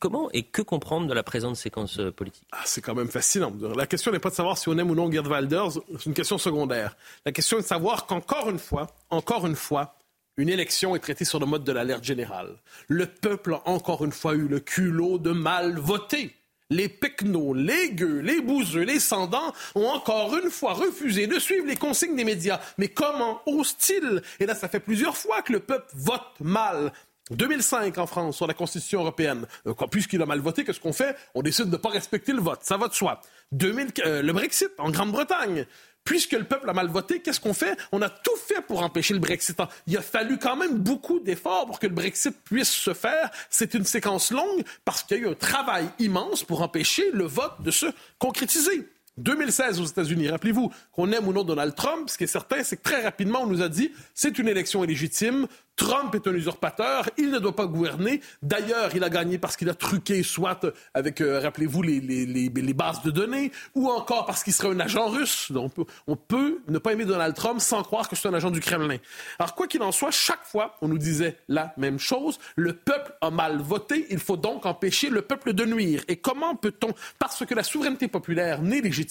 Comment 0.00 0.28
et 0.32 0.42
que 0.42 0.60
comprendre 0.60 1.06
de 1.06 1.14
la 1.14 1.22
présente 1.22 1.54
séquence 1.54 2.00
euh, 2.00 2.10
politique? 2.10 2.48
Ah, 2.50 2.62
C'est 2.64 2.80
quand 2.80 2.96
même 2.96 3.08
fascinant. 3.08 3.52
La 3.76 3.86
question 3.86 4.10
n'est 4.10 4.18
pas 4.18 4.30
de 4.30 4.34
savoir 4.34 4.58
si 4.58 4.68
on 4.68 4.76
aime 4.76 4.90
ou 4.90 4.96
non 4.96 5.10
Gerd 5.10 5.28
Wilders, 5.28 5.80
c'est 5.98 6.06
une 6.06 6.14
question 6.14 6.36
secondaire. 6.36 6.96
La 7.24 7.30
question 7.30 7.58
est 7.58 7.62
de 7.62 7.66
savoir 7.66 8.06
qu'encore 8.06 8.50
une 8.50 8.58
fois, 8.58 8.88
encore 9.08 9.46
une 9.46 9.54
fois, 9.54 9.96
une 10.36 10.48
élection 10.48 10.94
est 10.94 11.00
traitée 11.00 11.24
sur 11.24 11.40
le 11.40 11.46
mode 11.46 11.64
de 11.64 11.72
l'alerte 11.72 12.04
générale. 12.04 12.56
Le 12.88 13.06
peuple 13.06 13.54
a 13.54 13.62
encore 13.68 14.04
une 14.04 14.12
fois 14.12 14.34
eu 14.34 14.48
le 14.48 14.60
culot 14.60 15.18
de 15.18 15.32
mal 15.32 15.78
voter. 15.78 16.34
Les 16.68 16.88
pecnos, 16.88 17.54
les 17.54 17.90
gueux, 17.90 18.18
les 18.18 18.40
bouseux, 18.40 18.82
les 18.82 18.98
sandants 18.98 19.52
ont 19.76 19.86
encore 19.86 20.36
une 20.36 20.50
fois 20.50 20.74
refusé 20.74 21.28
de 21.28 21.38
suivre 21.38 21.66
les 21.66 21.76
consignes 21.76 22.16
des 22.16 22.24
médias. 22.24 22.60
Mais 22.76 22.88
comment 22.88 23.40
osent-ils? 23.46 24.20
Et 24.40 24.46
là, 24.46 24.54
ça 24.54 24.68
fait 24.68 24.80
plusieurs 24.80 25.16
fois 25.16 25.42
que 25.42 25.52
le 25.52 25.60
peuple 25.60 25.92
vote 25.94 26.40
mal. 26.40 26.92
2005 27.30 27.98
en 27.98 28.06
France 28.06 28.36
sur 28.36 28.46
la 28.46 28.54
Constitution 28.54 29.00
européenne. 29.00 29.46
Euh, 29.66 29.74
puisqu'il 29.90 30.22
a 30.22 30.26
mal 30.26 30.40
voté, 30.40 30.64
qu'est-ce 30.64 30.80
qu'on 30.80 30.92
fait? 30.92 31.16
On 31.34 31.42
décide 31.42 31.66
de 31.66 31.72
ne 31.72 31.76
pas 31.76 31.88
respecter 31.88 32.32
le 32.32 32.40
vote. 32.40 32.60
Ça 32.62 32.76
va 32.76 32.88
de 32.88 32.94
soi. 32.94 33.20
2000, 33.52 33.92
euh, 34.04 34.22
le 34.22 34.32
Brexit 34.32 34.70
en 34.78 34.90
Grande-Bretagne 34.90 35.66
puisque 36.06 36.32
le 36.32 36.44
peuple 36.44 36.70
a 36.70 36.72
mal 36.72 36.86
voté, 36.86 37.20
qu'est-ce 37.20 37.40
qu'on 37.40 37.52
fait? 37.52 37.76
On 37.92 38.00
a 38.00 38.08
tout 38.08 38.36
fait 38.46 38.62
pour 38.62 38.82
empêcher 38.82 39.12
le 39.12 39.20
Brexit. 39.20 39.60
Il 39.86 39.96
a 39.98 40.02
fallu 40.02 40.38
quand 40.38 40.56
même 40.56 40.78
beaucoup 40.78 41.20
d'efforts 41.20 41.66
pour 41.66 41.78
que 41.78 41.86
le 41.86 41.92
Brexit 41.92 42.34
puisse 42.44 42.70
se 42.70 42.94
faire. 42.94 43.30
C'est 43.50 43.74
une 43.74 43.84
séquence 43.84 44.30
longue 44.30 44.64
parce 44.84 45.02
qu'il 45.02 45.18
y 45.18 45.20
a 45.20 45.22
eu 45.24 45.28
un 45.28 45.34
travail 45.34 45.88
immense 45.98 46.44
pour 46.44 46.62
empêcher 46.62 47.10
le 47.12 47.24
vote 47.24 47.60
de 47.60 47.70
se 47.70 47.86
concrétiser. 48.18 48.88
2016 49.18 49.80
aux 49.80 49.84
États-Unis. 49.84 50.28
Rappelez-vous 50.28 50.70
qu'on 50.92 51.10
aime 51.12 51.26
ou 51.26 51.32
non 51.32 51.44
Donald 51.44 51.74
Trump. 51.74 52.10
Ce 52.10 52.18
qui 52.18 52.24
est 52.24 52.28
certain, 52.28 52.62
c'est 52.62 52.76
que 52.76 52.82
très 52.82 53.02
rapidement, 53.02 53.40
on 53.42 53.46
nous 53.46 53.62
a 53.62 53.68
dit 53.68 53.92
c'est 54.14 54.38
une 54.38 54.48
élection 54.48 54.84
illégitime. 54.84 55.46
Trump 55.76 56.14
est 56.14 56.26
un 56.26 56.32
usurpateur, 56.32 57.10
il 57.18 57.30
ne 57.30 57.38
doit 57.38 57.54
pas 57.54 57.66
gouverner. 57.66 58.22
D'ailleurs, 58.42 58.96
il 58.96 59.04
a 59.04 59.10
gagné 59.10 59.36
parce 59.36 59.58
qu'il 59.58 59.68
a 59.68 59.74
truqué, 59.74 60.22
soit 60.22 60.64
avec, 60.94 61.20
euh, 61.20 61.38
rappelez-vous, 61.38 61.82
les, 61.82 62.00
les, 62.00 62.24
les, 62.24 62.72
bases 62.72 63.02
de 63.02 63.10
données, 63.10 63.52
ou 63.74 63.90
encore 63.90 64.24
parce 64.24 64.42
qu'il 64.42 64.54
serait 64.54 64.68
un 64.68 64.80
agent 64.80 65.06
russe. 65.08 65.52
Donc, 65.52 65.72
on 65.76 65.84
peut, 65.84 65.84
on 66.06 66.16
peut 66.16 66.60
ne 66.68 66.78
pas 66.78 66.94
aimer 66.94 67.04
Donald 67.04 67.34
Trump 67.34 67.60
sans 67.60 67.82
croire 67.82 68.08
que 68.08 68.16
c'est 68.16 68.26
un 68.26 68.32
agent 68.32 68.50
du 68.50 68.60
Kremlin. 68.60 68.96
Alors, 69.38 69.54
quoi 69.54 69.66
qu'il 69.66 69.82
en 69.82 69.92
soit, 69.92 70.10
chaque 70.10 70.44
fois, 70.44 70.76
on 70.80 70.88
nous 70.88 70.96
disait 70.96 71.36
la 71.48 71.74
même 71.76 71.98
chose. 71.98 72.38
Le 72.56 72.72
peuple 72.72 73.12
a 73.20 73.30
mal 73.30 73.58
voté, 73.58 74.06
il 74.08 74.18
faut 74.18 74.38
donc 74.38 74.64
empêcher 74.64 75.10
le 75.10 75.20
peuple 75.20 75.52
de 75.52 75.66
nuire. 75.66 76.02
Et 76.08 76.16
comment 76.16 76.56
peut-on, 76.56 76.94
parce 77.18 77.44
que 77.44 77.54
la 77.54 77.62
souveraineté 77.62 78.08
populaire 78.08 78.62
n'est 78.62 78.80
légitime 78.80 79.05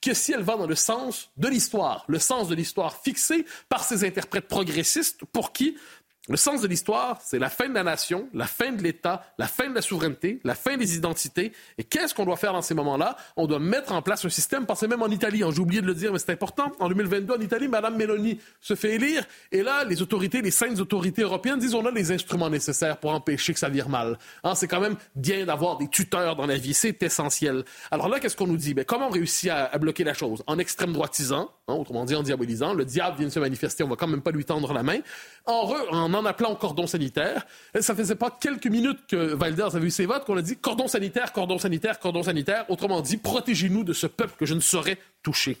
que 0.00 0.14
si 0.14 0.32
elle 0.32 0.42
va 0.42 0.56
dans 0.56 0.66
le 0.66 0.74
sens 0.74 1.30
de 1.36 1.48
l'histoire, 1.48 2.04
le 2.08 2.18
sens 2.18 2.48
de 2.48 2.54
l'histoire 2.54 3.00
fixé 3.02 3.46
par 3.68 3.84
ces 3.84 4.04
interprètes 4.04 4.48
progressistes 4.48 5.24
pour 5.32 5.52
qui 5.52 5.76
le 6.28 6.36
sens 6.36 6.60
de 6.60 6.66
l'histoire, 6.66 7.18
c'est 7.22 7.38
la 7.38 7.48
fin 7.48 7.68
de 7.68 7.74
la 7.74 7.84
nation, 7.84 8.28
la 8.34 8.46
fin 8.46 8.72
de 8.72 8.82
l'État, 8.82 9.24
la 9.38 9.46
fin 9.46 9.68
de 9.68 9.74
la 9.74 9.82
souveraineté, 9.82 10.40
la 10.44 10.54
fin 10.54 10.76
des 10.76 10.96
identités. 10.96 11.52
Et 11.78 11.84
qu'est-ce 11.84 12.14
qu'on 12.14 12.24
doit 12.24 12.36
faire 12.36 12.52
dans 12.52 12.62
ces 12.62 12.74
moments-là? 12.74 13.16
On 13.36 13.46
doit 13.46 13.60
mettre 13.60 13.92
en 13.92 14.02
place 14.02 14.24
un 14.24 14.28
système, 14.28 14.66
pensez 14.66 14.88
même 14.88 15.02
en 15.02 15.08
Italie, 15.08 15.42
hein, 15.42 15.50
j'ai 15.52 15.60
oublié 15.60 15.80
de 15.80 15.86
le 15.86 15.94
dire, 15.94 16.12
mais 16.12 16.18
c'est 16.18 16.32
important. 16.32 16.72
En 16.80 16.88
2022, 16.88 17.34
en 17.34 17.40
Italie, 17.40 17.68
Mme 17.68 17.96
Meloni 17.96 18.40
se 18.60 18.74
fait 18.74 18.94
élire. 18.94 19.24
Et 19.52 19.62
là, 19.62 19.84
les 19.84 20.02
autorités, 20.02 20.42
les 20.42 20.50
saintes 20.50 20.80
autorités 20.80 21.22
européennes 21.22 21.58
disent 21.58 21.74
on 21.74 21.86
a 21.86 21.90
les 21.90 22.10
instruments 22.10 22.50
nécessaires 22.50 22.96
pour 22.98 23.12
empêcher 23.12 23.52
que 23.52 23.58
ça 23.58 23.68
vire 23.68 23.88
mal. 23.88 24.18
Hein, 24.42 24.54
c'est 24.54 24.68
quand 24.68 24.80
même 24.80 24.96
bien 25.14 25.44
d'avoir 25.44 25.78
des 25.78 25.88
tuteurs 25.88 26.36
dans 26.36 26.46
la 26.46 26.56
vie, 26.56 26.74
c'est 26.74 27.02
essentiel. 27.02 27.64
Alors 27.90 28.08
là, 28.08 28.20
qu'est-ce 28.20 28.36
qu'on 28.36 28.46
nous 28.46 28.56
dit? 28.56 28.74
Ben, 28.74 28.84
comment 28.84 29.08
on 29.08 29.10
réussit 29.10 29.50
à, 29.50 29.76
bloquer 29.78 30.04
la 30.04 30.14
chose? 30.14 30.42
En 30.46 30.58
extrême 30.58 30.92
droitisant, 30.92 31.50
hein, 31.68 31.74
autrement 31.74 32.04
dit 32.04 32.14
en 32.14 32.22
diabolisant. 32.22 32.74
Le 32.74 32.84
diable 32.84 33.18
vient 33.18 33.26
de 33.26 33.32
se 33.32 33.40
manifester, 33.40 33.84
on 33.84 33.88
va 33.88 33.96
quand 33.96 34.06
même 34.06 34.22
pas 34.22 34.30
lui 34.30 34.44
tendre 34.44 34.72
la 34.72 34.82
main. 34.82 34.98
En, 35.46 35.72
en 35.90 36.14
en 36.14 36.24
appelant 36.24 36.52
au 36.52 36.56
cordon 36.56 36.86
sanitaire. 36.86 37.46
Ça 37.80 37.94
faisait 37.94 38.14
pas 38.14 38.30
quelques 38.30 38.66
minutes 38.66 39.00
que 39.08 39.34
Valdez 39.34 39.62
avait 39.62 39.86
eu 39.86 39.90
ses 39.90 40.06
votes 40.06 40.24
qu'on 40.24 40.36
a 40.36 40.42
dit 40.42 40.56
cordon 40.56 40.88
sanitaire, 40.88 41.32
cordon 41.32 41.58
sanitaire, 41.58 41.98
cordon 41.98 42.22
sanitaire. 42.22 42.64
Autrement 42.68 43.00
dit, 43.00 43.16
protégez-nous 43.16 43.84
de 43.84 43.92
ce 43.92 44.06
peuple 44.06 44.34
que 44.38 44.46
je 44.46 44.54
ne 44.54 44.60
saurais 44.60 44.98
toucher. 45.22 45.58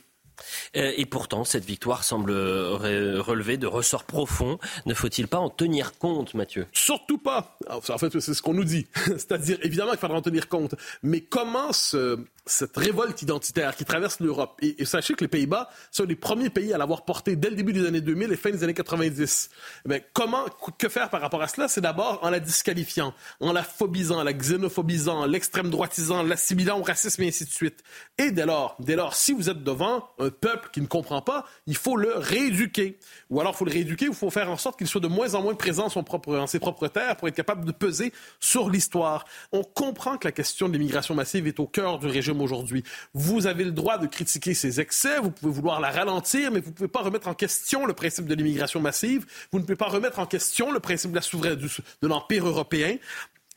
Euh, 0.76 0.92
et 0.96 1.06
pourtant, 1.06 1.44
cette 1.44 1.64
victoire 1.64 2.04
semble 2.04 2.32
relever 2.32 3.56
de 3.56 3.66
ressorts 3.66 4.04
profonds. 4.04 4.58
Ne 4.84 4.94
faut-il 4.94 5.28
pas 5.28 5.38
en 5.38 5.50
tenir 5.50 5.98
compte, 5.98 6.34
Mathieu? 6.34 6.66
Surtout 6.72 7.18
pas. 7.18 7.56
En 7.68 7.80
fait, 7.80 8.20
c'est 8.20 8.34
ce 8.34 8.42
qu'on 8.42 8.54
nous 8.54 8.64
dit. 8.64 8.86
C'est-à-dire, 9.06 9.58
évidemment 9.62 9.92
qu'il 9.92 10.00
faudra 10.00 10.18
en 10.18 10.22
tenir 10.22 10.48
compte. 10.48 10.74
Mais 11.02 11.20
comment 11.20 11.72
ce, 11.72 12.18
cette 12.46 12.76
révolte 12.76 13.20
identitaire 13.22 13.74
qui 13.74 13.84
traverse 13.84 14.20
l'Europe. 14.20 14.58
Et, 14.62 14.84
sachez 14.84 15.14
que 15.14 15.24
les 15.24 15.28
Pays-Bas 15.28 15.68
sont 15.90 16.04
les 16.04 16.14
premiers 16.14 16.48
pays 16.48 16.72
à 16.72 16.78
l'avoir 16.78 17.04
porté 17.04 17.34
dès 17.34 17.50
le 17.50 17.56
début 17.56 17.72
des 17.72 17.84
années 17.86 18.00
2000 18.00 18.32
et 18.32 18.36
fin 18.36 18.50
des 18.50 18.62
années 18.62 18.74
90. 18.74 19.50
Mais 19.86 20.02
eh 20.04 20.08
comment, 20.12 20.44
que 20.78 20.88
faire 20.88 21.10
par 21.10 21.20
rapport 21.20 21.42
à 21.42 21.48
cela? 21.48 21.66
C'est 21.66 21.80
d'abord 21.80 22.20
en 22.22 22.30
la 22.30 22.38
disqualifiant, 22.38 23.14
en 23.40 23.52
la 23.52 23.64
phobisant, 23.64 24.22
la 24.22 24.32
xénophobisant, 24.32 25.26
l'extrême 25.26 25.70
droitisant, 25.70 26.22
l'assimilant 26.22 26.78
au 26.78 26.82
racisme 26.82 27.22
et 27.22 27.28
ainsi 27.28 27.44
de 27.44 27.50
suite. 27.50 27.82
Et 28.16 28.30
dès 28.30 28.46
lors, 28.46 28.76
dès 28.78 28.94
lors, 28.94 29.14
si 29.14 29.32
vous 29.32 29.50
êtes 29.50 29.64
devant 29.64 30.08
un 30.18 30.30
peuple 30.30 30.70
qui 30.72 30.80
ne 30.80 30.86
comprend 30.86 31.22
pas, 31.22 31.44
il 31.66 31.76
faut 31.76 31.96
le 31.96 32.12
rééduquer. 32.14 32.98
Ou 33.30 33.40
alors, 33.40 33.54
il 33.54 33.56
faut 33.56 33.64
le 33.64 33.72
rééduquer 33.72 34.06
ou 34.08 34.12
il 34.12 34.16
faut 34.16 34.30
faire 34.30 34.50
en 34.50 34.56
sorte 34.56 34.78
qu'il 34.78 34.86
soit 34.86 35.00
de 35.00 35.08
moins 35.08 35.34
en 35.34 35.42
moins 35.42 35.54
présent 35.54 35.88
son 35.88 36.04
en 36.28 36.46
ses 36.46 36.60
propres 36.60 36.86
terres 36.86 37.16
pour 37.16 37.26
être 37.26 37.34
capable 37.34 37.64
de 37.64 37.72
peser 37.72 38.12
sur 38.38 38.70
l'histoire. 38.70 39.24
On 39.50 39.64
comprend 39.64 40.16
que 40.16 40.28
la 40.28 40.32
question 40.32 40.68
de 40.68 40.74
l'immigration 40.74 41.14
massive 41.14 41.48
est 41.48 41.58
au 41.58 41.66
cœur 41.66 41.98
du 41.98 42.06
régime 42.06 42.35
aujourd'hui. 42.40 42.84
Vous 43.14 43.46
avez 43.46 43.64
le 43.64 43.72
droit 43.72 43.98
de 43.98 44.06
critiquer 44.06 44.54
ses 44.54 44.80
excès, 44.80 45.18
vous 45.20 45.30
pouvez 45.30 45.52
vouloir 45.52 45.80
la 45.80 45.90
ralentir, 45.90 46.50
mais 46.50 46.60
vous 46.60 46.70
ne 46.70 46.74
pouvez 46.74 46.88
pas 46.88 47.02
remettre 47.02 47.28
en 47.28 47.34
question 47.34 47.86
le 47.86 47.92
principe 47.92 48.26
de 48.26 48.34
l'immigration 48.34 48.80
massive, 48.80 49.26
vous 49.52 49.58
ne 49.58 49.64
pouvez 49.64 49.76
pas 49.76 49.88
remettre 49.88 50.18
en 50.18 50.26
question 50.26 50.72
le 50.72 50.80
principe 50.80 51.10
de 51.10 51.16
la 51.16 51.22
souveraineté 51.22 51.66
de 52.02 52.08
l'Empire 52.08 52.46
européen. 52.46 52.96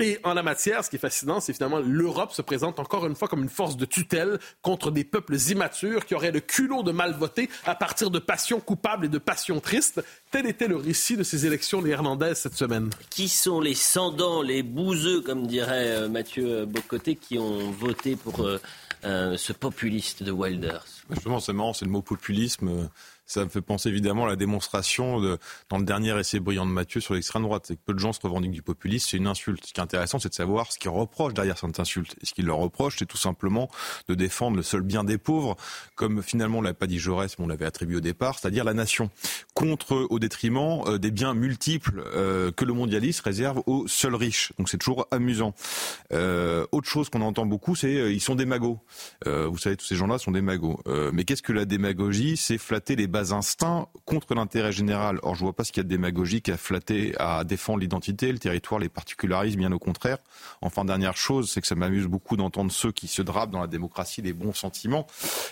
Et 0.01 0.17
en 0.23 0.33
la 0.33 0.43
matière, 0.43 0.85
ce 0.85 0.89
qui 0.89 0.95
est 0.95 0.99
fascinant, 0.99 1.41
c'est 1.41 1.51
finalement 1.51 1.79
l'Europe 1.79 2.31
se 2.31 2.41
présente 2.41 2.79
encore 2.79 3.05
une 3.05 3.15
fois 3.15 3.27
comme 3.27 3.43
une 3.43 3.49
force 3.49 3.75
de 3.75 3.83
tutelle 3.83 4.39
contre 4.61 4.91
des 4.91 5.03
peuples 5.03 5.35
immatures 5.35 6.05
qui 6.05 6.15
auraient 6.15 6.31
le 6.31 6.39
culot 6.39 6.83
de 6.83 6.93
mal 6.93 7.13
voter 7.13 7.49
à 7.65 7.75
partir 7.75 8.09
de 8.09 8.17
passions 8.17 8.61
coupables 8.61 9.07
et 9.07 9.09
de 9.09 9.17
passions 9.17 9.59
tristes. 9.59 10.01
Tel 10.31 10.45
était 10.47 10.69
le 10.69 10.77
récit 10.77 11.17
de 11.17 11.23
ces 11.23 11.45
élections 11.45 11.81
néerlandaises 11.81 12.37
cette 12.37 12.55
semaine. 12.55 12.89
Qui 13.09 13.27
sont 13.27 13.59
les 13.59 13.75
sandants, 13.75 14.41
les 14.41 14.63
bouseux, 14.63 15.19
comme 15.19 15.47
dirait 15.47 15.89
euh, 15.89 16.07
Mathieu 16.07 16.65
Bocoté, 16.65 17.17
qui 17.17 17.37
ont 17.37 17.69
voté 17.71 18.15
pour 18.15 18.45
euh, 18.45 18.57
euh, 19.03 19.35
ce 19.35 19.51
populiste 19.51 20.23
de 20.23 20.31
Wilders? 20.31 20.85
Justement, 21.09 21.41
c'est 21.41 21.51
marrant, 21.51 21.73
c'est 21.73 21.83
le 21.83 21.91
mot 21.91 22.01
populisme 22.01 22.89
Ça 23.29 23.43
me 23.43 23.49
fait 23.49 23.61
penser 23.61 23.89
évidemment 23.89 24.25
à 24.25 24.27
la 24.27 24.35
démonstration 24.35 25.19
de, 25.19 25.37
dans 25.69 25.77
le 25.77 25.83
dernier 25.85 26.19
essai 26.19 26.39
brillant 26.39 26.65
de 26.65 26.71
Mathieu 26.71 26.99
sur 26.99 27.13
l'extrême 27.13 27.43
droite. 27.43 27.65
C'est 27.67 27.75
que 27.75 27.81
peu 27.85 27.93
de 27.93 27.99
gens 27.99 28.11
se 28.11 28.19
revendiquent 28.21 28.53
du 28.53 28.63
populisme, 28.63 29.07
c'est 29.11 29.17
une 29.17 29.27
insulte. 29.27 29.67
Ce 29.67 29.71
qui 29.71 29.79
est 29.79 29.83
intéressant, 29.83 30.17
c'est 30.17 30.29
de 30.29 30.33
savoir 30.33 30.71
ce 30.71 30.79
qu'ils 30.79 30.89
reprochent 30.89 31.35
derrière 31.35 31.55
cette 31.55 31.79
insulte. 31.79 32.15
Ce 32.23 32.33
qu'ils 32.33 32.47
leur 32.47 32.57
reprochent, 32.57 32.95
c'est 32.97 33.05
tout 33.05 33.17
simplement 33.17 33.69
de 34.07 34.15
défendre 34.15 34.57
le 34.57 34.63
seul 34.63 34.81
bien 34.81 35.03
des 35.03 35.19
pauvres, 35.19 35.57
comme 35.93 36.23
finalement 36.23 36.57
on 36.57 36.61
l'a 36.61 36.73
pas 36.73 36.87
dit 36.87 36.97
Jaurès, 36.97 37.37
mais 37.37 37.45
on 37.45 37.47
l'avait 37.47 37.65
attribué 37.65 37.97
au 37.97 38.01
départ, 38.01 38.39
c'est-à-dire 38.39 38.63
la 38.63 38.73
nation, 38.73 39.11
contre 39.53 40.07
au 40.09 40.17
détriment 40.17 40.81
euh, 40.87 40.97
des 40.97 41.11
biens 41.11 41.35
multiples 41.35 42.03
euh, 42.15 42.51
que 42.51 42.65
le 42.65 42.73
mondialisme 42.73 43.21
réserve 43.23 43.61
aux 43.67 43.87
seuls 43.87 44.15
riches. 44.15 44.53
Donc 44.57 44.69
c'est 44.69 44.79
toujours 44.79 45.05
amusant. 45.11 45.53
Euh, 46.13 46.65
autre 46.71 46.87
chose 46.87 47.09
qu'on 47.09 47.21
entend 47.21 47.45
beaucoup, 47.45 47.75
c'est 47.75 48.11
ils 48.11 48.21
sont 48.21 48.35
des 48.35 48.45
magots. 48.45 48.79
vous 49.25 49.57
savez, 49.59 49.77
tous 49.77 49.85
ces 49.85 49.95
gens-là 49.95 50.17
sont 50.17 50.31
des 50.31 50.41
magots. 50.41 50.81
mais 51.13 51.25
qu'est-ce 51.25 51.43
que 51.43 51.53
la 51.53 51.65
démagogie? 51.65 52.37
C'est 52.37 52.57
flatter 52.57 52.95
les 52.95 53.07
instincts 53.31 53.87
contre 54.05 54.33
l'intérêt 54.35 54.71
général. 54.71 55.19
Or, 55.23 55.35
je 55.35 55.41
vois 55.43 55.53
pas 55.53 55.63
ce 55.63 55.71
qu'il 55.71 55.81
y 55.81 55.81
a 55.81 55.83
de 55.83 55.89
démagogique 55.89 56.49
à 56.49 56.57
flatter, 56.57 57.13
à 57.19 57.43
défendre 57.43 57.79
l'identité, 57.79 58.31
le 58.31 58.39
territoire, 58.39 58.79
les 58.79 58.89
particularismes, 58.89 59.59
bien 59.59 59.71
au 59.71 59.79
contraire. 59.79 60.17
Enfin, 60.61 60.85
dernière 60.85 61.17
chose, 61.17 61.51
c'est 61.51 61.61
que 61.61 61.67
ça 61.67 61.75
m'amuse 61.75 62.07
beaucoup 62.07 62.37
d'entendre 62.37 62.71
ceux 62.71 62.91
qui 62.91 63.07
se 63.07 63.21
drapent 63.21 63.51
dans 63.51 63.61
la 63.61 63.67
démocratie 63.67 64.21
des 64.21 64.33
bons 64.33 64.53
sentiments 64.53 65.07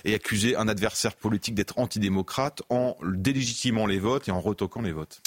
et 0.05 0.13
accuser 0.13 0.55
un 0.55 0.67
adversaire 0.67 1.15
politique 1.15 1.55
d'être 1.55 1.79
antidémocrate 1.79 2.61
en 2.69 2.95
délégitimant 3.03 3.85
les 3.85 3.99
votes 3.99 4.27
et 4.27 4.31
en 4.31 4.41
retoquant 4.41 4.81
les 4.81 4.91
votes. 4.91 5.21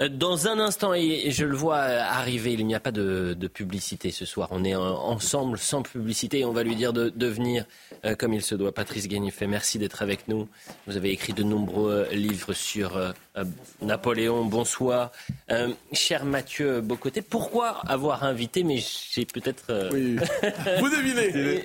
Euh, 0.00 0.08
dans 0.08 0.48
un 0.48 0.58
instant, 0.58 0.92
et 0.94 1.30
je 1.30 1.44
le 1.44 1.54
vois 1.54 1.76
arriver, 1.76 2.52
il 2.52 2.66
n'y 2.66 2.74
a 2.74 2.80
pas 2.80 2.90
de, 2.90 3.34
publicité 3.52 4.10
ce 4.10 4.24
soir. 4.24 4.48
On 4.50 4.64
est 4.64 4.74
ensemble 4.74 5.58
sans 5.58 5.82
publicité 5.82 6.40
et 6.40 6.44
on 6.44 6.52
va 6.52 6.62
lui 6.62 6.74
dire 6.74 6.92
de, 6.92 7.26
venir 7.26 7.64
euh, 8.04 8.14
comme 8.14 8.32
il 8.32 8.42
se 8.42 8.54
doit. 8.54 8.72
Patrice 8.72 9.06
Guénifet, 9.06 9.46
merci 9.46 9.78
d'être 9.78 10.02
avec 10.02 10.28
nous. 10.28 10.48
Vous 10.86 10.96
avez 10.96 11.10
écrit 11.10 11.32
de 11.32 11.42
nombreux 11.42 12.06
euh, 12.10 12.14
livres 12.14 12.52
sur 12.52 12.98
Napoléon. 13.82 14.44
Bonsoir. 14.44 15.12
cher 15.92 16.24
Mathieu 16.24 16.80
Bocoté, 16.80 17.22
pourquoi 17.22 17.80
avoir 17.86 18.24
invité, 18.24 18.64
mais 18.64 18.78
j'ai 18.78 19.24
peut-être... 19.24 19.90
Oui. 19.92 20.16
Vous 20.80 20.88
devinez. 20.88 21.62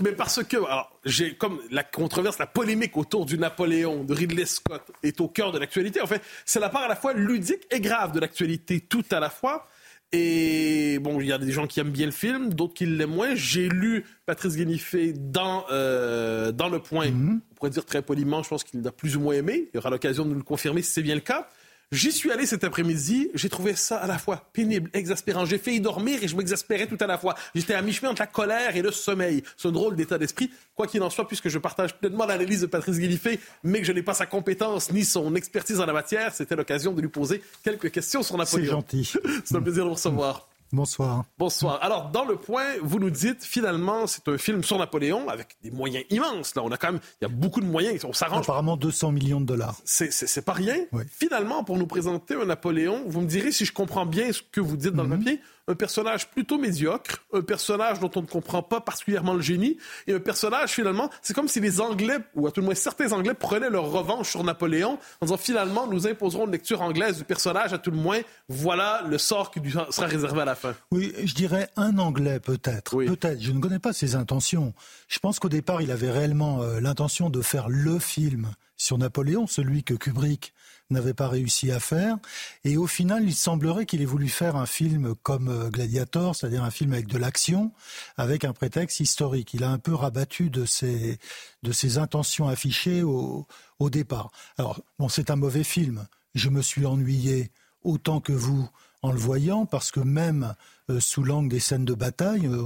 mais 0.00 0.12
parce 0.12 0.42
que, 0.44 0.56
j'ai 1.04 1.34
comme 1.34 1.60
la 1.70 1.82
controverse, 1.82 2.38
la 2.38 2.46
polémique 2.46 2.96
autour 2.96 3.26
du 3.26 3.38
Napoléon 3.38 4.04
de 4.04 4.14
Ridley 4.14 4.46
Scott 4.46 4.82
est 5.02 5.20
au 5.20 5.28
cœur 5.28 5.52
de 5.52 5.58
l'actualité. 5.58 6.00
En 6.00 6.06
fait, 6.06 6.22
c'est 6.44 6.60
la 6.60 6.68
part 6.68 6.82
à 6.82 6.88
la 6.88 6.96
fois 6.96 7.12
ludique 7.22 7.66
et 7.70 7.80
grave 7.80 8.12
de 8.12 8.20
l'actualité 8.20 8.80
tout 8.80 9.04
à 9.10 9.20
la 9.20 9.30
fois. 9.30 9.66
Et 10.12 10.98
bon, 10.98 11.20
il 11.20 11.26
y 11.26 11.32
a 11.32 11.38
des 11.38 11.52
gens 11.52 11.66
qui 11.66 11.80
aiment 11.80 11.90
bien 11.90 12.04
le 12.04 12.12
film, 12.12 12.52
d'autres 12.52 12.74
qui 12.74 12.84
l'aiment 12.84 13.14
moins. 13.14 13.34
J'ai 13.34 13.68
lu 13.68 14.04
Patrice 14.26 14.56
Guénifé 14.56 15.14
dans, 15.16 15.64
euh, 15.70 16.52
dans 16.52 16.68
Le 16.68 16.80
Point. 16.80 17.08
Mm-hmm. 17.08 17.40
On 17.50 17.54
pourrait 17.54 17.70
dire 17.70 17.86
très 17.86 18.02
poliment, 18.02 18.42
je 18.42 18.50
pense 18.50 18.62
qu'il 18.62 18.82
l'a 18.82 18.92
plus 18.92 19.16
ou 19.16 19.20
moins 19.20 19.34
aimé. 19.34 19.70
Il 19.72 19.76
y 19.76 19.78
aura 19.78 19.88
l'occasion 19.88 20.24
de 20.24 20.30
nous 20.30 20.36
le 20.36 20.42
confirmer 20.42 20.82
si 20.82 20.92
c'est 20.92 21.02
bien 21.02 21.14
le 21.14 21.22
cas. 21.22 21.48
J'y 21.92 22.10
suis 22.10 22.30
allé 22.30 22.46
cet 22.46 22.64
après-midi, 22.64 23.30
j'ai 23.34 23.50
trouvé 23.50 23.74
ça 23.74 23.98
à 23.98 24.06
la 24.06 24.16
fois 24.16 24.48
pénible, 24.54 24.88
exaspérant. 24.94 25.44
J'ai 25.44 25.58
failli 25.58 25.78
dormir 25.78 26.20
et 26.22 26.26
je 26.26 26.34
m'exaspérais 26.34 26.86
tout 26.86 26.96
à 27.00 27.06
la 27.06 27.18
fois. 27.18 27.34
J'étais 27.54 27.74
à 27.74 27.82
mi-chemin 27.82 28.12
entre 28.12 28.22
la 28.22 28.26
colère 28.26 28.74
et 28.74 28.80
le 28.80 28.90
sommeil. 28.90 29.42
Un 29.62 29.70
drôle 29.70 29.94
d'état 29.94 30.16
d'esprit. 30.16 30.50
Quoi 30.74 30.86
qu'il 30.86 31.02
en 31.02 31.10
soit, 31.10 31.28
puisque 31.28 31.50
je 31.50 31.58
partage 31.58 31.94
pleinement 31.98 32.24
l'analyse 32.24 32.62
de 32.62 32.66
Patrice 32.66 32.98
Guilifé, 32.98 33.38
mais 33.62 33.80
que 33.80 33.86
je 33.86 33.92
n'ai 33.92 34.02
pas 34.02 34.14
sa 34.14 34.24
compétence 34.24 34.90
ni 34.90 35.04
son 35.04 35.34
expertise 35.34 35.80
en 35.80 35.86
la 35.86 35.92
matière, 35.92 36.34
c'était 36.34 36.56
l'occasion 36.56 36.92
de 36.92 37.02
lui 37.02 37.08
poser 37.08 37.42
quelques 37.62 37.90
questions 37.90 38.22
sur 38.22 38.38
Napoléon. 38.38 38.64
C'est 38.64 38.70
gentil. 38.70 39.12
C'est 39.44 39.56
un 39.56 39.60
plaisir 39.60 39.84
de 39.84 39.88
vous 39.90 39.94
recevoir. 39.96 40.48
Bonsoir. 40.72 41.24
Bonsoir. 41.38 41.78
Alors, 41.82 42.08
dans 42.08 42.24
le 42.24 42.36
point, 42.36 42.64
vous 42.82 42.98
nous 42.98 43.10
dites, 43.10 43.44
finalement, 43.44 44.06
c'est 44.06 44.26
un 44.28 44.38
film 44.38 44.64
sur 44.64 44.78
Napoléon 44.78 45.28
avec 45.28 45.56
des 45.62 45.70
moyens 45.70 46.04
immenses. 46.08 46.54
Là, 46.54 46.62
on 46.64 46.70
a 46.70 46.78
quand 46.78 46.92
même, 46.92 47.00
il 47.20 47.24
y 47.24 47.26
a 47.26 47.28
beaucoup 47.28 47.60
de 47.60 47.66
moyens. 47.66 48.04
On 48.06 48.14
s'arrange. 48.14 48.44
Apparemment 48.44 48.78
200 48.78 49.12
millions 49.12 49.40
de 49.40 49.46
dollars. 49.46 49.76
C'est 49.84 50.44
pas 50.44 50.54
rien. 50.54 50.76
Finalement, 51.10 51.62
pour 51.62 51.76
nous 51.76 51.86
présenter 51.86 52.34
un 52.34 52.46
Napoléon, 52.46 53.04
vous 53.06 53.20
me 53.20 53.26
direz 53.26 53.52
si 53.52 53.66
je 53.66 53.72
comprends 53.72 54.06
bien 54.06 54.32
ce 54.32 54.40
que 54.50 54.60
vous 54.60 54.78
dites 54.78 54.94
dans 54.94 55.02
le 55.02 55.10
mhm. 55.10 55.18
papier 55.18 55.40
un 55.72 55.74
personnage 55.74 56.28
plutôt 56.28 56.58
médiocre, 56.58 57.24
un 57.32 57.40
personnage 57.40 57.98
dont 57.98 58.10
on 58.14 58.22
ne 58.22 58.26
comprend 58.26 58.62
pas 58.62 58.80
particulièrement 58.80 59.34
le 59.34 59.40
génie, 59.40 59.78
et 60.06 60.12
un 60.12 60.20
personnage 60.20 60.70
finalement, 60.70 61.10
c'est 61.22 61.34
comme 61.34 61.48
si 61.48 61.60
les 61.60 61.80
Anglais, 61.80 62.18
ou 62.34 62.46
à 62.46 62.52
tout 62.52 62.60
le 62.60 62.66
moins 62.66 62.74
certains 62.74 63.10
Anglais, 63.12 63.34
prenaient 63.34 63.70
leur 63.70 63.90
revanche 63.90 64.30
sur 64.30 64.44
Napoléon 64.44 64.98
en 65.20 65.26
disant 65.26 65.36
finalement 65.36 65.86
nous 65.86 66.06
imposerons 66.06 66.44
une 66.46 66.52
lecture 66.52 66.82
anglaise 66.82 67.18
du 67.18 67.24
personnage, 67.24 67.72
à 67.72 67.78
tout 67.78 67.90
le 67.90 67.96
moins 67.96 68.20
voilà 68.48 69.02
le 69.08 69.18
sort 69.18 69.50
qui 69.50 69.60
lui 69.60 69.72
sera 69.72 70.06
réservé 70.06 70.42
à 70.42 70.44
la 70.44 70.54
fin. 70.54 70.74
Oui, 70.90 71.12
je 71.24 71.34
dirais 71.34 71.68
un 71.76 71.98
Anglais 71.98 72.38
peut-être, 72.38 72.96
peut-être, 72.96 73.40
je 73.40 73.52
ne 73.52 73.60
connais 73.60 73.78
pas 73.78 73.92
ses 73.92 74.14
intentions. 74.14 74.74
Je 75.08 75.18
pense 75.18 75.38
qu'au 75.38 75.48
départ 75.48 75.80
il 75.80 75.90
avait 75.90 76.10
réellement 76.10 76.62
euh, 76.62 76.80
l'intention 76.80 77.30
de 77.30 77.40
faire 77.40 77.68
le 77.68 77.98
film 77.98 78.52
sur 78.76 78.98
Napoléon, 78.98 79.46
celui 79.46 79.84
que 79.84 79.94
Kubrick 79.94 80.52
n'avait 80.92 81.14
pas 81.14 81.28
réussi 81.28 81.70
à 81.70 81.80
faire. 81.80 82.16
Et 82.64 82.76
au 82.76 82.86
final, 82.86 83.24
il 83.24 83.34
semblerait 83.34 83.86
qu'il 83.86 84.00
ait 84.02 84.06
voulu 84.06 84.28
faire 84.28 84.56
un 84.56 84.66
film 84.66 85.14
comme 85.22 85.48
euh, 85.48 85.68
Gladiator, 85.70 86.36
c'est-à-dire 86.36 86.62
un 86.62 86.70
film 86.70 86.92
avec 86.92 87.06
de 87.06 87.18
l'action, 87.18 87.72
avec 88.16 88.44
un 88.44 88.52
prétexte 88.52 89.00
historique. 89.00 89.54
Il 89.54 89.64
a 89.64 89.70
un 89.70 89.78
peu 89.78 89.94
rabattu 89.94 90.50
de 90.50 90.64
ses, 90.64 91.18
de 91.62 91.72
ses 91.72 91.98
intentions 91.98 92.48
affichées 92.48 93.02
au, 93.02 93.46
au 93.78 93.90
départ. 93.90 94.30
Alors, 94.58 94.80
bon, 94.98 95.08
c'est 95.08 95.30
un 95.30 95.36
mauvais 95.36 95.64
film. 95.64 96.06
Je 96.34 96.48
me 96.48 96.62
suis 96.62 96.86
ennuyé 96.86 97.50
autant 97.84 98.20
que 98.20 98.32
vous 98.32 98.68
en 99.02 99.10
le 99.10 99.18
voyant, 99.18 99.66
parce 99.66 99.90
que 99.90 100.00
même 100.00 100.54
euh, 100.88 101.00
sous 101.00 101.24
l'angle 101.24 101.48
des 101.48 101.60
scènes 101.60 101.84
de 101.84 101.94
bataille, 101.94 102.42
il 102.44 102.52
euh, 102.52 102.64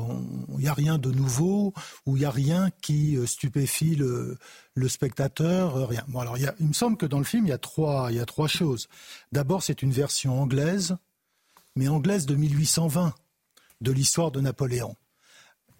n'y 0.59 0.68
a 0.68 0.75
rien 0.75 0.99
de 0.99 1.11
nouveau, 1.11 1.72
ou 2.05 2.16
il 2.16 2.20
n'y 2.20 2.27
a 2.27 2.31
rien 2.31 2.70
qui 2.83 3.18
stupéfie 3.27 3.96
le, 3.96 4.38
spectateur, 4.88 5.77
euh, 5.77 5.87
rien. 5.87 6.05
Bon, 6.09 6.20
alors, 6.20 6.37
il, 6.37 6.66
me 6.66 6.75
semble 6.75 6.99
que 6.99 7.07
dans 7.07 7.18
le 7.18 7.25
film, 7.25 7.46
il 7.46 7.51
y 7.51 7.53
a 7.53 7.59
trois, 7.59 8.09
il 8.11 8.16
y 8.16 8.20
a 8.20 8.27
trois 8.27 8.49
choses. 8.49 8.88
D'abord, 9.33 9.62
c'est 9.62 9.83
une 9.83 9.90
version 9.90 10.40
anglaise, 10.40 10.96
mais 11.75 11.88
anglaise 11.88 12.27
de 12.27 12.35
1820, 12.35 13.14
de 13.81 13.92
l'histoire 13.92 14.31
de 14.31 14.40
Napoléon. 14.40 14.94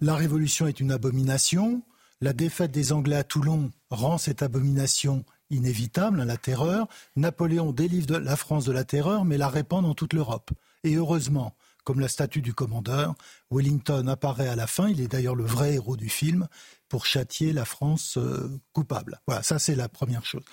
La 0.01 0.15
Révolution 0.15 0.67
est 0.67 0.79
une 0.79 0.91
abomination. 0.91 1.83
La 2.19 2.33
défaite 2.33 2.71
des 2.71 2.93
Anglais 2.93 3.15
à 3.15 3.23
Toulon 3.23 3.71
rend 3.89 4.17
cette 4.17 4.41
abomination 4.41 5.23
inévitable, 5.49 6.21
hein, 6.21 6.25
la 6.25 6.37
terreur. 6.37 6.87
Napoléon 7.15 7.71
délivre 7.71 8.17
la 8.17 8.35
France 8.35 8.65
de 8.65 8.71
la 8.71 8.83
terreur, 8.83 9.25
mais 9.25 9.37
la 9.37 9.49
répand 9.49 9.83
dans 9.83 9.93
toute 9.93 10.13
l'Europe. 10.13 10.51
Et 10.83 10.95
heureusement, 10.95 11.53
comme 11.83 11.99
la 11.99 12.09
statue 12.09 12.41
du 12.41 12.53
commandeur, 12.53 13.15
Wellington 13.49 14.07
apparaît 14.07 14.49
à 14.49 14.55
la 14.55 14.67
fin, 14.67 14.89
il 14.89 14.99
est 14.99 15.07
d'ailleurs 15.07 15.35
le 15.35 15.45
vrai 15.45 15.75
héros 15.75 15.95
du 15.95 16.09
film, 16.09 16.47
pour 16.89 17.05
châtier 17.05 17.53
la 17.53 17.65
France 17.65 18.17
euh, 18.17 18.49
coupable. 18.73 19.19
Voilà, 19.27 19.43
ça 19.43 19.59
c'est 19.59 19.75
la 19.75 19.89
première 19.89 20.25
chose. 20.25 20.43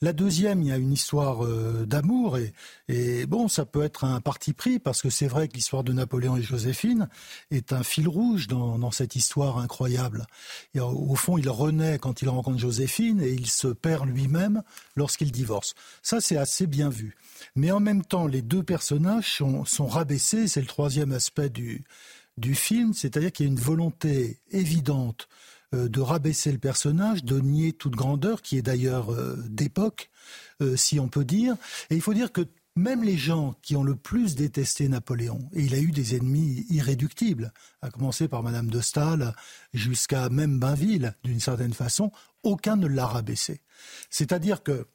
La 0.00 0.12
deuxième, 0.12 0.62
il 0.62 0.68
y 0.68 0.72
a 0.72 0.76
une 0.76 0.92
histoire 0.92 1.44
euh, 1.44 1.84
d'amour 1.86 2.38
et, 2.88 3.26
bon, 3.26 3.48
ça 3.48 3.64
peut 3.64 3.82
être 3.82 4.04
un 4.04 4.20
parti 4.20 4.52
pris 4.52 4.78
parce 4.78 5.02
que 5.02 5.10
c'est 5.10 5.26
vrai 5.26 5.48
que 5.48 5.54
l'histoire 5.54 5.84
de 5.84 5.92
Napoléon 5.92 6.36
et 6.36 6.42
Joséphine 6.42 7.08
est 7.50 7.72
un 7.72 7.82
fil 7.82 8.08
rouge 8.08 8.48
dans, 8.48 8.90
cette 8.90 9.16
histoire 9.16 9.58
incroyable. 9.58 10.26
Et 10.74 10.80
au 10.80 11.14
fond, 11.14 11.38
il 11.38 11.48
renaît 11.48 11.98
quand 11.98 12.20
il 12.20 12.28
rencontre 12.28 12.58
Joséphine 12.58 13.20
et 13.22 13.30
il 13.30 13.46
se 13.46 13.68
perd 13.68 14.06
lui-même 14.06 14.62
lorsqu'il 14.96 15.32
divorce. 15.32 15.74
Ça, 16.02 16.20
c'est 16.20 16.36
assez 16.36 16.66
bien 16.66 16.90
vu. 16.90 17.16
Mais 17.56 17.70
en 17.70 17.80
même 17.80 18.04
temps, 18.04 18.26
les 18.26 18.42
deux 18.42 18.62
personnages 18.62 19.36
sont, 19.36 19.86
rabaissés. 19.86 20.48
C'est 20.48 20.60
le 20.60 20.66
troisième 20.66 21.12
aspect 21.12 21.48
du, 21.48 21.84
du 22.36 22.54
film, 22.54 22.92
c'est-à-dire 22.92 23.32
qu'il 23.32 23.46
y 23.46 23.48
a 23.48 23.52
une 23.52 23.58
volonté 23.58 24.38
évidente 24.50 25.28
de 25.72 26.00
rabaisser 26.00 26.52
le 26.52 26.58
personnage, 26.58 27.24
de 27.24 27.40
nier 27.40 27.72
toute 27.72 27.96
grandeur, 27.96 28.42
qui 28.42 28.58
est 28.58 28.62
d'ailleurs 28.62 29.12
euh, 29.12 29.36
d'époque, 29.48 30.10
euh, 30.60 30.76
si 30.76 31.00
on 31.00 31.08
peut 31.08 31.24
dire. 31.24 31.56
Et 31.90 31.94
il 31.94 32.02
faut 32.02 32.14
dire 32.14 32.32
que 32.32 32.42
même 32.76 33.02
les 33.02 33.18
gens 33.18 33.54
qui 33.62 33.76
ont 33.76 33.82
le 33.82 33.96
plus 33.96 34.34
détesté 34.34 34.88
Napoléon, 34.88 35.48
et 35.52 35.62
il 35.62 35.74
a 35.74 35.78
eu 35.78 35.90
des 35.90 36.16
ennemis 36.16 36.66
irréductibles, 36.70 37.52
à 37.82 37.90
commencer 37.90 38.28
par 38.28 38.42
Madame 38.42 38.70
de 38.70 38.80
Staël 38.80 39.34
jusqu'à 39.74 40.28
même 40.30 40.58
Bainville, 40.58 41.14
d'une 41.22 41.40
certaine 41.40 41.74
façon, 41.74 42.12
aucun 42.42 42.76
ne 42.76 42.86
l'a 42.86 43.06
rabaissé. 43.06 43.60
C'est-à-dire 44.08 44.62
que 44.62 44.86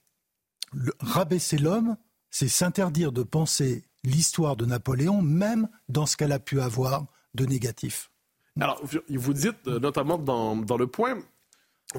rabaisser 1.00 1.58
l'homme, 1.58 1.98
c'est 2.32 2.48
s'interdire 2.48 3.12
de 3.12 3.24
penser 3.24 3.86
l'histoire 4.04 4.56
de 4.56 4.66
Napoléon, 4.66 5.22
même 5.22 5.70
dans 5.90 6.06
ce 6.06 6.18
qu'elle 6.18 6.32
a 6.32 6.40
pu 6.40 6.62
avoir 6.62 7.06
de 7.36 7.46
négatif. 7.46 8.10
Alors, 8.60 8.82
vous 9.10 9.34
dites, 9.34 9.68
euh, 9.68 9.80
notamment 9.80 10.18
dans, 10.18 10.56
dans 10.56 10.78
le 10.78 10.88
point, 10.88 11.18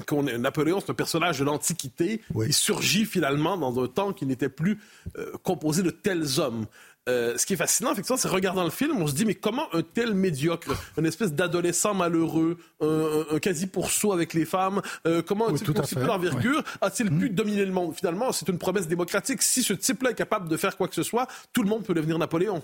qu'on 0.05 0.23
Napoléon, 0.23 0.79
c'est 0.79 0.91
un 0.91 0.95
personnage 0.95 1.39
de 1.39 1.45
l'Antiquité. 1.45 2.21
Il 2.35 2.53
surgit 2.53 3.05
finalement 3.05 3.57
dans 3.57 3.83
un 3.83 3.87
temps 3.87 4.13
qui 4.13 4.25
n'était 4.25 4.49
plus 4.49 4.79
euh, 5.17 5.31
composé 5.43 5.81
de 5.81 5.89
tels 5.89 6.39
hommes. 6.39 6.65
Euh, 7.07 7.37
ce 7.39 7.45
qui 7.47 7.53
est 7.53 7.57
fascinant, 7.57 7.91
effectivement, 7.93 8.17
c'est 8.17 8.27
regardant 8.27 8.63
le 8.63 8.69
film, 8.69 9.01
on 9.01 9.07
se 9.07 9.15
dit, 9.15 9.25
mais 9.25 9.33
comment 9.33 9.73
un 9.73 9.81
tel 9.81 10.13
médiocre, 10.13 10.75
une 10.95 11.07
espèce 11.07 11.33
d'adolescent 11.33 11.95
malheureux, 11.95 12.57
un, 12.81 13.39
quasi 13.39 13.65
pourceau 13.65 14.13
avec 14.13 14.35
les 14.35 14.45
femmes, 14.45 14.81
comment 15.25 15.49
un 15.49 15.53
type 15.53 15.79
aussi 15.79 15.95
peu 15.95 16.05
d'envergure 16.05 16.63
a-t-il 16.81 17.09
pu 17.09 17.29
hmm. 17.29 17.33
dominer 17.33 17.65
le 17.65 17.71
monde? 17.71 17.95
Finalement, 17.95 18.31
c'est 18.31 18.47
une 18.47 18.59
promesse 18.59 18.87
démocratique. 18.87 19.41
Si 19.41 19.63
ce 19.63 19.73
type-là 19.73 20.11
est 20.11 20.15
capable 20.15 20.49
de 20.49 20.57
faire 20.57 20.77
quoi 20.77 20.87
que 20.87 20.93
ce 20.93 21.03
soit, 21.03 21.27
tout 21.51 21.63
le 21.63 21.69
monde 21.69 21.83
peut 21.83 21.95
devenir 21.95 22.19
Napoléon. 22.19 22.61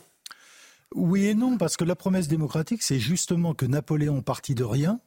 Oui 0.93 1.25
et 1.25 1.36
non, 1.36 1.57
parce 1.57 1.77
que 1.77 1.83
la 1.83 1.95
promesse 1.95 2.27
démocratique, 2.27 2.83
c'est 2.83 2.99
justement 2.99 3.53
que 3.53 3.65
Napoléon 3.65 4.21
partit 4.21 4.55
de 4.55 4.63
rien 4.63 4.99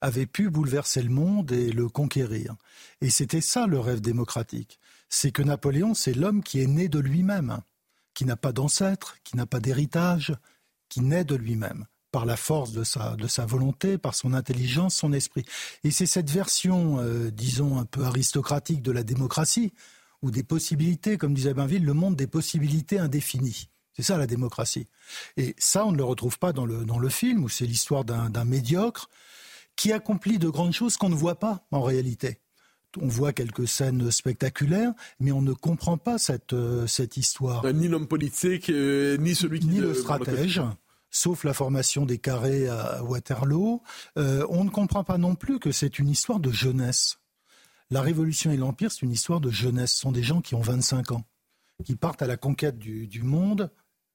avait 0.00 0.26
pu 0.26 0.50
bouleverser 0.50 1.02
le 1.02 1.10
monde 1.10 1.52
et 1.52 1.70
le 1.70 1.88
conquérir. 1.88 2.56
Et 3.00 3.10
c'était 3.10 3.40
ça 3.40 3.66
le 3.66 3.78
rêve 3.78 4.00
démocratique. 4.00 4.78
C'est 5.08 5.30
que 5.30 5.42
Napoléon, 5.42 5.94
c'est 5.94 6.14
l'homme 6.14 6.42
qui 6.42 6.60
est 6.60 6.66
né 6.66 6.88
de 6.88 6.98
lui-même, 6.98 7.60
qui 8.14 8.24
n'a 8.24 8.36
pas 8.36 8.52
d'ancêtre, 8.52 9.16
qui 9.24 9.36
n'a 9.36 9.46
pas 9.46 9.60
d'héritage, 9.60 10.34
qui 10.88 11.00
naît 11.00 11.24
de 11.24 11.36
lui-même 11.36 11.86
par 12.12 12.26
la 12.26 12.36
force 12.36 12.72
de 12.72 12.82
sa, 12.82 13.14
de 13.14 13.28
sa 13.28 13.46
volonté, 13.46 13.98
par 13.98 14.14
son 14.14 14.34
intelligence, 14.34 14.96
son 14.96 15.12
esprit. 15.12 15.44
Et 15.84 15.90
c'est 15.90 16.06
cette 16.06 16.30
version, 16.30 16.98
euh, 16.98 17.30
disons, 17.30 17.78
un 17.78 17.84
peu 17.84 18.04
aristocratique 18.04 18.82
de 18.82 18.90
la 18.90 19.04
démocratie, 19.04 19.72
ou 20.22 20.30
des 20.30 20.42
possibilités, 20.42 21.16
comme 21.16 21.34
disait 21.34 21.54
Bainville, 21.54 21.84
le 21.84 21.94
monde 21.94 22.16
des 22.16 22.26
possibilités 22.26 22.98
indéfinies. 22.98 23.68
C'est 23.96 24.02
ça 24.02 24.16
la 24.16 24.26
démocratie. 24.26 24.86
Et 25.36 25.54
ça, 25.58 25.84
on 25.84 25.92
ne 25.92 25.96
le 25.96 26.04
retrouve 26.04 26.38
pas 26.38 26.52
dans 26.52 26.64
le, 26.64 26.84
dans 26.84 26.98
le 26.98 27.08
film, 27.08 27.44
où 27.44 27.48
c'est 27.48 27.66
l'histoire 27.66 28.04
d'un 28.04 28.44
médiocre 28.44 29.08
qui 29.76 29.92
accomplit 29.92 30.38
de 30.38 30.48
grandes 30.48 30.72
choses 30.72 30.96
qu'on 30.96 31.08
ne 31.08 31.14
voit 31.14 31.38
pas 31.38 31.66
en 31.70 31.82
réalité. 31.82 32.38
On 33.00 33.08
voit 33.08 33.32
quelques 33.32 33.68
scènes 33.68 34.10
spectaculaires, 34.10 34.92
mais 35.20 35.32
on 35.32 35.42
ne 35.42 35.52
comprend 35.52 35.96
pas 35.96 36.18
cette, 36.18 36.54
euh, 36.54 36.86
cette 36.88 37.16
histoire. 37.16 37.64
Ni 37.72 37.86
l'homme 37.86 38.08
politique, 38.08 38.68
euh, 38.68 39.16
ni 39.16 39.34
celui 39.34 39.60
qui... 39.60 39.68
Ni 39.68 39.78
le 39.78 39.94
stratège 39.94 40.60
sauf 41.10 41.44
la 41.44 41.52
formation 41.52 42.06
des 42.06 42.18
carrés 42.18 42.68
à 42.68 43.02
Waterloo. 43.02 43.82
Euh, 44.16 44.46
on 44.48 44.64
ne 44.64 44.70
comprend 44.70 45.04
pas 45.04 45.18
non 45.18 45.34
plus 45.34 45.58
que 45.58 45.72
c'est 45.72 45.98
une 45.98 46.08
histoire 46.08 46.40
de 46.40 46.50
jeunesse. 46.50 47.18
La 47.90 48.00
Révolution 48.00 48.52
et 48.52 48.56
l'Empire, 48.56 48.92
c'est 48.92 49.02
une 49.02 49.10
histoire 49.10 49.40
de 49.40 49.50
jeunesse. 49.50 49.92
Ce 49.92 50.00
sont 50.00 50.12
des 50.12 50.22
gens 50.22 50.40
qui 50.40 50.54
ont 50.54 50.60
25 50.60 51.10
ans, 51.12 51.24
qui 51.84 51.96
partent 51.96 52.22
à 52.22 52.26
la 52.26 52.36
conquête 52.36 52.78
du, 52.78 53.22
monde 53.22 53.70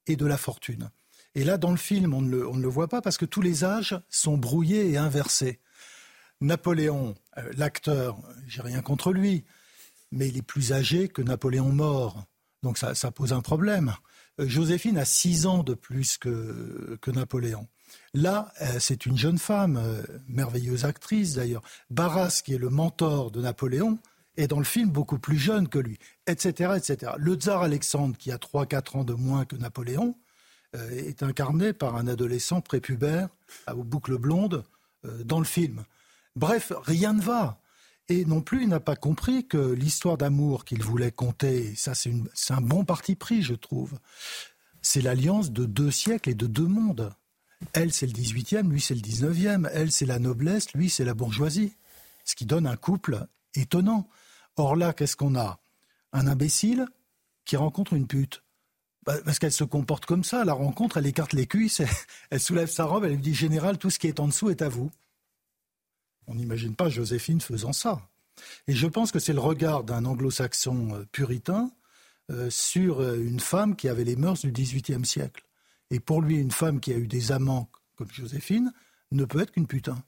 et 0.08 0.16
de 0.16 0.26
la 0.26 0.38
fortune. 0.38 0.90
Et 1.36 1.44
là, 1.44 1.58
dans 1.58 1.72
le 1.72 1.78
film, 1.78 2.14
on 2.14 2.22
ne, 2.22 2.38
le, 2.38 2.68
voit 2.68 2.88
pas 2.88 3.02
parce 3.02 3.18
que 3.18 3.26
tous 3.26 3.42
les 3.42 3.66
âges 3.66 4.00
sont 4.10 4.38
brouillés 4.38 4.90
et 4.90 4.98
inversés. 4.98 5.60
Napoléon, 6.40 7.16
euh, 7.38 7.52
l'acteur, 7.58 8.18
j'ai 8.48 8.62
rien 8.62 8.82
contre 8.82 9.12
lui, 9.12 9.44
mais 10.12 10.30
il 10.30 10.38
est 10.38 10.42
plus 10.42 10.72
âgé 10.72 11.10
que 11.10 11.22
Napoléon 11.22 11.72
mort. 11.72 12.26
Donc 12.64 12.78
ça, 12.78 12.94
pose 13.12 13.34
un 13.34 13.42
problème. 13.42 13.94
Euh, 14.40 14.48
Joséphine 14.48 14.98
a 14.98 15.06
six 15.06 15.46
ans 15.46 15.64
de 15.64 15.74
plus 15.74 16.18
que, 16.18 16.98
Napoléon. 17.08 17.68
Là, 18.14 18.52
euh, 18.62 18.80
c'est 18.80 19.06
une 19.06 19.18
jeune 19.18 19.38
femme, 19.38 19.82
merveilleuse 20.28 20.86
actrice 20.86 21.36
d'ailleurs. 21.36 21.64
Barras, 21.90 22.42
qui 22.44 22.54
est 22.54 22.58
le 22.58 22.70
mentor 22.70 23.30
de 23.32 23.42
Napoléon, 23.42 24.00
est 24.38 24.48
dans 24.48 24.60
le 24.60 24.66
film 24.66 24.90
beaucoup 24.90 25.20
plus 25.20 25.38
jeune 25.38 25.68
que 25.68 25.80
lui, 25.80 25.98
etc. 26.28 26.74
etc. 26.78 27.14
Le 27.18 27.36
tsar 27.36 27.62
Alexandre, 27.62 28.18
qui 28.18 28.32
a 28.32 28.38
3-4 28.38 28.98
ans 28.98 29.04
de 29.04 29.14
moins 29.14 29.46
que 29.46 29.56
Napoléon, 29.56 30.18
est 30.92 31.24
incarné 31.24 31.72
par 31.72 31.96
un 31.96 32.08
adolescent 32.08 32.60
prépubère, 32.60 33.30
aux 33.74 33.84
boucles 33.84 34.18
blondes, 34.18 34.66
dans 35.24 35.40
le 35.40 35.46
film. 35.46 35.86
Bref, 36.36 36.74
rien 36.84 37.14
ne 37.14 37.22
va. 37.22 37.62
Et 38.10 38.26
non 38.26 38.42
plus, 38.42 38.64
il 38.64 38.70
n'a 38.70 38.80
pas 38.80 38.96
compris 38.96 39.48
que 39.48 39.72
l'histoire 39.72 40.18
d'amour 40.18 40.66
qu'il 40.66 40.84
voulait 40.84 41.12
conter, 41.12 41.74
ça 41.76 41.94
c'est 41.96 42.14
un 42.50 42.62
bon 42.62 42.84
parti 42.84 43.16
pris, 43.16 43.42
je 43.42 43.56
trouve, 43.56 43.94
c'est 44.82 45.02
l'alliance 45.02 45.52
de 45.52 45.66
deux 45.66 45.92
siècles 45.92 46.30
et 46.30 46.36
de 46.36 46.46
deux 46.46 46.68
mondes. 46.68 47.12
Elle, 47.74 47.94
c'est 47.94 48.06
le 48.06 48.14
18e, 48.14 48.70
lui, 48.70 48.82
c'est 48.82 48.94
le 48.94 49.02
19e. 49.02 49.70
Elle, 49.74 49.92
c'est 49.92 50.06
la 50.06 50.20
noblesse, 50.20 50.74
lui, 50.74 50.90
c'est 50.90 51.06
la 51.06 51.14
bourgeoisie. 51.14 51.74
Ce 52.26 52.36
qui 52.36 52.46
donne 52.46 52.68
un 52.68 52.76
couple 52.76 53.26
étonnant. 53.56 54.08
Or 54.58 54.76
là, 54.76 54.94
qu'est-ce 54.94 55.16
qu'on 55.16 55.36
a? 55.36 55.60
Un 56.14 56.28
imbécile 56.28 56.88
qui 57.46 57.58
rencontre 57.58 57.94
une 57.94 58.08
pute. 58.08 58.42
Bah, 59.06 59.16
parce 59.24 59.38
qu'elle 59.38 59.52
se 59.52 59.64
comporte 59.64 60.06
comme 60.06 60.24
ça. 60.24 60.46
la 60.46 60.54
rencontre, 60.54 60.98
elle 60.98 61.06
écarte 61.06 61.34
les 61.34 61.46
cuisses, 61.46 61.82
elle 62.30 62.40
soulève 62.40 62.70
sa 62.70 62.86
robe, 62.86 63.06
elle 63.06 63.12
lui 63.12 63.18
dit 63.20 63.36
Général, 63.36 63.78
tout 63.78 63.90
ce 63.90 64.00
qui 64.00 64.08
est 64.08 64.20
en 64.20 64.28
dessous 64.28 64.50
est 64.50 64.62
à 64.62 64.70
vous. 64.70 64.90
On 66.28 66.36
n'imagine 66.36 66.76
pas 66.76 66.90
Joséphine 66.90 67.42
faisant 67.42 67.74
ça. 67.74 68.02
Et 68.68 68.74
je 68.74 68.88
pense 68.88 69.12
que 69.12 69.20
c'est 69.20 69.34
le 69.34 69.40
regard 69.40 69.84
d'un 69.84 70.06
anglo-saxon 70.06 70.96
euh, 70.96 71.06
puritain 71.12 71.72
euh, 72.32 72.50
sur 72.50 73.02
euh, 73.02 73.18
une 73.18 73.40
femme 73.40 73.76
qui 73.76 73.88
avait 73.88 74.04
les 74.04 74.16
mœurs 74.16 74.42
du 74.42 74.52
XVIIIe 74.52 75.06
siècle. 75.06 75.46
Et 75.92 76.00
pour 76.00 76.22
lui, 76.22 76.38
une 76.38 76.52
femme 76.52 76.80
qui 76.80 76.92
a 76.92 76.98
eu 76.98 77.08
des 77.08 77.32
amants 77.32 77.70
comme 77.96 78.12
Joséphine 78.12 78.74
ne 79.12 79.24
peut 79.24 79.40
être 79.40 79.52
qu'une 79.52 79.68
putain. 79.68 80.04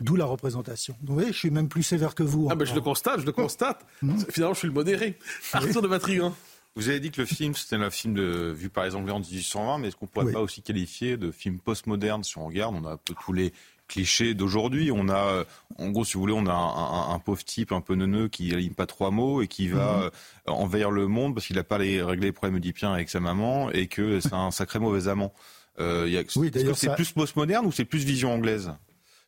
D'où 0.00 0.16
la 0.16 0.24
représentation. 0.24 0.96
Vous 1.02 1.14
voyez, 1.14 1.32
je 1.32 1.38
suis 1.38 1.50
même 1.50 1.68
plus 1.68 1.82
sévère 1.82 2.14
que 2.14 2.22
vous. 2.22 2.48
Ah 2.50 2.54
ben 2.54 2.64
je 2.64 2.74
le 2.74 2.80
constate, 2.80 3.20
je 3.20 3.26
le 3.26 3.32
constate. 3.32 3.86
Mmh. 4.02 4.18
Finalement, 4.30 4.54
je 4.54 4.58
suis 4.58 4.68
le 4.68 4.74
modéré. 4.74 5.18
Arthur 5.52 5.82
de 5.82 5.88
Matrigan. 5.88 6.34
Vous 6.76 6.88
avez 6.88 6.98
dit 6.98 7.12
que 7.12 7.20
le 7.20 7.26
film, 7.26 7.54
c'était 7.54 7.76
un 7.76 7.90
film 7.90 8.14
de, 8.14 8.52
vu 8.52 8.68
par 8.68 8.84
les 8.84 8.96
Anglais 8.96 9.12
en 9.12 9.20
1820, 9.20 9.78
mais 9.78 9.88
est-ce 9.88 9.96
qu'on 9.96 10.06
ne 10.06 10.10
pourrait 10.10 10.32
pas 10.32 10.40
aussi 10.40 10.60
qualifier 10.60 11.16
de 11.16 11.30
film 11.30 11.60
postmoderne 11.60 12.24
si 12.24 12.36
on 12.36 12.46
regarde? 12.46 12.74
On 12.74 12.84
a 12.84 12.94
un 12.94 12.96
peu 12.96 13.14
tous 13.24 13.32
les 13.32 13.52
cliché 13.88 14.34
d'aujourd'hui. 14.34 14.90
On 14.92 15.08
a, 15.08 15.44
en 15.78 15.90
gros, 15.90 16.04
si 16.04 16.14
vous 16.14 16.20
voulez, 16.20 16.34
on 16.34 16.46
a 16.46 17.12
un, 17.12 17.18
pauvre 17.18 17.44
type 17.44 17.72
un 17.72 17.80
peu 17.80 17.94
neuneux 17.94 18.28
qui 18.28 18.52
aligne 18.52 18.72
pas 18.72 18.86
trois 18.86 19.10
mots 19.10 19.42
et 19.42 19.48
qui 19.48 19.68
va 19.68 19.96
mhm. 19.96 20.02
euh, 20.04 20.52
envahir 20.52 20.90
le 20.90 21.06
monde 21.06 21.34
parce 21.34 21.46
qu'il 21.46 21.56
n'a 21.56 21.64
pas 21.64 21.78
les, 21.78 22.02
réglé 22.02 22.26
les 22.26 22.32
problèmes 22.32 22.56
oedipiens 22.56 22.92
avec 22.92 23.08
sa 23.08 23.20
maman 23.20 23.70
et 23.70 23.86
que 23.86 24.20
c'est 24.20 24.32
un 24.32 24.50
sacré 24.50 24.78
mauvais 24.78 25.08
amant. 25.08 25.32
Euh, 25.80 26.06
est-ce 26.06 26.38
que 26.38 26.74
c'est 26.74 26.94
plus 26.94 27.12
postmoderne 27.12 27.66
ou 27.66 27.72
c'est 27.72 27.84
plus 27.84 28.04
vision 28.04 28.32
anglaise? 28.32 28.72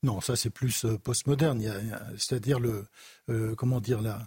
Non, 0.07 0.20
ça 0.20 0.36
c'est 0.36 0.50
plus 0.50 0.84
euh, 0.84 0.96
postmoderne. 0.96 1.62
C'est-à-dire 2.16 2.59
le, 2.61 2.86
comment 3.57 3.80
dire 3.80 4.00
la, 4.00 4.26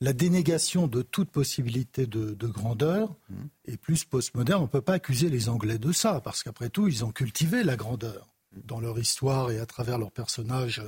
la 0.00 0.12
dénégation 0.12 0.86
de 0.86 1.02
toute 1.02 1.30
possibilité 1.30 2.06
de, 2.06 2.46
grandeur 2.46 3.14
mhm. 3.30 3.48
est 3.66 3.76
plus 3.76 4.04
postmoderne. 4.04 4.60
On 4.60 4.64
ne 4.66 4.70
peut 4.70 4.80
pas 4.80 4.94
accuser 4.94 5.28
les 5.28 5.48
Anglais 5.48 5.78
de 5.78 5.92
ça 5.92 6.20
parce 6.20 6.42
qu'après 6.42 6.68
tout, 6.68 6.88
ils 6.88 7.04
ont 7.04 7.12
cultivé 7.12 7.62
la 7.62 7.76
grandeur 7.76 8.28
dans 8.64 8.80
leur 8.80 8.98
histoire 8.98 9.50
et 9.50 9.58
à 9.58 9.66
travers 9.66 9.98
leurs 9.98 10.12
personnages 10.12 10.82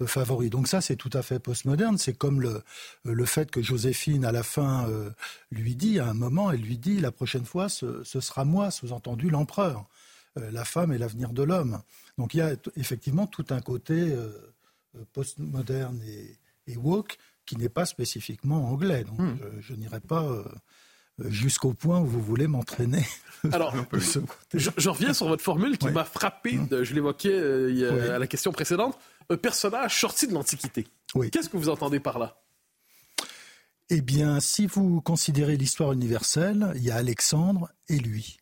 euh, 0.00 0.06
favoris. 0.06 0.50
Donc 0.50 0.68
ça, 0.68 0.80
c'est 0.80 0.96
tout 0.96 1.10
à 1.12 1.22
fait 1.22 1.38
postmoderne. 1.38 1.98
C'est 1.98 2.16
comme 2.16 2.40
le, 2.40 2.62
le 3.04 3.24
fait 3.24 3.50
que 3.50 3.62
Joséphine, 3.62 4.24
à 4.24 4.32
la 4.32 4.42
fin, 4.42 4.88
euh, 4.88 5.10
lui 5.50 5.76
dit, 5.76 5.98
à 5.98 6.08
un 6.08 6.14
moment, 6.14 6.50
elle 6.50 6.60
lui 6.60 6.78
dit, 6.78 7.00
la 7.00 7.12
prochaine 7.12 7.44
fois, 7.44 7.68
ce, 7.68 8.02
sera 8.04 8.44
moi, 8.44 8.70
sous-entendu 8.70 9.30
l'empereur. 9.30 9.86
Euh, 10.38 10.50
la 10.50 10.64
femme 10.64 10.92
est 10.92 10.98
l'avenir 10.98 11.32
de 11.32 11.42
l'homme. 11.42 11.80
Donc 12.18 12.34
il 12.34 12.38
y 12.38 12.40
a 12.40 12.54
effectivement 12.76 13.26
tout 13.26 13.46
un 13.50 13.60
côté 13.60 14.16
postmoderne 15.12 16.00
et, 16.06 16.38
et 16.72 16.76
woke 16.76 17.16
qui 17.44 17.56
n'est 17.56 17.68
pas 17.68 17.86
spécifiquement 17.86 18.70
anglais. 18.70 19.04
Donc 19.04 19.18
hmm. 19.18 19.36
je, 19.60 19.74
n'irai 19.74 20.00
pas 20.00 20.24
jusqu'au 21.18 21.74
point 21.74 22.00
où 22.00 22.06
vous 22.06 22.20
voulez 22.20 22.46
m'entraîner. 22.46 23.04
Alors, 23.52 23.74
je, 24.52 24.88
reviens 24.88 25.12
sur 25.12 25.28
votre 25.28 25.42
formule 25.42 25.78
qui 25.78 25.88
m'a 25.88 26.04
frappé, 26.04 26.54
mmh. 26.54 26.82
je 26.82 26.94
l'évoquais 26.94 27.32
euh, 27.32 28.14
à 28.14 28.18
la 28.18 28.26
question 28.26 28.52
précédente, 28.52 28.98
un 29.30 29.36
personnage 29.36 30.00
sorti 30.00 30.26
de 30.26 30.32
l'Antiquité. 30.32 30.86
Qu'est-ce 31.32 31.48
que 31.48 31.56
vous 31.56 31.68
entendez 31.68 32.00
par 32.00 32.18
là? 32.18 32.40
Eh 33.90 34.00
bien, 34.00 34.40
si 34.40 34.66
vous 34.66 35.00
considérez 35.02 35.56
l'histoire 35.56 35.92
universelle, 35.92 36.72
il 36.76 36.84
y 36.84 36.90
a 36.90 36.96
Alexandre 36.96 37.70
et 37.88 37.98
lui. 37.98 38.38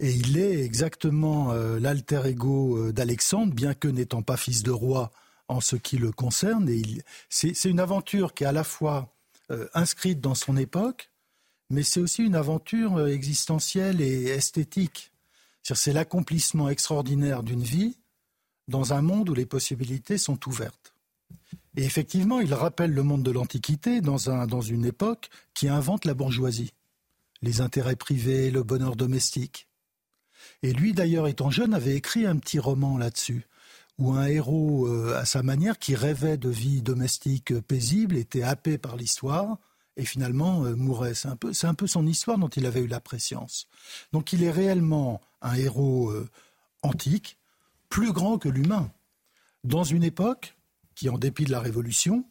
Et 0.00 0.10
il 0.10 0.38
est 0.38 0.60
exactement 0.64 1.52
euh, 1.52 1.78
l'alter 1.78 2.22
ego 2.24 2.78
euh, 2.78 2.92
d'Alexandre, 2.92 3.54
bien 3.54 3.74
que 3.74 3.86
n'étant 3.86 4.22
pas 4.22 4.36
fils 4.36 4.62
de 4.62 4.70
roi 4.70 5.12
en 5.46 5.60
ce 5.60 5.76
qui 5.76 5.98
le 5.98 6.10
concerne. 6.10 6.68
Et 6.68 6.82
c'est 7.28 7.68
une 7.68 7.80
aventure 7.80 8.34
qui 8.34 8.44
est 8.44 8.48
à 8.48 8.52
la 8.52 8.64
fois 8.64 9.14
inscrite 9.74 10.20
dans 10.20 10.36
son 10.36 10.56
époque, 10.56 11.10
mais 11.70 11.84
c'est 11.84 12.00
aussi 12.00 12.24
une 12.24 12.34
aventure 12.34 12.96
euh, 12.96 13.06
existentielle 13.06 14.00
et 14.00 14.24
esthétique. 14.24 15.12
C'est 15.62 15.92
l'accomplissement 15.92 16.68
extraordinaire 16.68 17.42
d'une 17.42 17.62
vie 17.62 17.98
dans 18.66 18.92
un 18.92 19.02
monde 19.02 19.28
où 19.28 19.34
les 19.34 19.46
possibilités 19.46 20.18
sont 20.18 20.48
ouvertes. 20.48 20.94
Et 21.76 21.84
effectivement, 21.84 22.40
il 22.40 22.54
rappelle 22.54 22.92
le 22.92 23.02
monde 23.04 23.22
de 23.22 23.30
l'Antiquité 23.30 24.00
dans 24.00 24.60
une 24.62 24.84
époque 24.84 25.30
qui 25.54 25.68
invente 25.68 26.06
la 26.06 26.14
bourgeoisie, 26.14 26.72
les 27.42 27.60
intérêts 27.60 27.94
privés, 27.94 28.50
le 28.50 28.64
bonheur 28.64 28.96
domestique. 28.96 29.69
Et 30.62 30.72
lui, 30.72 30.92
d'ailleurs, 30.92 31.28
étant 31.28 31.50
jeune, 31.50 31.74
avait 31.74 31.96
écrit 31.96 32.26
un 32.26 32.36
petit 32.36 32.58
roman 32.58 32.98
là-dessus, 32.98 33.46
où 33.98 34.12
un 34.12 34.26
héros, 34.26 34.86
euh, 34.86 35.16
à 35.16 35.24
sa 35.24 35.42
manière, 35.42 35.78
qui 35.78 35.94
rêvait 35.94 36.36
de 36.36 36.48
vie 36.48 36.82
domestique 36.82 37.58
paisible, 37.60 38.16
était 38.16 38.42
happé 38.42 38.78
par 38.78 38.96
l'histoire, 38.96 39.58
et 39.96 40.04
finalement 40.04 40.64
euh, 40.64 40.74
mourait. 40.74 41.14
C'est 41.14 41.28
un, 41.28 41.36
peu, 41.36 41.52
c'est 41.52 41.66
un 41.66 41.74
peu 41.74 41.86
son 41.86 42.06
histoire 42.06 42.38
dont 42.38 42.48
il 42.48 42.66
avait 42.66 42.80
eu 42.80 42.86
la 42.86 43.00
préscience. 43.00 43.66
Donc 44.12 44.32
il 44.32 44.42
est 44.42 44.50
réellement 44.50 45.20
un 45.42 45.54
héros 45.54 46.10
euh, 46.10 46.28
antique, 46.82 47.38
plus 47.88 48.12
grand 48.12 48.38
que 48.38 48.48
l'humain, 48.48 48.90
dans 49.64 49.84
une 49.84 50.04
époque 50.04 50.56
qui, 50.94 51.08
en 51.08 51.18
dépit 51.18 51.44
de 51.44 51.50
la 51.50 51.60
Révolution, 51.60 52.24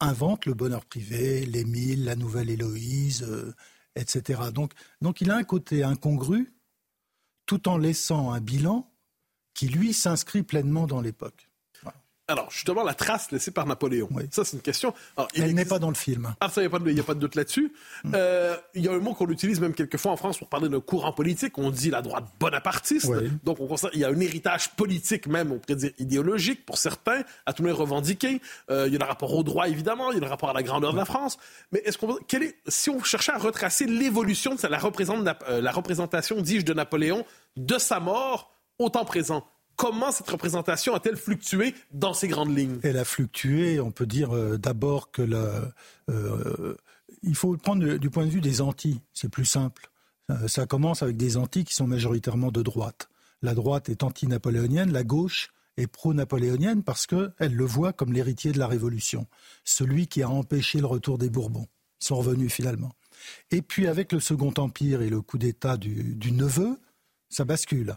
invente 0.00 0.46
le 0.46 0.54
bonheur 0.54 0.84
privé, 0.84 1.44
l'Émile, 1.44 2.04
la 2.04 2.14
nouvelle 2.14 2.50
Héloïse, 2.50 3.22
euh, 3.22 3.54
etc. 3.96 4.42
Donc, 4.52 4.72
donc 5.02 5.20
il 5.20 5.30
a 5.30 5.36
un 5.36 5.44
côté 5.44 5.82
incongru, 5.82 6.52
tout 7.48 7.66
en 7.68 7.78
laissant 7.78 8.30
un 8.30 8.40
bilan 8.40 8.88
qui, 9.54 9.68
lui, 9.68 9.92
s'inscrit 9.92 10.44
pleinement 10.44 10.86
dans 10.86 11.00
l'époque. 11.00 11.47
Alors, 12.30 12.50
justement, 12.50 12.84
la 12.84 12.92
trace 12.92 13.30
laissée 13.32 13.50
par 13.50 13.66
Napoléon. 13.66 14.08
Ça, 14.30 14.44
c'est 14.44 14.56
une 14.56 14.62
question. 14.62 14.92
Elle 15.34 15.54
n'est 15.54 15.64
pas 15.64 15.78
dans 15.78 15.88
le 15.88 15.94
film. 15.94 16.34
Ah, 16.40 16.50
ça, 16.50 16.62
il 16.62 16.68
n'y 16.68 17.00
a, 17.00 17.02
pas 17.02 17.14
de 17.14 17.20
doute 17.20 17.34
là-dessus. 17.34 17.72
Mm. 18.04 18.12
Euh, 18.14 18.56
il 18.74 18.84
y 18.84 18.88
a 18.88 18.92
un 18.92 18.98
mot 18.98 19.14
qu'on 19.14 19.28
utilise 19.30 19.60
même 19.60 19.72
quelquefois 19.72 20.12
en 20.12 20.16
France 20.16 20.36
pour 20.36 20.48
parler 20.48 20.68
d'un 20.68 20.80
courant 20.80 21.12
politique. 21.12 21.56
On 21.56 21.70
dit 21.70 21.88
la 21.88 22.02
droite 22.02 22.24
bonapartiste. 22.38 23.10
Donc, 23.44 23.60
on 23.60 23.66
constate 23.66 23.92
il 23.94 24.00
y 24.00 24.04
a 24.04 24.08
un 24.08 24.20
héritage 24.20 24.70
politique 24.72 25.26
même, 25.26 25.52
on 25.52 25.58
pourrait 25.58 25.76
dire 25.76 25.92
idéologique 25.98 26.66
pour 26.66 26.76
certains, 26.76 27.22
à 27.46 27.54
tout 27.54 27.62
le 27.62 27.70
monde 27.70 27.78
revendiqué. 27.78 28.42
Euh, 28.70 28.84
il 28.86 28.92
y 28.92 28.96
a 28.96 28.98
le 28.98 29.06
rapport 29.06 29.34
au 29.34 29.42
droit, 29.42 29.66
évidemment. 29.66 30.12
Il 30.12 30.16
y 30.16 30.18
a 30.18 30.24
le 30.24 30.30
rapport 30.30 30.50
à 30.50 30.54
la 30.54 30.62
grandeur 30.62 30.92
de 30.92 30.98
la 30.98 31.06
France. 31.06 31.38
Mais 31.72 31.80
est-ce 31.86 31.96
qu'on, 31.96 32.18
quel 32.28 32.42
est, 32.42 32.56
si 32.68 32.90
on 32.90 33.02
cherchait 33.02 33.32
à 33.32 33.38
retracer 33.38 33.86
l'évolution 33.86 34.54
de 34.54 34.66
la, 34.68 35.38
euh, 35.48 35.62
la 35.62 35.72
représentation, 35.72 36.42
dis-je, 36.42 36.64
de 36.66 36.74
Napoléon, 36.74 37.24
de 37.56 37.78
sa 37.78 38.00
mort 38.00 38.52
au 38.78 38.90
temps 38.90 39.04
présent, 39.04 39.44
Comment 39.78 40.10
cette 40.10 40.28
représentation 40.28 40.92
a-t-elle 40.96 41.16
fluctué 41.16 41.72
dans 41.92 42.12
ces 42.12 42.26
grandes 42.26 42.54
lignes? 42.54 42.80
Elle 42.82 42.96
a 42.96 43.04
fluctué, 43.04 43.78
on 43.78 43.92
peut 43.92 44.06
dire 44.06 44.34
euh, 44.34 44.58
d'abord 44.58 45.12
que 45.12 45.22
euh, 46.08 46.74
il 47.22 47.36
faut 47.36 47.56
prendre 47.56 47.94
du 47.94 48.10
point 48.10 48.26
de 48.26 48.30
vue 48.30 48.40
des 48.40 48.60
Antilles, 48.60 49.00
c'est 49.14 49.28
plus 49.28 49.44
simple. 49.44 49.88
Euh, 50.30 50.48
ça 50.48 50.66
commence 50.66 51.04
avec 51.04 51.16
des 51.16 51.36
Antilles 51.36 51.62
qui 51.62 51.76
sont 51.76 51.86
majoritairement 51.86 52.50
de 52.50 52.60
droite. 52.60 53.08
La 53.40 53.54
droite 53.54 53.88
est 53.88 54.02
anti-napoléonienne, 54.02 54.92
la 54.92 55.04
gauche 55.04 55.50
est 55.76 55.86
pro-napoléonienne 55.86 56.82
parce 56.82 57.06
qu'elle 57.06 57.54
le 57.54 57.64
voit 57.64 57.92
comme 57.92 58.12
l'héritier 58.12 58.50
de 58.50 58.58
la 58.58 58.66
Révolution, 58.66 59.28
celui 59.62 60.08
qui 60.08 60.24
a 60.24 60.28
empêché 60.28 60.80
le 60.80 60.86
retour 60.86 61.18
des 61.18 61.30
Bourbons. 61.30 61.68
Sont 62.00 62.16
revenus 62.16 62.52
finalement. 62.52 62.90
Et 63.52 63.62
puis 63.62 63.86
avec 63.86 64.10
le 64.10 64.18
Second 64.18 64.52
Empire 64.56 65.02
et 65.02 65.08
le 65.08 65.20
coup 65.20 65.38
d'État 65.38 65.76
du 65.76 66.32
neveu, 66.32 66.80
ça 67.28 67.44
bascule 67.44 67.96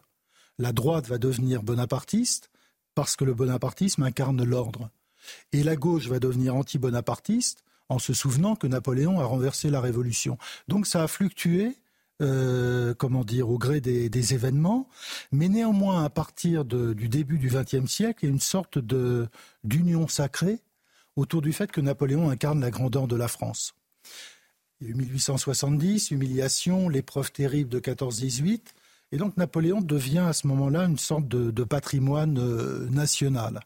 la 0.62 0.72
droite 0.72 1.08
va 1.08 1.18
devenir 1.18 1.64
bonapartiste 1.64 2.50
parce 2.96 3.16
que 3.16 3.26
le 3.26 3.34
bonapartisme 3.34 4.04
incarne 4.04 4.44
l'ordre. 4.44 4.90
Et 5.54 5.64
la 5.64 5.76
gauche 5.76 6.08
va 6.08 6.20
devenir 6.20 6.56
anti-bonapartiste 6.56 7.64
en 7.90 8.00
se 8.00 8.14
souvenant 8.14 8.56
que 8.56 8.68
Napoléon 8.68 9.20
a 9.20 9.26
renversé 9.26 9.70
la 9.70 9.82
Révolution. 9.82 10.38
Donc 10.68 10.88
ça 10.88 11.04
a 11.04 11.08
fluctué, 11.08 11.76
euh, 12.22 12.94
comment 12.94 13.24
dire, 13.24 13.50
au 13.50 13.58
gré 13.58 13.82
des, 13.82 14.34
événements, 14.34 14.88
mais 15.32 15.50
néanmoins 15.50 16.04
à 16.04 16.10
partir 16.10 16.64
du 16.64 17.10
début 17.10 17.38
du 17.38 17.50
XXe 17.50 17.92
siècle, 17.92 18.20
il 18.24 18.26
y 18.28 18.30
a 18.30 18.34
une 18.34 18.40
sorte 18.40 18.78
d'union 19.64 20.08
sacrée 20.08 20.60
autour 21.16 21.42
du 21.42 21.54
fait 21.54 21.72
que 21.72 21.82
Napoléon 21.82 22.30
incarne 22.30 22.62
la 22.62 22.72
grandeur 22.72 23.08
de 23.08 23.16
la 23.16 23.28
France. 23.28 23.74
Il 24.80 24.88
y 24.88 24.90
a 24.90 24.94
eu 24.94 24.96
1870, 24.96 26.12
humiliation, 26.12 26.88
l'épreuve 26.88 27.32
terrible 27.32 27.70
de 27.70 27.80
14-18, 27.80 28.62
et 29.12 29.18
donc 29.18 29.36
Napoléon 29.38 29.82
devient 29.82 30.20
à 30.20 30.34
ce 30.34 30.48
moment-là 30.48 30.86
une 30.86 30.98
sorte 30.98 31.28
de, 31.28 31.64
patrimoine 31.64 32.38
euh, 32.40 32.90
national. 32.90 33.60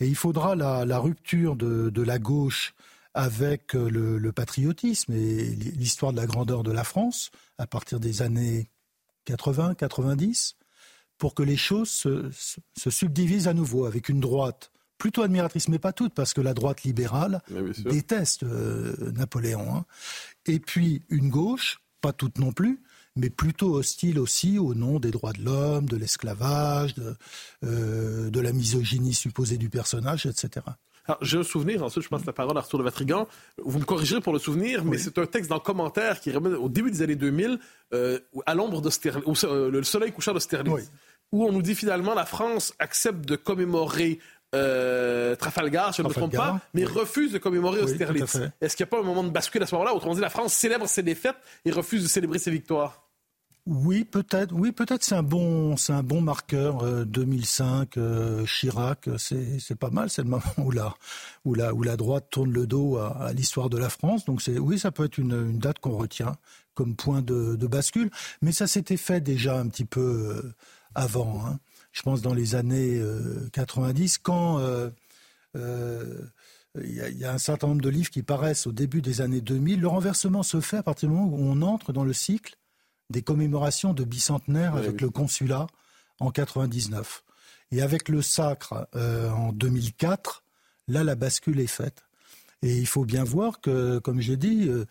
Et 0.00 0.06
il 0.06 0.14
faudra 0.14 0.54
la, 0.54 0.98
rupture 0.98 1.56
de, 1.56 2.02
la 2.02 2.18
gauche 2.18 2.74
avec 3.12 3.74
euh, 3.74 3.88
le, 3.88 4.32
patriotisme 4.32 5.12
et 5.12 5.44
l'histoire 5.44 6.12
de 6.12 6.16
la 6.18 6.26
grandeur 6.26 6.62
de 6.62 6.72
la 6.72 6.84
France 6.84 7.30
à 7.58 7.66
partir 7.66 7.98
des 8.00 8.22
années 8.22 8.68
80, 9.24 9.74
90, 9.74 10.56
pour 11.18 11.34
que 11.34 11.42
les 11.42 11.56
choses 11.56 11.90
se, 11.90 12.30
subdivisent 12.74 13.48
à 13.48 13.54
nouveau 13.54 13.86
avec 13.86 14.08
une 14.08 14.20
droite 14.20 14.70
plutôt 14.98 15.22
admiratrice, 15.22 15.68
mais 15.68 15.78
pas 15.78 15.92
toute, 15.92 16.14
parce 16.14 16.34
que 16.34 16.40
la 16.40 16.54
droite 16.54 16.82
libérale 16.84 17.42
déteste 17.84 18.44
euh, 18.44 19.12
Napoléon. 19.12 19.74
Hein. 19.74 19.84
Et 20.46 20.60
puis 20.60 21.02
une 21.08 21.30
gauche, 21.30 21.80
pas 22.00 22.12
toute 22.12 22.38
non 22.38 22.52
plus, 22.52 22.80
mais 23.16 23.30
plutôt 23.30 23.74
hostile 23.74 24.18
aussi 24.18 24.58
au 24.58 24.74
nom 24.74 24.98
des 24.98 25.10
droits 25.10 25.32
de 25.32 25.44
l'homme, 25.44 25.86
de 25.86 25.96
l'esclavage, 25.96 26.94
de, 26.94 27.14
euh, 27.64 28.30
de 28.30 28.40
la 28.40 28.52
misogynie 28.52 29.14
supposée 29.14 29.56
du 29.56 29.68
personnage, 29.68 30.26
etc. 30.26 30.66
j'ai 31.20 31.38
un 31.38 31.44
souvenir, 31.44 31.82
ensuite 31.82 32.04
je 32.04 32.08
passe 32.08 32.24
la 32.24 32.32
parole 32.32 32.56
à 32.56 32.60
Arthur 32.60 32.78
de 32.78 32.84
Vatrigan. 32.84 33.28
Vous 33.62 33.78
me 33.78 33.84
corrigerez 33.84 34.20
pour 34.20 34.32
le 34.32 34.38
souvenir, 34.38 34.84
mais 34.84 34.98
c'est 34.98 35.18
un 35.18 35.26
texte 35.26 35.48
dans 35.50 35.56
le 35.56 35.60
commentaire 35.60 36.20
qui 36.20 36.32
remet 36.32 36.50
au 36.50 36.68
début 36.68 36.90
des 36.90 37.02
années 37.02 37.16
2000, 37.16 37.58
euh, 37.92 38.18
à 38.46 38.54
l'ombre 38.54 38.80
de 38.80 38.90
Sterling, 38.90 39.22
euh, 39.44 39.70
le 39.70 39.82
soleil 39.82 40.12
couchant 40.12 40.32
de 40.32 40.40
Sterling, 40.40 40.78
où 41.32 41.44
on 41.44 41.52
nous 41.52 41.62
dit 41.62 41.74
finalement 41.74 42.14
la 42.14 42.26
France 42.26 42.74
accepte 42.78 43.24
de 43.26 43.36
commémorer 43.36 44.18
euh, 44.54 45.34
Trafalgar, 45.36 45.92
je 45.92 46.02
ne 46.02 46.08
me 46.08 46.12
trompe 46.12 46.34
pas, 46.34 46.60
mais 46.74 46.84
refuse 46.84 47.32
de 47.32 47.38
commémorer 47.38 47.80
Austerlitz. 47.80 48.38
Est-ce 48.60 48.76
qu'il 48.76 48.84
n'y 48.84 48.88
a 48.88 48.90
pas 48.90 49.00
un 49.00 49.04
moment 49.04 49.24
de 49.24 49.30
bascule 49.30 49.62
à 49.62 49.66
ce 49.66 49.74
moment-là 49.74 49.94
Autrement 49.94 50.14
dit, 50.14 50.20
la 50.20 50.30
France 50.30 50.52
célèbre 50.52 50.86
ses 50.86 51.02
défaites 51.02 51.36
et 51.64 51.70
refuse 51.70 52.02
de 52.02 52.08
célébrer 52.08 52.38
ses 52.38 52.50
victoires? 52.50 53.03
Oui, 53.66 54.04
peut-être. 54.04 54.52
Oui, 54.52 54.72
peut-être. 54.72 55.02
C'est 55.02 55.14
un 55.14 55.22
bon, 55.22 55.76
marqueur. 56.20 57.06
2005, 57.06 57.96
euh, 57.96 58.42
euh, 58.42 58.44
Chirac, 58.44 59.08
c'est, 59.16 59.74
pas 59.74 59.88
mal. 59.88 60.10
C'est 60.10 60.22
le 60.22 60.28
moment 60.28 60.42
où 60.58 60.70
la, 60.70 60.94
où 61.46 61.54
la, 61.54 61.72
où 61.72 61.82
la 61.82 61.96
droite 61.96 62.26
tourne 62.30 62.52
le 62.52 62.66
dos 62.66 62.98
à, 62.98 63.32
l'histoire 63.32 63.70
de 63.70 63.78
la 63.78 63.88
France. 63.88 64.26
Donc 64.26 64.42
oui, 64.60 64.78
ça 64.78 64.90
peut 64.90 65.04
être 65.04 65.16
une, 65.16 65.58
date 65.58 65.78
qu'on 65.78 65.96
retient 65.96 66.36
comme 66.74 66.94
point 66.94 67.22
de, 67.22 67.56
bascule. 67.66 68.10
Mais 68.42 68.52
ça 68.52 68.66
s'était 68.66 68.98
fait 68.98 69.22
déjà 69.22 69.58
un 69.58 69.68
petit 69.68 69.86
peu 69.86 70.00
euh, 70.44 70.54
avant. 70.94 71.46
Hein. 71.46 71.58
Je 71.92 72.02
pense 72.02 72.20
dans 72.20 72.34
les 72.34 72.56
années 72.56 73.00
90, 73.52 74.18
quand 74.18 74.60
il 75.54 76.92
y, 76.92 77.24
a 77.24 77.32
un 77.32 77.38
certain 77.38 77.68
nombre 77.68 77.82
de 77.82 77.88
livres 77.88 78.10
qui 78.10 78.24
paraissent 78.24 78.66
au 78.66 78.72
début 78.72 79.00
des 79.00 79.20
années 79.20 79.40
2000. 79.40 79.80
Le 79.80 79.88
renversement 79.88 80.42
se 80.42 80.60
fait 80.60 80.78
à 80.78 80.82
partir 80.82 81.08
du 81.08 81.14
moment 81.14 81.28
où 81.28 81.38
on 81.38 81.62
entre 81.62 81.92
dans 81.92 82.04
le 82.04 82.12
cycle 82.12 82.58
des 83.10 83.22
commémorations 83.22 83.92
de 83.92 84.04
bicentenaire 84.04 84.76
avec 84.76 85.00
le 85.00 85.10
consulat 85.10 85.66
en 86.20 86.30
99. 86.30 87.24
Et 87.72 87.82
avec 87.82 88.08
le 88.08 88.22
sacre 88.22 88.88
euh, 88.94 89.30
en 89.30 89.52
2004, 89.52 90.44
là, 90.88 91.04
la 91.04 91.14
bascule 91.14 91.60
est 91.60 91.66
faite. 91.66 92.04
Et 92.62 92.76
il 92.76 92.86
faut 92.86 93.04
bien 93.04 93.24
voir 93.24 93.60
que, 93.60 93.98
comme 93.98 94.20
j'ai 94.20 94.36
dit, 94.36 94.68
euh, 94.68 94.84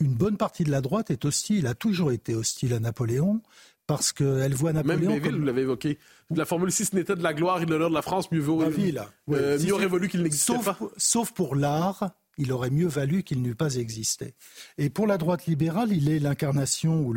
une 0.00 0.14
bonne 0.14 0.36
partie 0.36 0.64
de 0.64 0.70
la 0.70 0.80
droite 0.80 1.10
est 1.10 1.24
hostile, 1.24 1.66
a 1.66 1.74
toujours 1.74 2.12
été 2.12 2.34
hostile 2.34 2.74
à 2.74 2.80
Napoléon, 2.80 3.40
parce 3.86 4.12
qu'elle 4.12 4.54
voit 4.54 4.72
Napoléon. 4.72 5.10
Même 5.10 5.20
Béville, 5.20 5.38
vous 5.38 5.44
l'avez 5.44 5.62
évoqué. 5.62 5.98
La 6.34 6.44
formule 6.44 6.72
si 6.72 6.84
ce 6.84 6.94
n'était 6.94 7.16
de 7.16 7.22
la 7.22 7.34
gloire 7.34 7.60
et 7.60 7.66
de 7.66 7.70
l'honneur 7.70 7.90
de 7.90 7.94
la 7.94 8.02
France, 8.02 8.30
mieux 8.30 8.40
vaut. 8.40 8.62
Euh, 8.62 9.58
mieux 9.58 9.72
aurait 9.72 9.86
voulu 9.86 10.08
qu'il 10.08 10.22
n'existe 10.22 10.52
pas. 10.64 10.78
Sauf 10.96 11.32
pour 11.32 11.56
l'art 11.56 12.10
il 12.38 12.52
aurait 12.52 12.70
mieux 12.70 12.86
valu 12.86 13.22
qu'il 13.22 13.42
n'eût 13.42 13.54
pas 13.54 13.76
existé. 13.76 14.34
Et 14.78 14.90
pour 14.90 15.06
la 15.06 15.18
droite 15.18 15.46
libérale, 15.46 15.92
il 15.92 16.08
est 16.08 16.18
l'incarnation 16.18 17.00
ou 17.00 17.14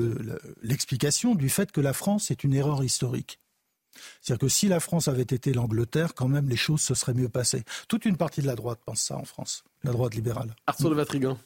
l'explication 0.62 1.36
du 1.36 1.50
fait 1.50 1.72
que 1.72 1.82
la 1.82 1.94
France 1.94 2.32
est 2.32 2.44
une 2.44 2.54
erreur 2.54 2.84
historique. 2.84 3.40
C'est-à-dire 4.22 4.42
que 4.42 4.50
si 4.50 4.68
la 4.68 4.80
France 4.80 5.08
avait 5.08 5.22
été 5.22 5.54
l'Angleterre, 5.54 6.14
quand 6.16 6.28
même, 6.28 6.50
les 6.50 6.58
choses 6.58 6.82
se 6.82 6.94
seraient 6.96 7.14
mieux 7.14 7.30
passées. 7.30 7.64
Toute 7.88 8.06
une 8.06 8.18
partie 8.18 8.42
de 8.42 8.48
la 8.48 8.56
droite 8.56 8.80
pense 8.86 9.02
ça 9.02 9.16
en 9.16 9.24
France, 9.24 9.64
la 9.84 9.92
droite 9.92 10.16
libérale. 10.16 10.54
Arthur. 10.68 11.38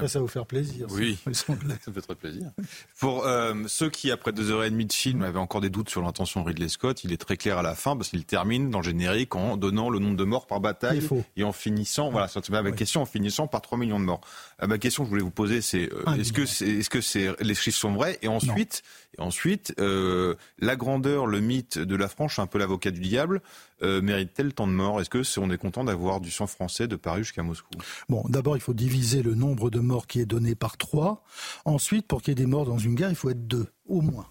Ça, 0.00 0.08
ça 0.08 0.18
va 0.18 0.22
vous 0.22 0.28
faire 0.28 0.46
plaisir. 0.46 0.86
Oui, 0.90 1.18
ça 1.32 1.52
me 1.52 1.92
fait 1.92 2.00
très 2.00 2.14
plaisir. 2.14 2.50
Pour 2.98 3.26
euh, 3.26 3.54
ceux 3.66 3.90
qui, 3.90 4.10
après 4.10 4.32
deux 4.32 4.50
heures 4.50 4.64
et 4.64 4.70
demie 4.70 4.86
de 4.86 4.92
film, 4.92 5.22
avaient 5.22 5.38
encore 5.38 5.60
des 5.60 5.70
doutes 5.70 5.90
sur 5.90 6.02
l'intention 6.02 6.42
de 6.42 6.48
Ridley 6.48 6.68
Scott, 6.68 7.04
il 7.04 7.12
est 7.12 7.18
très 7.18 7.36
clair 7.36 7.58
à 7.58 7.62
la 7.62 7.74
fin 7.74 7.96
parce 7.96 8.10
qu'il 8.10 8.24
termine 8.24 8.70
dans 8.70 8.78
le 8.78 8.84
générique 8.84 9.34
en 9.34 9.56
donnant 9.56 9.90
le 9.90 9.98
nombre 9.98 10.16
de 10.16 10.24
morts 10.24 10.46
par 10.46 10.60
bataille 10.60 11.06
et 11.36 11.44
en 11.44 11.52
finissant, 11.52 12.10
voilà, 12.10 12.28
c'est 12.28 12.48
ma 12.50 12.72
question, 12.72 13.02
en 13.02 13.06
finissant 13.06 13.46
par 13.46 13.62
3 13.62 13.78
millions 13.78 14.00
de 14.00 14.04
morts. 14.04 14.20
Euh, 14.62 14.66
ma 14.66 14.78
question 14.78 15.02
que 15.02 15.06
je 15.06 15.10
voulais 15.10 15.22
vous 15.22 15.30
poser, 15.30 15.60
c'est 15.60 15.90
euh, 15.92 16.14
est-ce 16.14 16.32
que, 16.32 16.46
c'est, 16.46 16.68
est-ce 16.68 16.90
que 16.90 17.42
les 17.42 17.54
chiffres 17.54 17.78
sont 17.78 17.92
vrais? 17.92 18.18
Et 18.22 18.28
ensuite, 18.28 18.82
ensuite 19.18 19.74
euh, 19.78 20.34
la 20.58 20.76
grandeur, 20.76 21.26
le 21.26 21.40
mythe 21.40 21.78
de 21.78 21.96
la 21.96 22.08
France, 22.08 22.38
un 22.38 22.46
peu 22.46 22.58
l'avocat 22.58 22.90
du 22.90 23.00
diable, 23.00 23.42
euh, 23.82 24.00
mérite-t-elle 24.00 24.54
tant 24.54 24.66
de 24.66 24.72
morts? 24.72 25.00
Est-ce 25.00 25.10
que 25.10 25.22
on 25.38 25.50
est 25.50 25.58
content 25.58 25.84
d'avoir 25.84 26.20
du 26.20 26.30
sang 26.30 26.46
français 26.46 26.88
de 26.88 26.96
Paris 26.96 27.24
jusqu'à 27.24 27.42
Moscou? 27.42 27.70
Bon, 28.08 28.24
d'abord, 28.28 28.56
il 28.56 28.60
faut 28.60 28.74
diviser 28.74 29.22
le 29.22 29.34
nombre 29.34 29.70
de 29.70 29.80
morts 29.80 30.06
qui 30.06 30.20
est 30.20 30.26
donné 30.26 30.54
par 30.54 30.76
trois. 30.76 31.24
Ensuite, 31.64 32.06
pour 32.06 32.22
qu'il 32.22 32.30
y 32.30 32.32
ait 32.32 32.44
des 32.44 32.46
morts 32.46 32.66
dans 32.66 32.78
une 32.78 32.94
guerre, 32.94 33.10
il 33.10 33.16
faut 33.16 33.30
être 33.30 33.46
deux, 33.46 33.66
au 33.86 34.00
moins. 34.00 34.26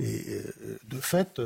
Et 0.00 0.22
euh, 0.28 0.78
de 0.88 0.98
fait, 0.98 1.40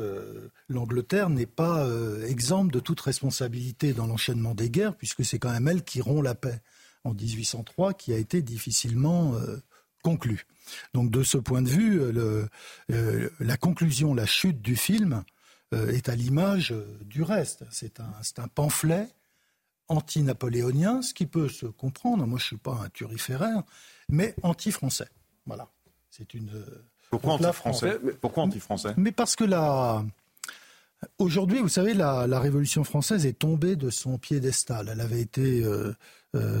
l'Angleterre 0.67 1.29
n'est 1.29 1.45
pas 1.45 1.87
exempte 2.27 2.73
de 2.73 2.79
toute 2.79 2.99
responsabilité 3.01 3.93
dans 3.93 4.07
l'enchaînement 4.07 4.55
des 4.55 4.69
guerres, 4.69 4.95
puisque 4.95 5.23
c'est 5.23 5.39
quand 5.39 5.51
même 5.51 5.67
elle 5.67 5.83
qui 5.83 6.01
rompt 6.01 6.23
la 6.23 6.35
paix 6.35 6.61
en 7.03 7.13
1803, 7.13 7.93
qui 7.93 8.13
a 8.13 8.17
été 8.17 8.41
difficilement 8.41 9.33
conclue. 10.01 10.45
Donc 10.93 11.11
de 11.11 11.23
ce 11.23 11.37
point 11.37 11.61
de 11.61 11.69
vue, 11.69 11.99
euh, 12.01 13.29
la 13.39 13.57
conclusion, 13.57 14.13
la 14.13 14.25
chute 14.25 14.61
du 14.61 14.75
film 14.75 15.23
euh, 15.73 15.91
est 15.91 16.09
à 16.09 16.15
l'image 16.15 16.71
euh, 16.71 16.97
du 17.05 17.21
reste. 17.21 17.63
C'est 17.69 17.99
un, 17.99 18.47
pamphlet 18.47 19.07
anti-napoléonien, 19.87 21.03
ce 21.03 21.13
qui 21.13 21.27
peut 21.27 21.47
se 21.47 21.67
comprendre. 21.67 22.25
Moi, 22.25 22.39
je 22.39 22.43
ne 22.43 22.47
suis 22.47 22.57
pas 22.57 22.79
un 22.83 22.89
turiféraire, 22.89 23.61
mais 24.07 24.35
anti-français. 24.41 25.09
Voilà. 25.45 25.67
C'est 26.09 26.33
une. 26.33 26.65
Pourquoi 27.11 27.33
anti-français 27.33 27.99
Pourquoi 28.19 28.43
anti-français 28.43 28.93
Mais 28.97 29.11
parce 29.11 29.35
que 29.35 29.43
la. 29.43 30.03
Aujourd'hui, 31.17 31.59
vous 31.59 31.69
savez, 31.69 31.93
la, 31.93 32.39
Révolution 32.39 32.83
française 32.83 33.25
est 33.25 33.37
tombée 33.37 33.75
de 33.75 33.89
son 33.89 34.17
piédestal. 34.17 34.89
Elle 34.91 35.01
avait 35.01 35.21
été 35.21 35.63
euh, 35.63 35.93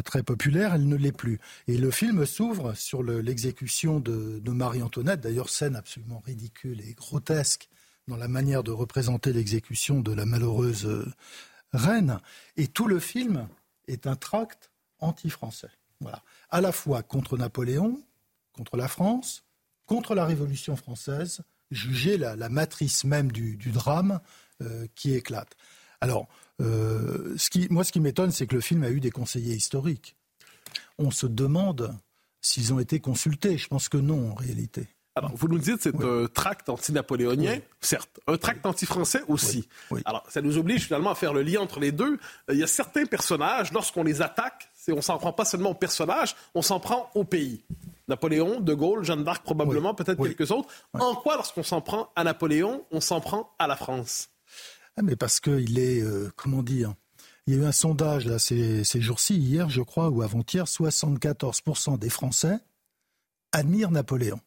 très 0.03 0.23
populaire, 0.23 0.73
elle 0.73 0.87
ne 0.87 0.95
l'est 0.95 1.11
plus. 1.11 1.39
Et 1.67 1.77
le 1.77 1.91
film 1.91 2.25
s'ouvre 2.25 2.73
sur 2.73 3.03
l'exécution 3.03 3.99
de, 3.99 4.41
Marie-Antoinette, 4.51 5.21
d'ailleurs 5.21 5.49
scène 5.49 5.75
absolument 5.75 6.23
ridicule 6.25 6.81
et 6.81 6.93
grotesque 6.93 7.69
dans 8.09 8.17
la 8.17 8.27
manière 8.27 8.63
de 8.63 8.71
représenter 8.71 9.31
l'exécution 9.31 10.01
de 10.01 10.11
la 10.11 10.25
malheureuse 10.25 10.85
euh, 10.85 11.05
Rennes. 11.71 12.19
Et 12.57 12.67
tout 12.67 12.87
le 12.87 12.99
film 12.99 13.47
est 13.87 14.07
un 14.07 14.15
tract 14.15 14.71
anti-français. 14.99 15.69
Voilà. 16.01 16.23
À 16.49 16.59
la 16.59 16.71
fois 16.71 17.03
contre 17.03 17.37
Napoléon, 17.37 18.01
contre 18.53 18.75
la 18.75 18.87
France, 18.87 19.43
contre 19.85 20.15
la 20.15 20.25
Révolution 20.25 20.75
française, 20.75 21.41
juger 21.71 22.17
la, 22.17 22.49
matrice 22.49 23.03
même 23.03 23.31
du, 23.31 23.55
drame 23.71 24.19
euh, 24.61 24.87
qui 24.95 25.13
éclate. 25.13 25.55
Alors, 26.01 26.27
euh, 26.61 27.33
ce 27.37 27.49
qui, 27.49 27.67
moi, 27.69 27.83
ce 27.83 27.91
qui 27.91 27.99
m'étonne, 27.99 28.31
c'est 28.31 28.47
que 28.47 28.55
le 28.55 28.61
film 28.61 28.83
a 28.83 28.89
eu 28.89 28.99
des 28.99 29.11
conseillers 29.11 29.55
historiques. 29.55 30.15
On 30.97 31.11
se 31.11 31.25
demande 31.25 31.95
s'ils 32.41 32.73
ont 32.73 32.79
été 32.79 32.99
consultés. 32.99 33.57
Je 33.57 33.67
pense 33.67 33.89
que 33.89 33.97
non, 33.97 34.31
en 34.31 34.35
réalité. 34.35 34.87
Alors, 35.15 35.31
vous 35.35 35.47
nous 35.47 35.57
dites 35.57 35.81
c'est 35.81 36.01
un 36.01 36.27
tract 36.27 36.69
anti-napoléonien, 36.69 37.59
certes, 37.81 38.21
un 38.27 38.37
tract 38.37 38.65
anti-français 38.65 39.21
aussi. 39.27 39.67
Alors, 40.05 40.23
ça 40.29 40.41
nous 40.41 40.57
oblige 40.57 40.85
finalement 40.85 41.09
à 41.09 41.15
faire 41.15 41.33
le 41.33 41.41
lien 41.41 41.59
entre 41.59 41.79
les 41.79 41.91
deux. 41.91 42.13
Euh, 42.49 42.53
il 42.53 42.57
y 42.57 42.63
a 42.63 42.67
certains 42.67 43.05
personnages, 43.05 43.73
lorsqu'on 43.73 44.03
les 44.03 44.21
attaque, 44.21 44.69
on 44.87 45.01
s'en 45.01 45.17
prend 45.17 45.33
pas 45.33 45.45
seulement 45.45 45.71
aux 45.71 45.75
personnages, 45.75 46.35
on 46.55 46.61
s'en 46.61 46.79
prend 46.79 47.09
au 47.15 47.23
pays. 47.23 47.63
Napoléon, 48.07 48.59
De 48.59 48.73
Gaulle, 48.73 49.03
Jeanne 49.03 49.23
d'Arc 49.23 49.43
probablement, 49.43 49.93
peut-être 49.93 50.21
quelques 50.23 50.51
autres. 50.51 50.69
En 50.93 51.15
quoi, 51.15 51.35
lorsqu'on 51.35 51.63
s'en 51.63 51.81
prend 51.81 52.11
à 52.15 52.23
Napoléon, 52.23 52.85
on 52.91 53.01
s'en 53.01 53.19
prend 53.19 53.53
à 53.59 53.67
la 53.67 53.75
France? 53.75 54.29
Ah, 54.99 55.01
Mais 55.01 55.15
parce 55.15 55.39
qu'il 55.39 55.79
est, 55.79 56.01
euh, 56.01 56.31
comment 56.35 56.63
dire, 56.63 56.93
il 57.47 57.55
y 57.55 57.57
a 57.57 57.61
eu 57.61 57.65
un 57.65 57.71
sondage 57.71 58.25
là, 58.25 58.37
ces, 58.37 58.83
ces 58.83 59.01
jours-ci, 59.01 59.35
hier 59.35 59.69
je 59.69 59.81
crois, 59.81 60.09
ou 60.09 60.21
avant-hier, 60.21 60.65
74% 60.65 61.97
des 61.97 62.09
Français 62.09 62.59
admirent 63.51 63.91
Napoléon. 63.91 64.39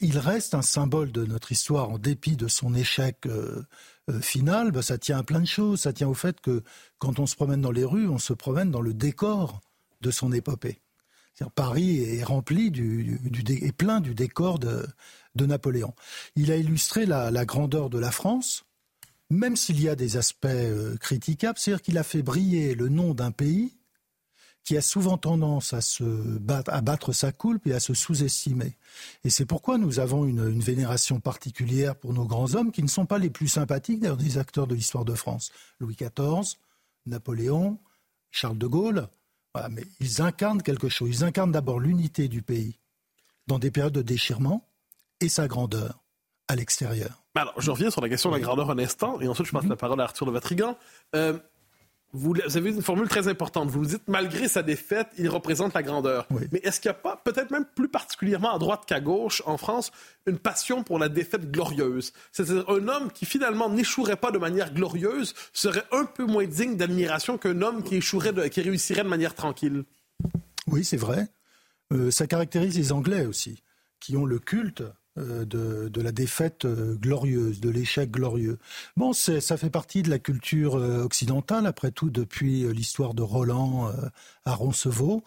Il 0.00 0.18
reste 0.18 0.54
un 0.54 0.62
symbole 0.62 1.10
de 1.10 1.24
notre 1.24 1.50
histoire 1.50 1.90
en 1.90 1.98
dépit 1.98 2.36
de 2.36 2.46
son 2.46 2.74
échec 2.74 3.26
euh, 3.26 3.62
euh, 4.10 4.20
final. 4.20 4.70
Bah, 4.70 4.82
ça 4.82 4.98
tient 4.98 5.18
à 5.18 5.22
plein 5.24 5.40
de 5.40 5.46
choses. 5.46 5.80
Ça 5.80 5.92
tient 5.92 6.08
au 6.08 6.14
fait 6.14 6.40
que 6.40 6.62
quand 6.98 7.18
on 7.18 7.26
se 7.26 7.34
promène 7.34 7.60
dans 7.60 7.72
les 7.72 7.84
rues, 7.84 8.08
on 8.08 8.18
se 8.18 8.32
promène 8.32 8.70
dans 8.70 8.80
le 8.80 8.94
décor 8.94 9.60
de 10.00 10.10
son 10.10 10.32
épopée. 10.32 10.80
Paris 11.54 12.02
est 12.04 12.22
rempli 12.22 12.70
du, 12.70 13.18
du, 13.24 13.72
plein 13.72 14.00
du 14.00 14.14
décor 14.14 14.58
de, 14.58 14.86
Napoléon. 15.34 15.92
Il 16.36 16.52
a 16.52 16.56
illustré 16.56 17.06
la, 17.06 17.44
grandeur 17.44 17.90
de 17.90 17.98
la 17.98 18.12
France, 18.12 18.64
même 19.32 19.56
s'il 19.56 19.80
y 19.80 19.88
a 19.88 19.96
des 19.96 20.16
aspects 20.16 20.46
euh, 20.46 20.96
critiquables, 20.98 21.58
c'est-à-dire 21.58 21.82
qu'il 21.82 21.98
a 21.98 22.02
fait 22.02 22.22
briller 22.22 22.74
le 22.74 22.88
nom 22.88 23.14
d'un 23.14 23.30
pays 23.30 23.74
qui 24.64 24.76
a 24.76 24.80
souvent 24.80 25.18
tendance 25.18 25.72
à 25.72 25.80
se 25.80 26.04
battre, 26.04 27.12
sa 27.12 27.32
coulpe 27.32 27.66
et 27.66 27.72
à 27.72 27.80
se 27.80 27.94
sous-estimer. 27.94 28.76
Et 29.24 29.30
c'est 29.30 29.46
pourquoi 29.46 29.76
nous 29.76 29.98
avons 29.98 30.24
une, 30.24 30.60
vénération 30.60 31.18
particulière 31.18 31.96
pour 31.96 32.12
nos 32.12 32.26
grands 32.26 32.54
hommes 32.54 32.70
qui 32.70 32.82
ne 32.84 32.88
sont 32.88 33.06
pas 33.06 33.18
les 33.18 33.30
plus 33.30 33.48
sympathiques 33.48 33.98
d'ailleurs 33.98 34.16
des 34.16 34.38
acteurs 34.38 34.68
de 34.68 34.76
l'histoire 34.76 35.04
de 35.04 35.14
France. 35.14 35.50
Louis 35.80 35.96
XIV, 35.96 36.56
Napoléon, 37.06 37.80
Charles 38.30 38.58
de 38.58 38.66
Gaulle, 38.68 39.08
mais 39.70 39.84
ils 39.98 40.22
incarnent 40.22 40.62
quelque 40.62 40.88
chose. 40.88 41.08
Ils 41.10 41.24
incarnent 41.24 41.52
d'abord 41.52 41.80
l'unité 41.80 42.28
du 42.28 42.42
pays 42.42 42.78
dans 43.48 43.58
des 43.58 43.72
périodes 43.72 43.94
de 43.94 44.02
déchirement 44.02 44.68
et 45.20 45.28
sa 45.28 45.48
grandeur 45.48 46.02
à 46.52 46.56
l'extérieur. 46.56 47.22
Alors, 47.34 47.54
je 47.58 47.70
reviens 47.70 47.90
sur 47.90 48.02
la 48.02 48.08
question 48.10 48.30
de 48.30 48.36
la 48.36 48.40
grandeur 48.40 48.70
un 48.70 48.78
instant, 48.78 49.20
et 49.20 49.26
ensuite 49.26 49.46
je 49.46 49.52
passe 49.52 49.64
la 49.64 49.76
parole 49.76 50.00
à 50.00 50.04
Arthur 50.04 50.26
de 50.26 50.30
Vatrigan. 50.30 50.76
Euh, 51.16 51.38
vous, 52.12 52.34
avez 52.54 52.70
une 52.70 52.82
formule 52.82 53.08
très 53.08 53.26
importante. 53.26 53.70
Vous 53.70 53.86
dites, 53.86 54.02
malgré 54.06 54.46
sa 54.46 54.62
défaite, 54.62 55.08
il 55.16 55.30
représente 55.30 55.72
la 55.72 55.82
grandeur. 55.82 56.26
Mais 56.52 56.60
est-ce 56.62 56.78
qu'il 56.78 56.90
n'y 56.90 56.96
a 56.96 57.00
pas, 57.00 57.16
peut-être 57.16 57.50
même 57.50 57.64
plus 57.74 57.88
particulièrement 57.88 58.54
à 58.54 58.58
droite 58.58 58.82
qu'à 58.86 59.00
gauche 59.00 59.42
en 59.46 59.56
France, 59.56 59.92
une 60.26 60.38
passion 60.38 60.84
pour 60.84 60.98
la 60.98 61.08
défaite 61.08 61.50
glorieuse? 61.50 62.12
C'est-à-dire 62.30 62.68
un 62.68 62.86
homme 62.86 63.10
qui 63.10 63.24
finalement 63.24 63.70
n'échouerait 63.70 64.16
pas 64.16 64.30
de 64.30 64.36
manière 64.36 64.74
glorieuse 64.74 65.32
serait 65.54 65.84
un 65.90 66.04
peu 66.04 66.26
moins 66.26 66.44
digne 66.44 66.76
d'admiration 66.76 67.38
qu'un 67.38 67.62
homme 67.62 67.82
qui 67.82 67.96
échouerait, 67.96 68.50
qui 68.50 68.60
réussirait 68.60 69.04
de 69.04 69.08
manière 69.08 69.34
tranquille. 69.34 69.84
Oui, 70.66 70.84
c'est 70.84 70.98
vrai. 70.98 71.28
Euh, 71.94 72.10
ça 72.10 72.26
caractérise 72.26 72.76
les 72.76 72.92
Anglais 72.92 73.24
aussi, 73.24 73.62
qui 74.00 74.18
ont 74.18 74.26
le 74.26 74.38
culte 74.38 74.82
euh, 75.18 75.44
de, 75.44 76.00
la 76.00 76.10
défaite 76.10 76.64
euh, 76.64 76.94
glorieuse, 76.94 77.60
de 77.60 77.68
l'échec 77.68 78.10
glorieux. 78.10 78.58
Bon, 78.96 79.12
ça 79.12 79.58
fait 79.58 79.68
partie 79.68 80.02
de 80.02 80.08
la 80.08 80.18
culture 80.18 80.76
euh, 80.76 81.04
occidentale, 81.04 81.66
après 81.66 81.90
tout, 81.90 82.08
depuis 82.08 82.64
l'histoire 82.72 83.12
de 83.12 83.20
Roland 83.20 83.92
à 84.46 84.54
Roncevaux. 84.54 85.22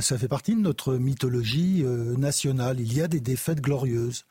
Ça 0.00 0.16
fait 0.18 0.28
partie 0.28 0.54
de 0.54 0.60
notre 0.60 0.94
mythologie 0.94 1.82
nationale. 2.16 2.78
Il 2.80 2.94
y 2.94 3.02
a 3.02 3.08
des 3.08 3.20
défaites 3.20 3.60
glorieuses. 3.60 4.24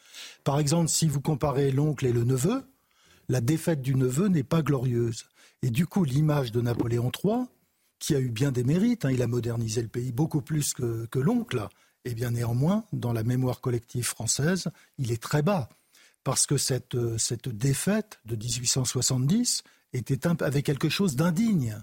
Par 0.43 0.59
exemple, 0.59 0.87
si 0.87 1.07
vous 1.07 1.21
comparez 1.21 1.71
l'oncle 1.71 2.05
et 2.05 2.13
le 2.13 2.23
neveu, 2.23 2.63
la 3.27 3.41
défaite 3.41 3.81
du 3.81 3.95
neveu 3.95 4.27
n'est 4.27 4.43
pas 4.43 4.61
glorieuse. 4.61 5.25
Et 5.61 5.69
du 5.69 5.85
coup, 5.85 6.05
l'image 6.05 6.51
de 6.51 6.61
Napoléon 6.61 7.11
III, 7.23 7.45
qui 7.99 8.15
a 8.15 8.19
eu 8.19 8.29
bien 8.29 8.51
des 8.51 8.63
mérites, 8.63 9.05
hein, 9.05 9.11
il 9.11 9.21
a 9.21 9.27
modernisé 9.27 9.81
le 9.81 9.87
pays 9.89 10.11
beaucoup 10.11 10.41
plus 10.41 10.73
que, 10.73 11.05
que 11.07 11.19
l'oncle, 11.19 11.67
eh 12.05 12.13
bien 12.13 12.31
néanmoins, 12.31 12.85
dans 12.93 13.13
la 13.13 13.23
mémoire 13.23 13.61
collective 13.61 14.05
française, 14.05 14.69
il 14.97 15.11
est 15.11 15.21
très 15.21 15.41
bas. 15.41 15.69
Parce 16.23 16.45
que 16.45 16.57
cette, 16.57 16.95
euh, 16.95 17.17
cette 17.17 17.49
défaite 17.49 18.19
de 18.25 18.35
1870 18.35 19.63
était 19.93 20.27
avait 20.41 20.63
quelque 20.63 20.89
chose 20.89 21.15
d'indigne. 21.15 21.77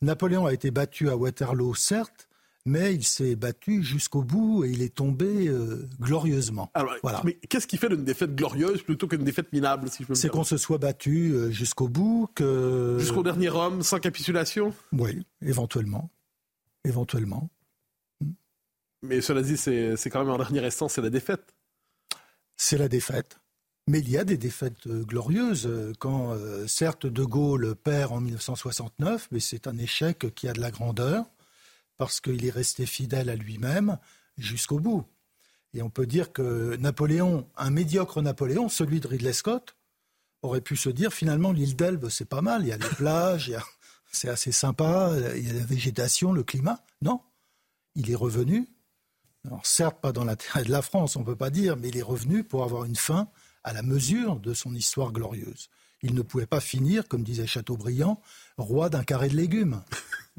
Napoléon 0.00 0.46
a 0.46 0.52
été 0.52 0.70
battu 0.70 1.08
à 1.10 1.16
Waterloo, 1.16 1.74
certes, 1.74 2.28
mais 2.64 2.94
il 2.94 3.04
s'est 3.04 3.34
battu 3.34 3.82
jusqu'au 3.82 4.22
bout 4.22 4.64
et 4.64 4.70
il 4.70 4.82
est 4.82 4.94
tombé 4.94 5.48
euh, 5.48 5.88
glorieusement. 6.00 6.70
voilà. 7.02 7.20
Mais 7.24 7.34
qu'est-ce 7.48 7.66
qui 7.66 7.76
fait 7.76 7.88
d'une 7.88 8.04
défaite 8.04 8.34
glorieuse 8.34 8.82
plutôt 8.82 9.08
qu'une 9.08 9.24
défaite 9.24 9.52
minable, 9.52 9.88
si 9.90 10.04
C'est 10.14 10.28
qu'on 10.28 10.44
se 10.44 10.56
soit 10.56 10.78
battu 10.78 11.32
euh, 11.32 11.50
jusqu'au 11.50 11.88
bout, 11.88 12.28
que... 12.34 12.96
Jusqu'au 13.00 13.22
dernier 13.22 13.50
homme, 13.50 13.82
sans 13.82 13.98
capitulation? 13.98 14.72
Oui, 14.92 15.26
éventuellement. 15.44 16.10
Éventuellement. 16.84 17.48
Mais 19.02 19.20
cela 19.20 19.42
dit, 19.42 19.56
c'est 19.56 20.10
quand 20.10 20.20
même 20.20 20.32
en 20.32 20.38
dernière 20.38 20.64
instance, 20.64 20.94
c'est 20.94 21.02
la 21.02 21.10
défaite. 21.10 21.54
C'est 22.56 22.78
la 22.78 22.88
défaite. 22.88 23.38
Mais 23.88 23.98
il 23.98 24.10
y 24.10 24.16
a 24.16 24.24
des 24.24 24.36
défaites 24.36 24.86
euh, 24.86 25.02
glorieuses. 25.02 25.68
Quand, 25.98 26.32
euh, 26.32 26.68
certes, 26.68 27.06
De 27.06 27.24
Gaulle 27.24 27.74
perd 27.74 28.12
en 28.12 28.20
1969, 28.20 29.28
mais 29.32 29.40
c'est 29.40 29.66
un 29.66 29.76
échec 29.76 30.32
qui 30.34 30.46
a 30.46 30.52
de 30.52 30.60
la 30.60 30.70
grandeur, 30.70 31.24
parce 31.98 32.20
qu'il 32.20 32.44
est 32.46 32.50
resté 32.50 32.86
fidèle 32.86 33.28
à 33.28 33.34
lui-même 33.34 33.98
jusqu'au 34.38 34.78
bout. 34.78 35.04
Et 35.74 35.82
on 35.82 35.90
peut 35.90 36.06
dire 36.06 36.32
que 36.32 36.76
Napoléon, 36.76 37.48
un 37.56 37.70
médiocre 37.70 38.22
Napoléon, 38.22 38.68
celui 38.68 39.00
de 39.00 39.08
Ridley 39.08 39.32
Scott, 39.32 39.74
aurait 40.42 40.60
pu 40.60 40.76
se 40.76 40.90
dire 40.90 41.12
finalement 41.12 41.52
l'île 41.52 41.76
d'Elbe, 41.76 42.08
c'est 42.08 42.28
pas 42.28 42.42
mal, 42.42 42.62
il 42.62 42.68
y 42.68 42.72
a 42.72 42.76
les 42.76 42.88
plages, 42.96 43.52
c'est 44.12 44.28
assez 44.28 44.52
sympa, 44.52 45.12
il 45.36 45.46
y 45.46 45.50
a 45.50 45.54
la 45.54 45.64
végétation, 45.64 46.32
le 46.32 46.44
climat. 46.44 46.84
Non, 47.00 47.20
il 47.94 48.10
est 48.10 48.16
revenu 48.16 48.68
alors 49.44 49.66
certes 49.66 50.00
pas 50.00 50.12
dans 50.12 50.24
l'intérêt 50.24 50.64
de 50.64 50.70
la 50.70 50.82
France, 50.82 51.16
on 51.16 51.20
ne 51.20 51.24
peut 51.24 51.36
pas 51.36 51.50
dire, 51.50 51.76
mais 51.76 51.88
il 51.88 51.96
est 51.96 52.02
revenu 52.02 52.44
pour 52.44 52.62
avoir 52.62 52.84
une 52.84 52.96
fin 52.96 53.28
à 53.64 53.72
la 53.72 53.82
mesure 53.82 54.38
de 54.38 54.54
son 54.54 54.74
histoire 54.74 55.12
glorieuse. 55.12 55.68
Il 56.02 56.14
ne 56.14 56.22
pouvait 56.22 56.46
pas 56.46 56.60
finir, 56.60 57.06
comme 57.08 57.22
disait 57.22 57.46
Chateaubriand, 57.46 58.20
roi 58.56 58.88
d'un 58.88 59.04
carré 59.04 59.28
de 59.28 59.36
légumes. 59.36 59.82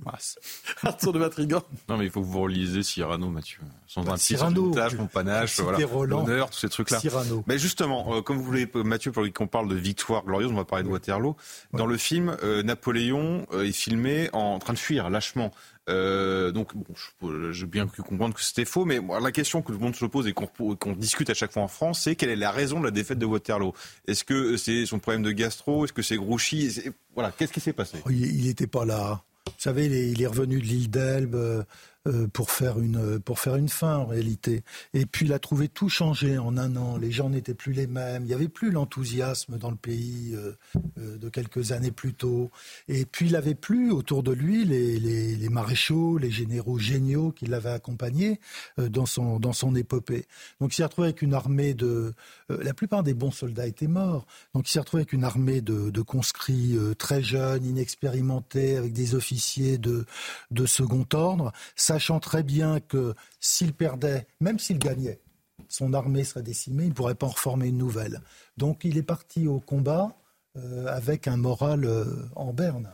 Arthur 0.84 1.14
de 1.14 1.20
Matrigan. 1.20 1.62
Non, 1.88 1.98
mais 1.98 2.06
il 2.06 2.12
faut 2.12 2.22
que 2.22 2.26
vous 2.26 2.42
relisez 2.42 2.84
Cyrano, 2.84 3.30
Mathieu. 3.30 3.60
Son 3.88 4.02
bah, 4.02 4.16
Cyrano, 4.18 4.74
mon 4.98 5.08
panache, 5.08 5.60
voilà. 5.60 5.80
l'honneur, 6.06 6.50
tous 6.50 6.60
ces 6.60 6.70
trucs-là. 6.70 7.00
Cyrano. 7.00 7.44
Mais 7.48 7.60
justement, 7.60 8.16
euh, 8.16 8.22
comme 8.22 8.38
vous 8.38 8.44
voulez, 8.44 8.70
Mathieu, 8.74 9.12
pour 9.12 9.24
qu'on 9.34 9.48
parle 9.48 9.70
de 9.70 9.76
victoire 9.76 10.24
glorieuse, 10.24 10.52
on 10.52 10.56
va 10.56 10.66
parler 10.66 10.84
de 10.84 10.90
Waterloo. 10.90 11.36
Dans 11.74 11.86
le 11.86 11.98
film, 11.98 12.36
euh, 12.44 12.64
Napoléon 12.64 13.46
euh, 13.54 13.66
est 13.66 13.72
filmé 13.72 14.30
en 14.34 14.60
train 14.60 14.74
de 14.74 14.80
fuir 14.80 15.10
lâchement. 15.10 15.52
Euh, 15.90 16.52
donc, 16.52 16.72
bon, 16.76 17.52
j'ai 17.52 17.66
bien 17.66 17.88
pu 17.88 18.02
comprendre 18.02 18.34
que 18.34 18.42
c'était 18.42 18.66
faux, 18.66 18.86
mais 18.86 19.00
la 19.22 19.32
question 19.32 19.62
que 19.62 19.68
tout 19.68 19.78
le 19.78 19.84
monde 19.84 19.96
se 19.96 20.06
pose 20.06 20.28
et 20.28 20.34
qu'on 20.34 20.94
discute 20.94 21.30
à 21.30 21.34
chaque 21.34 21.52
fois 21.52 21.64
en 21.64 21.68
France, 21.68 22.02
c'est 22.02 22.16
quelle 22.16 22.30
est 22.30 22.36
la 22.36 22.52
raison 22.52 22.80
de 22.80 22.86
la 22.86 22.92
défaite 22.92 23.20
de 23.20 23.26
Waterloo? 23.26 23.74
Est-ce 24.08 24.24
que 24.24 24.58
c'est 24.58 24.86
son 24.86 25.00
problème 25.00 25.24
de 25.24 25.32
gastro? 25.32 25.86
Est-ce 25.86 25.94
que 25.94 26.02
c'est 26.02 26.16
Grouchy? 26.16 26.82
Voilà, 27.14 27.32
qu'est-ce 27.32 27.52
qui 27.52 27.60
s'est 27.60 27.74
passé? 27.74 27.98
Il 28.10 28.46
n'était 28.46 28.68
pas 28.68 28.86
là. 28.86 29.24
Savez, 29.64 29.86
il 30.12 30.22
est 30.22 30.28
revenu 30.28 30.60
de 30.60 30.66
l'île 30.66 30.90
d'Elbe. 30.90 31.64
Euh, 32.08 32.14
euh, 32.14 32.28
pour 32.28 32.52
faire 32.52 32.80
une 32.80 33.20
pour 33.20 33.40
faire 33.40 33.56
une 33.56 33.70
fin 33.70 33.98
en 33.98 34.06
réalité. 34.06 34.64
Et 34.94 35.06
puis 35.06 35.26
il 35.26 35.34
a 35.34 35.40
trouvé 35.40 35.68
tout 35.68 35.90
changé 35.90 36.38
en 36.38 36.58
un 36.58 36.76
an. 36.76 36.98
Les 36.98 37.12
gens 37.12 37.30
n'étaient 37.30 37.54
plus 37.54 37.74
les 37.74 37.88
mêmes. 37.88 38.24
Il 38.24 38.28
n'y 38.28 38.34
avait 38.34 38.48
plus 38.50 38.72
l'enthousiasme 38.72 39.58
dans 39.58 39.72
le 39.72 39.78
pays 39.78 40.34
euh, 40.36 40.54
euh, 41.00 41.18
de 41.18 41.30
quelques 41.30 41.72
années 41.72 41.92
plus 41.92 42.14
tôt. 42.14 42.52
Et 42.88 43.06
puis 43.06 43.28
il 43.28 43.34
n'avait 43.34 43.56
plus 43.56 43.92
autour 43.92 44.24
de 44.24 44.32
lui 44.32 44.66
les, 44.66 45.00
les, 45.00 45.36
les, 45.36 45.50
maréchaux, 45.50 46.18
les 46.18 46.32
généraux 46.32 46.78
géniaux 46.78 47.32
qui 47.32 47.46
l'avaient 47.46 47.72
accompagné 47.72 48.40
dans 48.78 49.06
son 49.06 49.40
dans 49.40 49.54
son 49.54 49.76
épopée. 49.76 50.26
Donc 50.60 50.74
il 50.74 50.76
s'est 50.76 50.84
retrouvé 50.84 51.08
avec 51.08 51.22
une 51.22 51.34
armée 51.34 51.74
de 51.74 52.14
la 52.50 52.74
plupart 52.74 53.04
des 53.04 53.14
bons 53.14 53.32
soldats 53.32 53.68
étaient 53.68 53.88
morts. 53.88 54.26
Donc 54.54 54.68
il 54.68 54.72
s'est 54.72 54.80
retrouvé 54.80 55.02
avec 55.02 55.14
une 55.14 55.24
armée 55.24 55.62
de, 55.62 55.90
de 55.90 56.02
conscrits 56.02 56.78
très 56.98 57.24
jeunes, 57.24 57.66
inexpérimentés, 57.66 58.78
avec 58.78 58.94
des 58.94 59.16
officiers 59.16 59.78
de 59.78 60.06
de 60.52 60.66
second 60.66 61.06
ordre. 61.14 61.52
Sachant 61.94 62.20
très 62.20 62.42
bien 62.42 62.80
que 62.80 63.14
s'il 63.40 63.72
perdait, 63.72 64.26
même 64.40 64.58
s'il 64.58 64.80
gagnait, 64.80 65.22
son 65.70 65.94
armée 65.94 66.24
serait 66.24 66.42
décimée, 66.42 66.86
il 66.86 66.90
ne 66.90 66.94
pourrait 66.94 67.14
pas 67.14 67.28
en 67.28 67.30
reformer 67.30 67.68
une 67.68 67.78
nouvelle. 67.78 68.20
Donc 68.58 68.84
il 68.84 68.98
est 68.98 69.04
parti 69.04 69.48
au 69.48 69.60
combat 69.60 70.16
euh, 70.58 70.88
avec 70.88 71.28
un 71.28 71.38
moral 71.38 71.86
euh, 71.86 72.06
en 72.36 72.52
berne. 72.52 72.90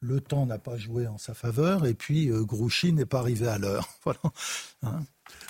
le 0.00 0.20
temps 0.20 0.46
n'a 0.46 0.58
pas 0.58 0.78
joué 0.78 1.06
en 1.06 1.18
sa 1.18 1.34
faveur 1.34 1.84
et 1.84 1.92
puis 1.92 2.28
Grouchy 2.28 2.94
n'est 2.94 3.04
pas 3.04 3.18
arrivé 3.18 3.48
à 3.48 3.58
l'heure. 3.58 3.88
Hein. 4.84 5.04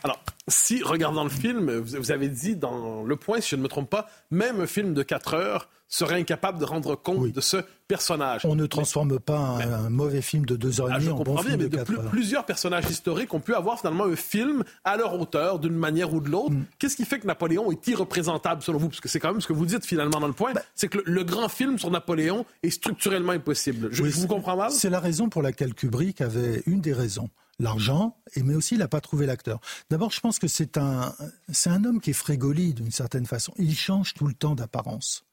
Alors, 0.04 0.20
si, 0.48 0.82
regardant 0.82 1.24
le 1.24 1.30
film, 1.30 1.70
vous 1.78 2.10
avez 2.10 2.28
dit 2.28 2.56
dans 2.56 3.04
Le 3.04 3.16
Point, 3.16 3.40
si 3.40 3.50
je 3.50 3.56
ne 3.56 3.62
me 3.62 3.68
trompe 3.68 3.90
pas, 3.90 4.08
même 4.30 4.60
un 4.60 4.66
film 4.66 4.94
de 4.94 5.02
4 5.02 5.34
heures 5.34 5.68
serait 5.92 6.18
incapable 6.18 6.58
de 6.58 6.64
rendre 6.64 6.96
compte 6.96 7.30
de 7.30 7.40
ce 7.40 7.58
personnage. 7.86 8.46
On 8.46 8.56
ne 8.56 8.64
transforme 8.64 9.20
pas 9.20 9.58
un, 9.62 9.90
mauvais 9.90 10.22
film 10.22 10.46
de 10.46 10.56
2 10.56 10.80
heures 10.80 10.88
et 10.88 10.94
ah, 10.94 10.98
demie 10.98 11.10
en 11.10 11.22
bon 11.22 11.36
film 11.36 11.58
de, 11.58 11.68
de 11.68 11.82
plus, 11.82 11.98
Plusieurs 12.10 12.46
personnages 12.46 12.88
historiques 12.88 13.32
ont 13.34 13.40
pu 13.40 13.54
avoir 13.54 13.78
finalement 13.78 14.04
un 14.04 14.16
film 14.16 14.64
à 14.84 14.96
leur 14.96 15.20
hauteur, 15.20 15.58
d'une 15.58 15.76
manière 15.76 16.14
ou 16.14 16.20
de 16.20 16.30
l'autre. 16.30 16.54
Mm. 16.54 16.64
Qu'est-ce 16.78 16.96
qui 16.96 17.04
fait 17.04 17.18
que 17.18 17.26
Napoléon 17.26 17.70
est 17.70 17.86
irreprésentable 17.86 18.62
selon 18.62 18.78
vous? 18.78 18.88
Parce 18.88 19.00
que 19.00 19.08
c'est 19.08 19.20
quand 19.20 19.32
même 19.32 19.42
ce 19.42 19.46
que 19.46 19.52
vous 19.52 19.66
dites 19.66 19.84
finalement 19.84 20.18
dans 20.18 20.26
le 20.26 20.32
point, 20.32 20.54
ben 20.54 20.62
c'est 20.74 20.88
que 20.88 20.98
le, 21.04 21.24
grand 21.24 21.50
film 21.50 21.78
sur 21.78 21.90
Napoléon 21.90 22.46
est 22.62 22.70
structurellement 22.70 23.32
impossible. 23.32 23.88
Je, 23.92 24.02
je 24.02 24.16
vous 24.16 24.26
comprends 24.26 24.56
mal? 24.56 24.70
C'est 24.70 24.90
la 24.90 25.00
raison 25.00 25.28
pour 25.28 25.42
laquelle 25.42 25.74
Kubrick 25.74 26.22
avait 26.22 26.62
une 26.66 26.80
des 26.80 26.94
raisons 26.94 27.28
l'argent, 27.62 28.16
mais 28.36 28.54
aussi 28.54 28.74
il 28.74 28.78
n'a 28.78 28.88
pas 28.88 29.00
trouvé 29.00 29.26
l'acteur. 29.26 29.60
D'abord, 29.90 30.10
je 30.10 30.20
pense 30.20 30.38
que 30.38 30.48
c'est 30.48 30.76
un, 30.76 31.14
c'est 31.52 31.70
un 31.70 31.84
homme 31.84 32.00
qui 32.00 32.10
est 32.10 32.14
frégoli 32.14 32.74
d'une 32.74 32.90
certaine 32.90 33.26
façon. 33.26 33.52
Il 33.58 33.76
change 33.76 34.14
tout 34.14 34.26
le 34.26 34.34
temps 34.34 34.54
d'apparence. 34.54 35.24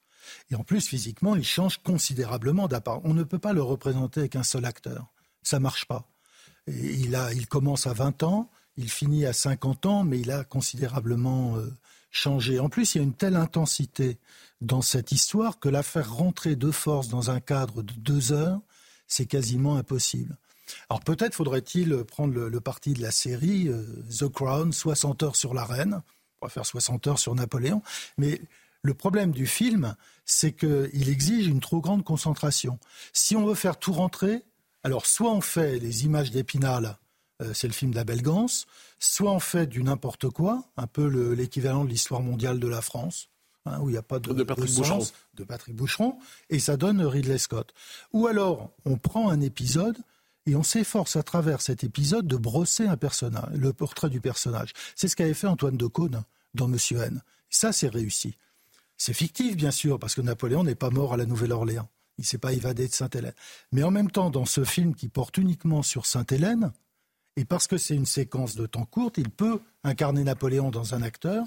Et 0.50 0.54
en 0.54 0.64
plus, 0.64 0.86
physiquement, 0.86 1.34
il 1.34 1.44
change 1.44 1.78
considérablement 1.82 2.68
d'apparence. 2.68 3.02
On 3.04 3.14
ne 3.14 3.24
peut 3.24 3.38
pas 3.38 3.52
le 3.52 3.62
représenter 3.62 4.20
avec 4.20 4.36
un 4.36 4.42
seul 4.42 4.64
acteur. 4.64 5.06
Ça 5.42 5.58
marche 5.58 5.86
pas. 5.86 6.06
il, 6.66 7.14
a, 7.14 7.32
il 7.32 7.46
commence 7.46 7.86
à 7.86 7.92
20 7.92 8.22
ans, 8.22 8.50
il 8.76 8.90
finit 8.90 9.26
à 9.26 9.32
50 9.32 9.86
ans, 9.86 10.04
mais 10.04 10.20
il 10.20 10.30
a 10.30 10.44
considérablement 10.44 11.56
euh, 11.56 11.70
changé. 12.10 12.60
En 12.60 12.68
plus, 12.68 12.94
il 12.94 12.98
y 12.98 13.00
a 13.00 13.04
une 13.04 13.14
telle 13.14 13.36
intensité 13.36 14.18
dans 14.60 14.82
cette 14.82 15.12
histoire 15.12 15.58
que 15.58 15.68
la 15.68 15.82
faire 15.82 16.12
rentrer 16.14 16.56
de 16.56 16.70
force 16.70 17.08
dans 17.08 17.30
un 17.30 17.40
cadre 17.40 17.82
de 17.82 17.92
deux 17.94 18.32
heures, 18.32 18.60
c'est 19.06 19.26
quasiment 19.26 19.76
impossible. 19.76 20.36
Alors 20.88 21.00
peut-être 21.00 21.34
faudrait-il 21.34 22.04
prendre 22.04 22.34
le, 22.34 22.60
parti 22.60 22.94
de 22.94 23.02
la 23.02 23.10
série 23.10 23.68
euh, 23.68 23.84
The 24.18 24.28
Crown, 24.28 24.72
60 24.72 25.22
heures 25.22 25.36
sur 25.36 25.54
la 25.54 25.64
reine. 25.64 26.02
On 26.40 26.46
va 26.46 26.50
faire 26.50 26.66
60 26.66 27.06
heures 27.06 27.18
sur 27.18 27.34
Napoléon. 27.34 27.82
Mais 28.16 28.40
le 28.82 28.94
problème 28.94 29.32
du 29.32 29.46
film, 29.46 29.94
c'est 30.24 30.52
qu'il 30.52 31.08
exige 31.08 31.46
une 31.46 31.60
trop 31.60 31.80
grande 31.80 32.04
concentration. 32.04 32.78
Si 33.12 33.36
on 33.36 33.46
veut 33.46 33.54
faire 33.54 33.78
tout 33.78 33.92
rentrer, 33.92 34.42
alors 34.82 35.06
soit 35.06 35.32
on 35.32 35.40
fait 35.40 35.78
les 35.78 36.04
images 36.04 36.30
d'Épinal, 36.30 36.98
euh, 37.42 37.52
c'est 37.54 37.66
le 37.66 37.72
film 37.72 37.92
d'Abel 37.92 38.22
Gans, 38.22 38.46
soit 38.98 39.32
on 39.32 39.40
fait 39.40 39.66
du 39.66 39.82
n'importe 39.82 40.28
quoi, 40.30 40.64
un 40.76 40.86
peu 40.86 41.06
l'équivalent 41.34 41.84
de 41.84 41.90
l'histoire 41.90 42.22
mondiale 42.22 42.58
de 42.58 42.68
la 42.68 42.80
France, 42.80 43.28
hein, 43.66 43.80
où 43.80 43.88
il 43.88 43.92
n'y 43.92 43.98
a 43.98 44.02
pas 44.02 44.18
de, 44.18 44.32
de 44.32 44.42
Patrick 44.42 44.74
Boucheron. 44.74 45.06
de 45.34 45.44
Patrick 45.44 45.76
Boucheron, 45.76 46.18
et 46.48 46.58
ça 46.58 46.76
donne 46.76 47.02
Ridley 47.02 47.38
Scott. 47.38 47.74
Ou 48.12 48.26
alors 48.26 48.70
on 48.84 48.96
prend 48.96 49.30
un 49.30 49.40
épisode 49.40 49.98
et 50.46 50.56
on 50.56 50.62
s'efforce 50.62 51.16
à 51.16 51.22
travers 51.22 51.60
cet 51.60 51.84
épisode 51.84 52.26
de 52.26 52.36
brosser 52.36 52.86
un 52.86 52.96
personnage, 52.96 53.54
le 53.54 53.72
portrait 53.72 54.10
du 54.10 54.20
personnage. 54.20 54.72
C'est 54.96 55.08
ce 55.08 55.16
qu'avait 55.16 55.34
fait 55.34 55.46
Antoine 55.46 55.76
de 55.76 55.86
Caunes 55.86 56.22
dans 56.54 56.68
Monsieur 56.68 57.00
N. 57.02 57.22
Ça, 57.50 57.72
c'est 57.72 57.88
réussi. 57.88 58.36
C'est 58.96 59.14
fictif, 59.14 59.56
bien 59.56 59.70
sûr, 59.70 59.98
parce 59.98 60.14
que 60.14 60.20
Napoléon 60.20 60.64
n'est 60.64 60.74
pas 60.74 60.90
mort 60.90 61.14
à 61.14 61.16
la 61.16 61.26
Nouvelle-Orléans. 61.26 61.88
Il 62.18 62.22
ne 62.22 62.26
s'est 62.26 62.38
pas 62.38 62.52
évadé 62.52 62.86
de 62.86 62.92
Sainte-Hélène. 62.92 63.32
Mais 63.72 63.82
en 63.82 63.90
même 63.90 64.10
temps, 64.10 64.30
dans 64.30 64.44
ce 64.44 64.64
film 64.64 64.94
qui 64.94 65.08
porte 65.08 65.38
uniquement 65.38 65.82
sur 65.82 66.04
Sainte-Hélène, 66.04 66.72
et 67.36 67.44
parce 67.44 67.66
que 67.66 67.78
c'est 67.78 67.94
une 67.94 68.06
séquence 68.06 68.56
de 68.56 68.66
temps 68.66 68.84
courte, 68.84 69.16
il 69.16 69.30
peut 69.30 69.60
incarner 69.84 70.24
Napoléon 70.24 70.70
dans 70.70 70.94
un 70.94 71.02
acteur 71.02 71.46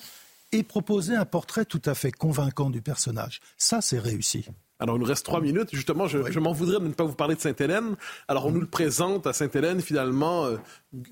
et 0.52 0.64
proposer 0.64 1.16
un 1.16 1.26
portrait 1.26 1.66
tout 1.66 1.82
à 1.86 1.94
fait 1.94 2.12
convaincant 2.12 2.70
du 2.70 2.82
personnage. 2.82 3.42
Ça, 3.58 3.82
c'est 3.82 4.00
réussi. 4.00 4.46
Alors, 4.84 4.98
il 4.98 5.00
nous 5.00 5.06
reste 5.06 5.26
trois 5.26 5.40
minutes. 5.40 5.70
Justement, 5.72 6.08
je, 6.08 6.40
m'en 6.40 6.52
voudrais 6.52 6.78
de 6.78 6.86
ne 6.86 6.92
pas 6.92 7.06
vous 7.06 7.14
parler 7.14 7.36
de 7.36 7.40
Sainte-Hélène. 7.40 7.96
Alors, 8.28 8.48
on 8.48 8.52
nous 8.52 8.60
le 8.60 8.68
présente 8.68 9.26
à 9.26 9.32
Sainte-Hélène, 9.32 9.80
finalement, 9.80 10.44
euh, 10.44 10.58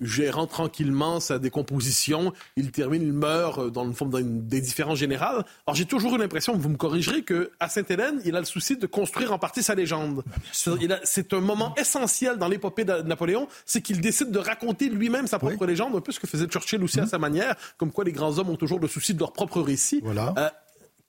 gérant 0.01 0.45
tranquillement 0.45 1.21
sa 1.21 1.39
décomposition. 1.39 2.33
Il 2.57 2.71
termine, 2.71 3.01
il 3.01 3.13
meurt 3.13 3.59
euh, 3.59 3.69
dans 3.69 3.85
une 3.85 3.93
forme 3.93 4.11
des 4.41 4.59
différents 4.59 4.95
générales. 4.95 5.45
Alors, 5.65 5.75
j'ai 5.75 5.85
toujours 5.85 6.15
eu 6.15 6.17
l'impression, 6.17 6.53
vous 6.57 6.67
me 6.67 6.75
corrigerez, 6.75 7.23
qu'à 7.23 7.69
Sainte-Hélène, 7.69 8.19
il 8.25 8.35
a 8.35 8.39
le 8.39 8.45
souci 8.45 8.75
de 8.75 8.85
construire 8.87 9.31
en 9.31 9.39
partie 9.39 9.63
sa 9.63 9.73
légende. 9.73 10.25
C'est 10.51 11.33
un 11.33 11.39
moment 11.39 11.73
essentiel 11.77 12.35
dans 12.35 12.49
l'épopée 12.49 12.83
de 12.83 13.03
Napoléon, 13.03 13.47
c'est 13.65 13.81
qu'il 13.81 14.01
décide 14.01 14.31
de 14.31 14.39
raconter 14.39 14.89
lui-même 14.89 15.27
sa 15.27 15.39
propre 15.39 15.65
légende, 15.65 15.95
un 15.95 16.01
peu 16.01 16.11
ce 16.11 16.19
que 16.19 16.27
faisait 16.27 16.47
Churchill 16.47 16.83
aussi 16.83 16.99
à 16.99 17.03
mm-hmm. 17.03 17.07
sa 17.07 17.19
manière, 17.19 17.55
comme 17.77 17.93
quoi 17.93 18.03
les 18.03 18.11
grands 18.11 18.37
hommes 18.37 18.49
ont 18.49 18.57
toujours 18.57 18.81
le 18.81 18.89
souci 18.89 19.13
de 19.13 19.19
leur 19.19 19.31
propre 19.31 19.61
récit. 19.61 20.01
Voilà. 20.03 20.33
Euh, 20.37 20.49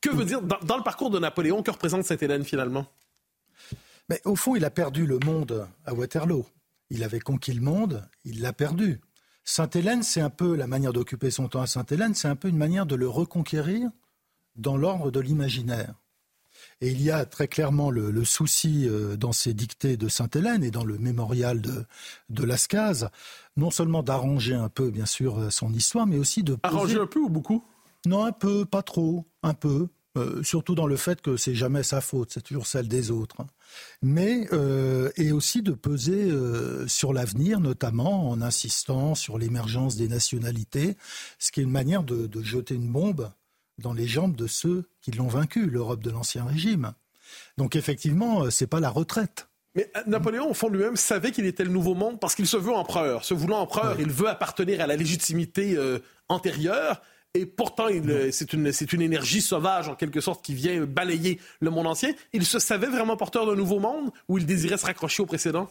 que 0.02 0.10
veut 0.10 0.24
dire, 0.24 0.42
dans, 0.42 0.76
le 0.76 0.82
parcours 0.82 1.10
de 1.10 1.18
Napoléon, 1.18 1.62
que 1.62 1.70
représente 1.70 2.04
Sainte-Hélène 2.04 2.44
finalement? 2.44 2.86
Mais 4.08 4.20
Au 4.24 4.36
fond, 4.36 4.56
il 4.56 4.64
a 4.64 4.70
perdu 4.70 5.06
le 5.06 5.18
monde 5.24 5.66
à 5.86 5.94
Waterloo. 5.94 6.44
Il 6.90 7.04
avait 7.04 7.20
conquis 7.20 7.54
le 7.54 7.62
monde, 7.62 8.06
il 8.24 8.42
l'a 8.42 8.52
perdu. 8.52 9.00
Sainte-Hélène, 9.44 10.02
c'est 10.02 10.20
un 10.20 10.30
peu 10.30 10.54
la 10.54 10.66
manière 10.66 10.92
d'occuper 10.92 11.30
son 11.30 11.48
temps 11.48 11.62
à 11.62 11.66
Sainte-Hélène, 11.66 12.14
c'est 12.14 12.28
un 12.28 12.36
peu 12.36 12.48
une 12.48 12.58
manière 12.58 12.84
de 12.84 12.94
le 12.94 13.08
reconquérir 13.08 13.90
dans 14.56 14.76
l'ordre 14.76 15.10
de 15.10 15.20
l'imaginaire. 15.20 15.94
Et 16.80 16.90
il 16.90 17.00
y 17.00 17.10
a 17.10 17.24
très 17.24 17.48
clairement 17.48 17.90
le, 17.90 18.24
souci 18.24 18.88
euh, 18.88 19.16
dans 19.16 19.32
ces 19.32 19.54
dictées 19.54 19.96
de 19.96 20.08
Sainte-Hélène 20.08 20.64
et 20.64 20.70
dans 20.70 20.84
le 20.84 20.98
mémorial 20.98 21.60
de, 21.60 21.84
de 22.28 22.44
Lascaz, 22.44 23.08
non 23.56 23.70
seulement 23.70 24.02
d'arranger 24.02 24.54
un 24.54 24.68
peu, 24.68 24.90
bien 24.90 25.06
sûr, 25.06 25.38
euh, 25.38 25.50
son 25.50 25.72
histoire, 25.72 26.06
mais 26.06 26.18
aussi 26.18 26.42
de... 26.42 26.58
Arranger 26.62 27.00
un 27.00 27.06
peu 27.06 27.20
ou 27.20 27.28
beaucoup? 27.28 27.64
Non, 28.06 28.24
un 28.24 28.32
peu, 28.32 28.64
pas 28.64 28.82
trop, 28.82 29.26
un 29.42 29.54
peu. 29.54 29.88
Euh, 30.18 30.42
surtout 30.42 30.74
dans 30.74 30.86
le 30.86 30.96
fait 30.96 31.22
que 31.22 31.38
c'est 31.38 31.54
jamais 31.54 31.82
sa 31.82 32.02
faute, 32.02 32.32
c'est 32.32 32.42
toujours 32.42 32.66
celle 32.66 32.86
des 32.86 33.10
autres. 33.10 33.46
Mais 34.02 34.46
euh, 34.52 35.10
et 35.16 35.32
aussi 35.32 35.62
de 35.62 35.72
peser 35.72 36.30
euh, 36.30 36.86
sur 36.86 37.14
l'avenir, 37.14 37.60
notamment 37.60 38.28
en 38.28 38.42
insistant 38.42 39.14
sur 39.14 39.38
l'émergence 39.38 39.96
des 39.96 40.08
nationalités, 40.08 40.98
ce 41.38 41.50
qui 41.50 41.60
est 41.60 41.62
une 41.62 41.70
manière 41.70 42.02
de, 42.02 42.28
jeter 42.42 42.74
une 42.74 42.88
bombe 42.88 43.30
dans 43.78 43.94
les 43.94 44.06
jambes 44.06 44.36
de 44.36 44.46
ceux 44.46 44.84
qui 45.00 45.12
l'ont 45.12 45.28
vaincu, 45.28 45.64
l'Europe 45.64 46.02
de 46.02 46.10
l'ancien 46.10 46.44
régime. 46.44 46.92
Donc 47.56 47.74
effectivement, 47.74 48.50
c'est 48.50 48.66
pas 48.66 48.80
la 48.80 48.90
retraite. 48.90 49.48
Mais 49.74 49.90
Napoléon, 50.06 50.50
au 50.50 50.54
fond 50.54 50.68
lui-même, 50.68 50.96
savait 50.96 51.30
qu'il 51.30 51.46
était 51.46 51.64
le 51.64 51.70
nouveau 51.70 51.94
monde 51.94 52.20
parce 52.20 52.34
qu'il 52.34 52.46
se 52.46 52.58
veut 52.58 52.74
empereur. 52.74 53.24
Se 53.24 53.32
voulant 53.32 53.60
empereur, 53.60 53.98
il 53.98 54.10
veut 54.10 54.28
appartenir 54.28 54.82
à 54.82 54.86
la 54.86 54.96
légitimité 54.96 55.78
antérieure. 56.28 57.00
Et 57.34 57.46
pourtant, 57.46 57.86
c'est 58.30 58.52
une, 58.52 58.70
une, 58.92 59.02
énergie 59.02 59.40
sauvage, 59.40 59.88
en 59.88 59.94
quelque 59.94 60.20
sorte, 60.20 60.44
qui 60.44 60.54
vient 60.54 60.84
balayer 60.84 61.40
le 61.60 61.70
monde 61.70 61.86
ancien. 61.86 62.12
Il 62.34 62.44
se 62.44 62.58
savait 62.58 62.88
vraiment 62.88 63.16
porteur 63.16 63.46
d'un 63.46 63.54
nouveau 63.54 63.78
monde 63.78 64.10
ou 64.28 64.36
il 64.36 64.44
désirait 64.44 64.76
se 64.76 64.84
raccrocher 64.84 65.22
au 65.22 65.26
précédent? 65.26 65.70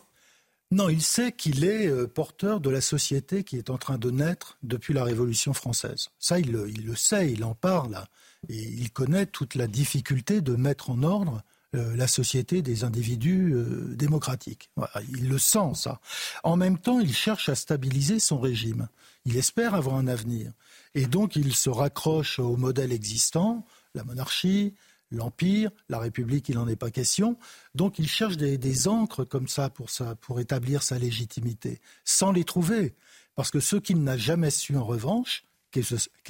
Non, 0.72 0.88
il 0.88 1.01
sait 1.01 1.34
qu'il 1.34 1.66
est 1.66 1.88
euh, 1.88 2.07
porteur 2.07 2.62
de 2.62 2.70
la 2.70 2.80
société 2.80 3.43
qui 3.43 3.57
est 3.57 3.70
en 3.70 3.78
train 3.78 3.97
de 3.97 4.09
naître 4.09 4.57
depuis 4.64 4.93
la 4.93 5.03
Révolution 5.03 5.53
française. 5.53 6.09
Ça, 6.18 6.39
il, 6.39 6.51
le 6.51 6.95
sait, 6.95 7.32
il 7.32 7.43
en 7.43 7.53
parle. 7.53 8.05
Et 8.49 8.55
il 8.55 8.89
connaît 8.89 9.26
toute 9.26 9.55
la 9.55 9.68
difficulté 9.68 10.41
de 10.41 10.55
mettre 10.55 10.89
en 10.89 11.03
ordre 11.03 11.43
euh, 11.76 11.95
la 11.95 12.07
société 12.07 12.62
des 12.62 12.86
individus 12.86 13.53
euh, 13.53 13.93
démocratiques. 13.95 14.70
il 15.09 15.30
le 15.30 15.38
sent, 15.38 15.74
ça. 15.76 15.99
En 16.43 16.55
même 16.55 16.78
temps, 16.78 17.01
il 17.01 17.14
cherche 17.14 17.49
à 17.49 17.55
stabiliser 17.55 18.20
son 18.20 18.39
régime. 18.39 18.88
Il 19.26 19.38
espère 19.38 19.76
avoir 19.76 19.97
un 19.97 20.07
avenir. 20.07 20.53
Et 20.93 21.05
donc, 21.05 21.35
il 21.35 21.53
se 21.53 21.69
raccroche 21.69 22.39
au 22.39 22.57
modèle 22.57 22.91
existant, 22.91 23.65
la 23.95 24.03
monarchie, 24.03 24.73
l'Empire, 25.11 25.71
la 25.89 25.99
République, 25.99 26.49
il 26.49 26.55
n'en 26.55 26.67
est 26.67 26.75
pas 26.75 26.91
question. 26.91 27.37
Donc 27.75 27.99
il 27.99 28.07
cherche 28.07 28.37
des, 28.37 28.57
des 28.57 28.87
encres 28.87 29.27
comme 29.27 29.47
ça 29.47 29.69
pour, 29.69 29.89
ça 29.89 30.15
pour 30.15 30.39
établir 30.39 30.83
sa 30.83 30.97
légitimité, 30.97 31.81
sans 32.05 32.31
les 32.31 32.43
trouver. 32.43 32.95
Parce 33.35 33.51
que 33.51 33.59
ce 33.59 33.75
qu'il 33.75 34.03
n'a 34.03 34.17
jamais 34.17 34.51
su 34.51 34.75
en 34.77 34.85
revanche, 34.85 35.43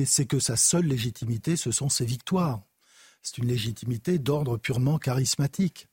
c'est 0.05 0.25
que 0.25 0.39
sa 0.39 0.55
seule 0.55 0.85
légitimité, 0.85 1.55
ce 1.55 1.71
sont 1.71 1.89
ses 1.89 2.05
victoires. 2.05 2.61
C'est 3.21 3.37
une 3.37 3.47
légitimité 3.47 4.19
d'ordre 4.19 4.57
purement 4.57 4.97
charismatique. 4.97 5.87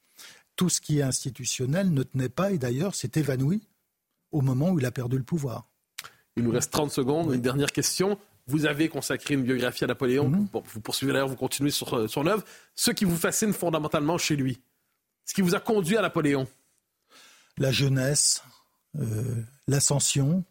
Tout 0.57 0.69
ce 0.69 0.81
qui 0.81 0.99
est 0.99 1.03
institutionnel 1.03 1.93
ne 1.93 2.03
tenait 2.03 2.29
pas 2.29 2.53
et 2.53 2.59
d'ailleurs 2.59 2.95
s'est 2.95 3.13
évanoui 3.15 3.67
au 4.33 4.41
moment 4.41 4.71
où 4.71 4.79
il 4.79 4.87
a 4.87 4.91
perdu 4.91 5.17
le 5.17 5.23
pouvoir. 5.25 5.69
Il 6.37 6.45
nous 6.45 6.51
reste 6.51 6.71
30 6.73 6.91
secondes. 6.91 7.35
Une 7.35 7.41
dernière 7.41 7.73
question. 7.73 8.19
Vous 8.49 8.65
avez 8.65 8.89
consacré 8.89 9.35
une 9.35 9.43
biographie 9.43 9.85
à 9.85 9.87
Napoléon. 9.87 10.29
Mhm. 10.29 10.49
vous 10.53 10.81
poursuivez 10.81 11.13
d'ailleurs, 11.13 11.29
vous 11.29 11.37
continuez 11.37 11.71
sur 11.71 11.95
euh, 11.95 12.09
son 12.09 12.27
œuvre. 12.27 12.43
Ce 12.75 12.91
qui 12.91 13.05
vous 13.05 13.17
fascine 13.17 13.53
fondamentalement 13.53 14.17
chez 14.17 14.37
lui, 14.37 14.59
ce 15.27 15.35
qui 15.35 15.43
vous 15.43 15.55
a 15.55 15.61
conduit 15.61 15.99
à 15.99 16.03
Napoléon 16.03 16.49
La 17.59 17.71
jeunesse, 17.71 18.43
euh, 18.99 19.43
l'ascension, 19.67 20.45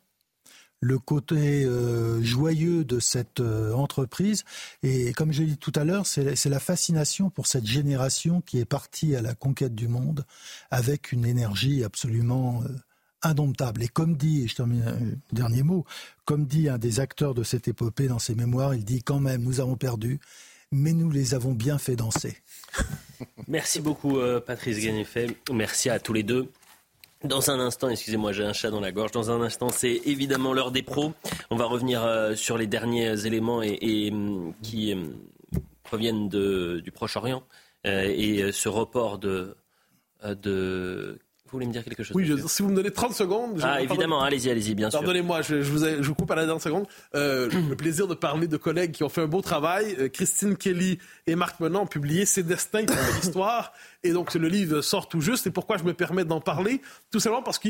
le 0.80 1.00
côté 1.00 1.66
euh, 1.66 2.22
joyeux 2.22 2.86
de 2.86 3.00
cette 3.00 3.40
entreprise. 3.40 4.44
Et 4.84 5.12
comme 5.14 5.34
je 5.34 5.42
l'ai 5.42 5.48
dit 5.48 5.58
tout 5.58 5.74
à 5.74 5.84
l'heure, 5.84 6.06
c'est 6.06 6.46
la 6.46 6.60
fascination 6.60 7.32
pour 7.32 7.48
cette 7.48 7.66
génération 7.66 8.42
qui 8.42 8.60
est 8.60 8.66
partie 8.66 9.16
à 9.16 9.24
la 9.24 9.34
conquête 9.34 9.74
du 9.74 9.88
monde 9.88 10.24
avec 10.70 11.12
une 11.12 11.26
énergie 11.26 11.84
absolument 11.84 12.62
indomptable. 13.24 13.84
Et 13.84 13.88
comme 13.88 14.16
dit, 14.16 14.44
et 14.44 14.48
je 14.48 14.56
termine 14.56 14.84
un 14.84 15.36
dernier 15.36 15.64
mot, 15.64 15.86
comme 16.26 16.46
dit 16.46 16.70
un 16.70 16.78
des 16.78 17.00
acteurs 17.00 17.34
de 17.34 17.44
cette 17.44 17.68
épopée 17.68 18.08
dans 18.08 18.20
ses 18.20 18.36
mémoires, 18.36 18.76
il 18.76 18.86
dit 18.86 19.02
quand 19.02 19.20
même, 19.20 19.44
nous 19.44 19.60
avons 19.60 19.76
perdu, 19.76 20.20
mais 20.72 20.94
nous 20.94 21.10
les 21.10 21.34
avons 21.34 21.54
bien 21.54 21.78
fait 21.78 21.96
danser. 21.96 22.38
Merci 23.48 23.82
beaucoup, 23.82 24.18
euh, 24.18 24.40
Patrice 24.40 24.80
Gagnefet. 24.80 25.28
Merci 25.52 25.90
à 25.90 26.00
tous 26.00 26.14
les 26.14 26.24
deux. 26.24 26.50
Dans 27.24 27.50
un 27.50 27.60
instant, 27.60 27.90
excusez-moi, 27.90 28.32
j'ai 28.32 28.44
un 28.44 28.54
chat 28.54 28.70
dans 28.70 28.80
la 28.80 28.92
gorge. 28.92 29.12
Dans 29.12 29.32
un 29.32 29.42
instant, 29.42 29.70
c'est 29.70 30.02
évidemment 30.06 30.54
l'heure 30.54 30.72
des 30.72 30.84
pros. 30.84 31.14
On 31.50 31.56
va 31.56 31.66
revenir 31.66 32.04
euh, 32.04 32.36
sur 32.36 32.58
les 32.58 32.68
derniers 32.68 33.26
éléments 33.26 33.64
et, 33.64 34.14
qui 34.62 34.94
proviennent 35.84 36.30
du 36.30 36.92
Proche-Orient 36.92 37.44
euh, 37.88 38.04
et 38.04 38.52
ce 38.52 38.70
report 38.70 39.18
de, 39.18 39.56
de 40.24 41.18
vous 41.52 41.58
voulez 41.58 41.68
me 41.68 41.72
dire 41.72 41.84
quelque 41.84 42.04
chose 42.04 42.16
Oui, 42.16 42.30
si 42.48 42.62
vous 42.62 42.70
me 42.70 42.76
donnez 42.76 42.92
30 42.92 43.14
secondes. 43.14 43.60
Ah, 43.64 43.82
évidemment, 43.82 44.22
allez-y, 44.22 44.50
allez-y, 44.50 44.76
bien 44.76 44.90
sûr. 44.90 45.00
Pardonnez-moi, 45.00 45.42
je, 45.42 45.62
je, 45.62 45.72
vous 45.72 45.80
je, 45.80 46.02
vous 46.02 46.16
coupe 46.16 46.32
à 46.32 46.36
la 46.36 46.46
dernière 46.46 46.62
seconde. 46.62 46.86
Euh, 47.16 47.50
le 47.70 47.76
plaisir 47.76 48.08
de 48.08 48.16
parler 48.16 48.48
de 48.48 48.58
collègues 48.58 48.92
qui 48.92 49.04
ont 49.04 49.10
fait 49.10 49.22
un 49.22 49.28
beau 49.28 49.42
travail. 49.42 49.96
Euh, 50.00 50.10
Christine 50.10 50.58
Kelly 50.58 51.00
et 51.26 51.36
Marc 51.36 51.60
Menon 51.60 51.82
ont 51.82 51.88
publié 51.88 52.26
Ces 52.26 52.44
destins 52.44 52.86
qui 52.86 52.94
ont 52.94 53.16
l'histoire. 53.22 53.74
Et 54.04 54.12
donc, 54.12 54.34
le 54.34 54.48
livre 54.48 54.82
sort 54.82 55.08
tout 55.08 55.22
juste. 55.22 55.48
Et 55.48 55.52
pourquoi 55.52 55.78
je 55.78 55.84
me 55.84 55.94
permets 55.94 56.26
d'en 56.26 56.40
parler? 56.40 56.82
Tout 57.12 57.20
simplement 57.20 57.44
parce 57.44 57.60
que 57.60 57.70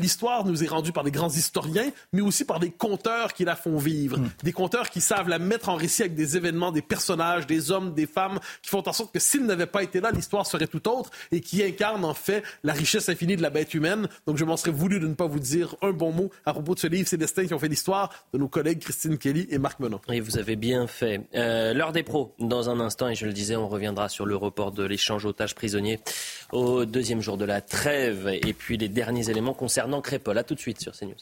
l'histoire 0.00 0.44
nous 0.44 0.64
est 0.64 0.68
rendue 0.68 0.92
par 0.92 1.04
des 1.04 1.10
grands 1.10 1.28
historiens, 1.28 1.90
mais 2.12 2.20
aussi 2.20 2.44
par 2.44 2.60
des 2.60 2.70
conteurs 2.70 3.32
qui 3.32 3.44
la 3.44 3.56
font 3.56 3.78
vivre. 3.78 4.18
Mm. 4.18 4.30
Des 4.42 4.52
conteurs 4.52 4.90
qui 4.90 5.00
savent 5.00 5.28
la 5.28 5.38
mettre 5.38 5.68
en 5.68 5.76
récit 5.76 6.02
avec 6.02 6.14
des 6.14 6.36
événements, 6.36 6.72
des 6.72 6.82
personnages, 6.82 7.46
des 7.46 7.70
hommes, 7.70 7.94
des 7.94 8.06
femmes, 8.06 8.40
qui 8.62 8.70
font 8.70 8.86
en 8.86 8.92
sorte 8.92 9.12
que 9.12 9.20
s'ils 9.20 9.44
n'avaient 9.44 9.66
pas 9.66 9.82
été 9.82 10.00
là, 10.00 10.10
l'histoire 10.10 10.46
serait 10.46 10.66
tout 10.66 10.88
autre 10.88 11.10
et 11.32 11.40
qui 11.40 11.62
incarnent 11.62 12.04
en 12.04 12.14
fait 12.14 12.42
la 12.64 12.72
richesse 12.72 13.08
infinie 13.08 13.36
de 13.36 13.42
la 13.42 13.50
bête 13.50 13.74
humaine. 13.74 14.08
Donc, 14.26 14.36
je 14.36 14.44
m'en 14.44 14.56
serais 14.56 14.70
voulu 14.70 15.00
de 15.00 15.06
ne 15.06 15.14
pas 15.14 15.26
vous 15.26 15.40
dire 15.40 15.76
un 15.82 15.92
bon 15.92 16.12
mot 16.12 16.30
à 16.44 16.52
propos 16.52 16.74
de 16.74 16.80
ce 16.80 16.86
livre, 16.86 17.08
Ces 17.08 17.16
destins 17.16 17.46
qui 17.46 17.54
ont 17.54 17.58
fait 17.58 17.68
l'histoire, 17.68 18.10
de 18.32 18.38
nos 18.38 18.48
collègues 18.48 18.80
Christine 18.80 19.18
Kelly 19.18 19.46
et 19.50 19.58
Marc 19.58 19.80
Menon. 19.80 20.00
Et 20.08 20.20
vous 20.20 20.38
avez 20.38 20.56
bien 20.56 20.86
fait. 20.86 21.20
Euh, 21.34 21.74
L'heure 21.74 21.92
des 21.92 22.02
pros, 22.02 22.34
dans 22.38 22.70
un 22.70 22.80
instant, 22.80 23.08
et 23.08 23.14
je 23.14 23.26
le 23.26 23.32
disais, 23.32 23.56
on 23.56 23.68
reviendra 23.68 24.08
sur 24.08 24.26
le 24.26 24.36
report 24.36 24.72
de 24.72 24.84
l'échange 24.84 25.26
otages 25.26 25.54
prisonniers 25.68 26.00
au 26.50 26.86
deuxième 26.86 27.20
jour 27.20 27.36
de 27.36 27.44
la 27.44 27.60
trêve 27.60 28.26
et 28.26 28.54
puis 28.54 28.78
les 28.78 28.88
derniers 28.88 29.28
éléments 29.28 29.52
concernant 29.52 30.00
Crépol. 30.00 30.38
A 30.38 30.42
tout 30.42 30.54
de 30.54 30.60
suite 30.60 30.80
sur 30.80 30.92
CNews. 30.92 31.12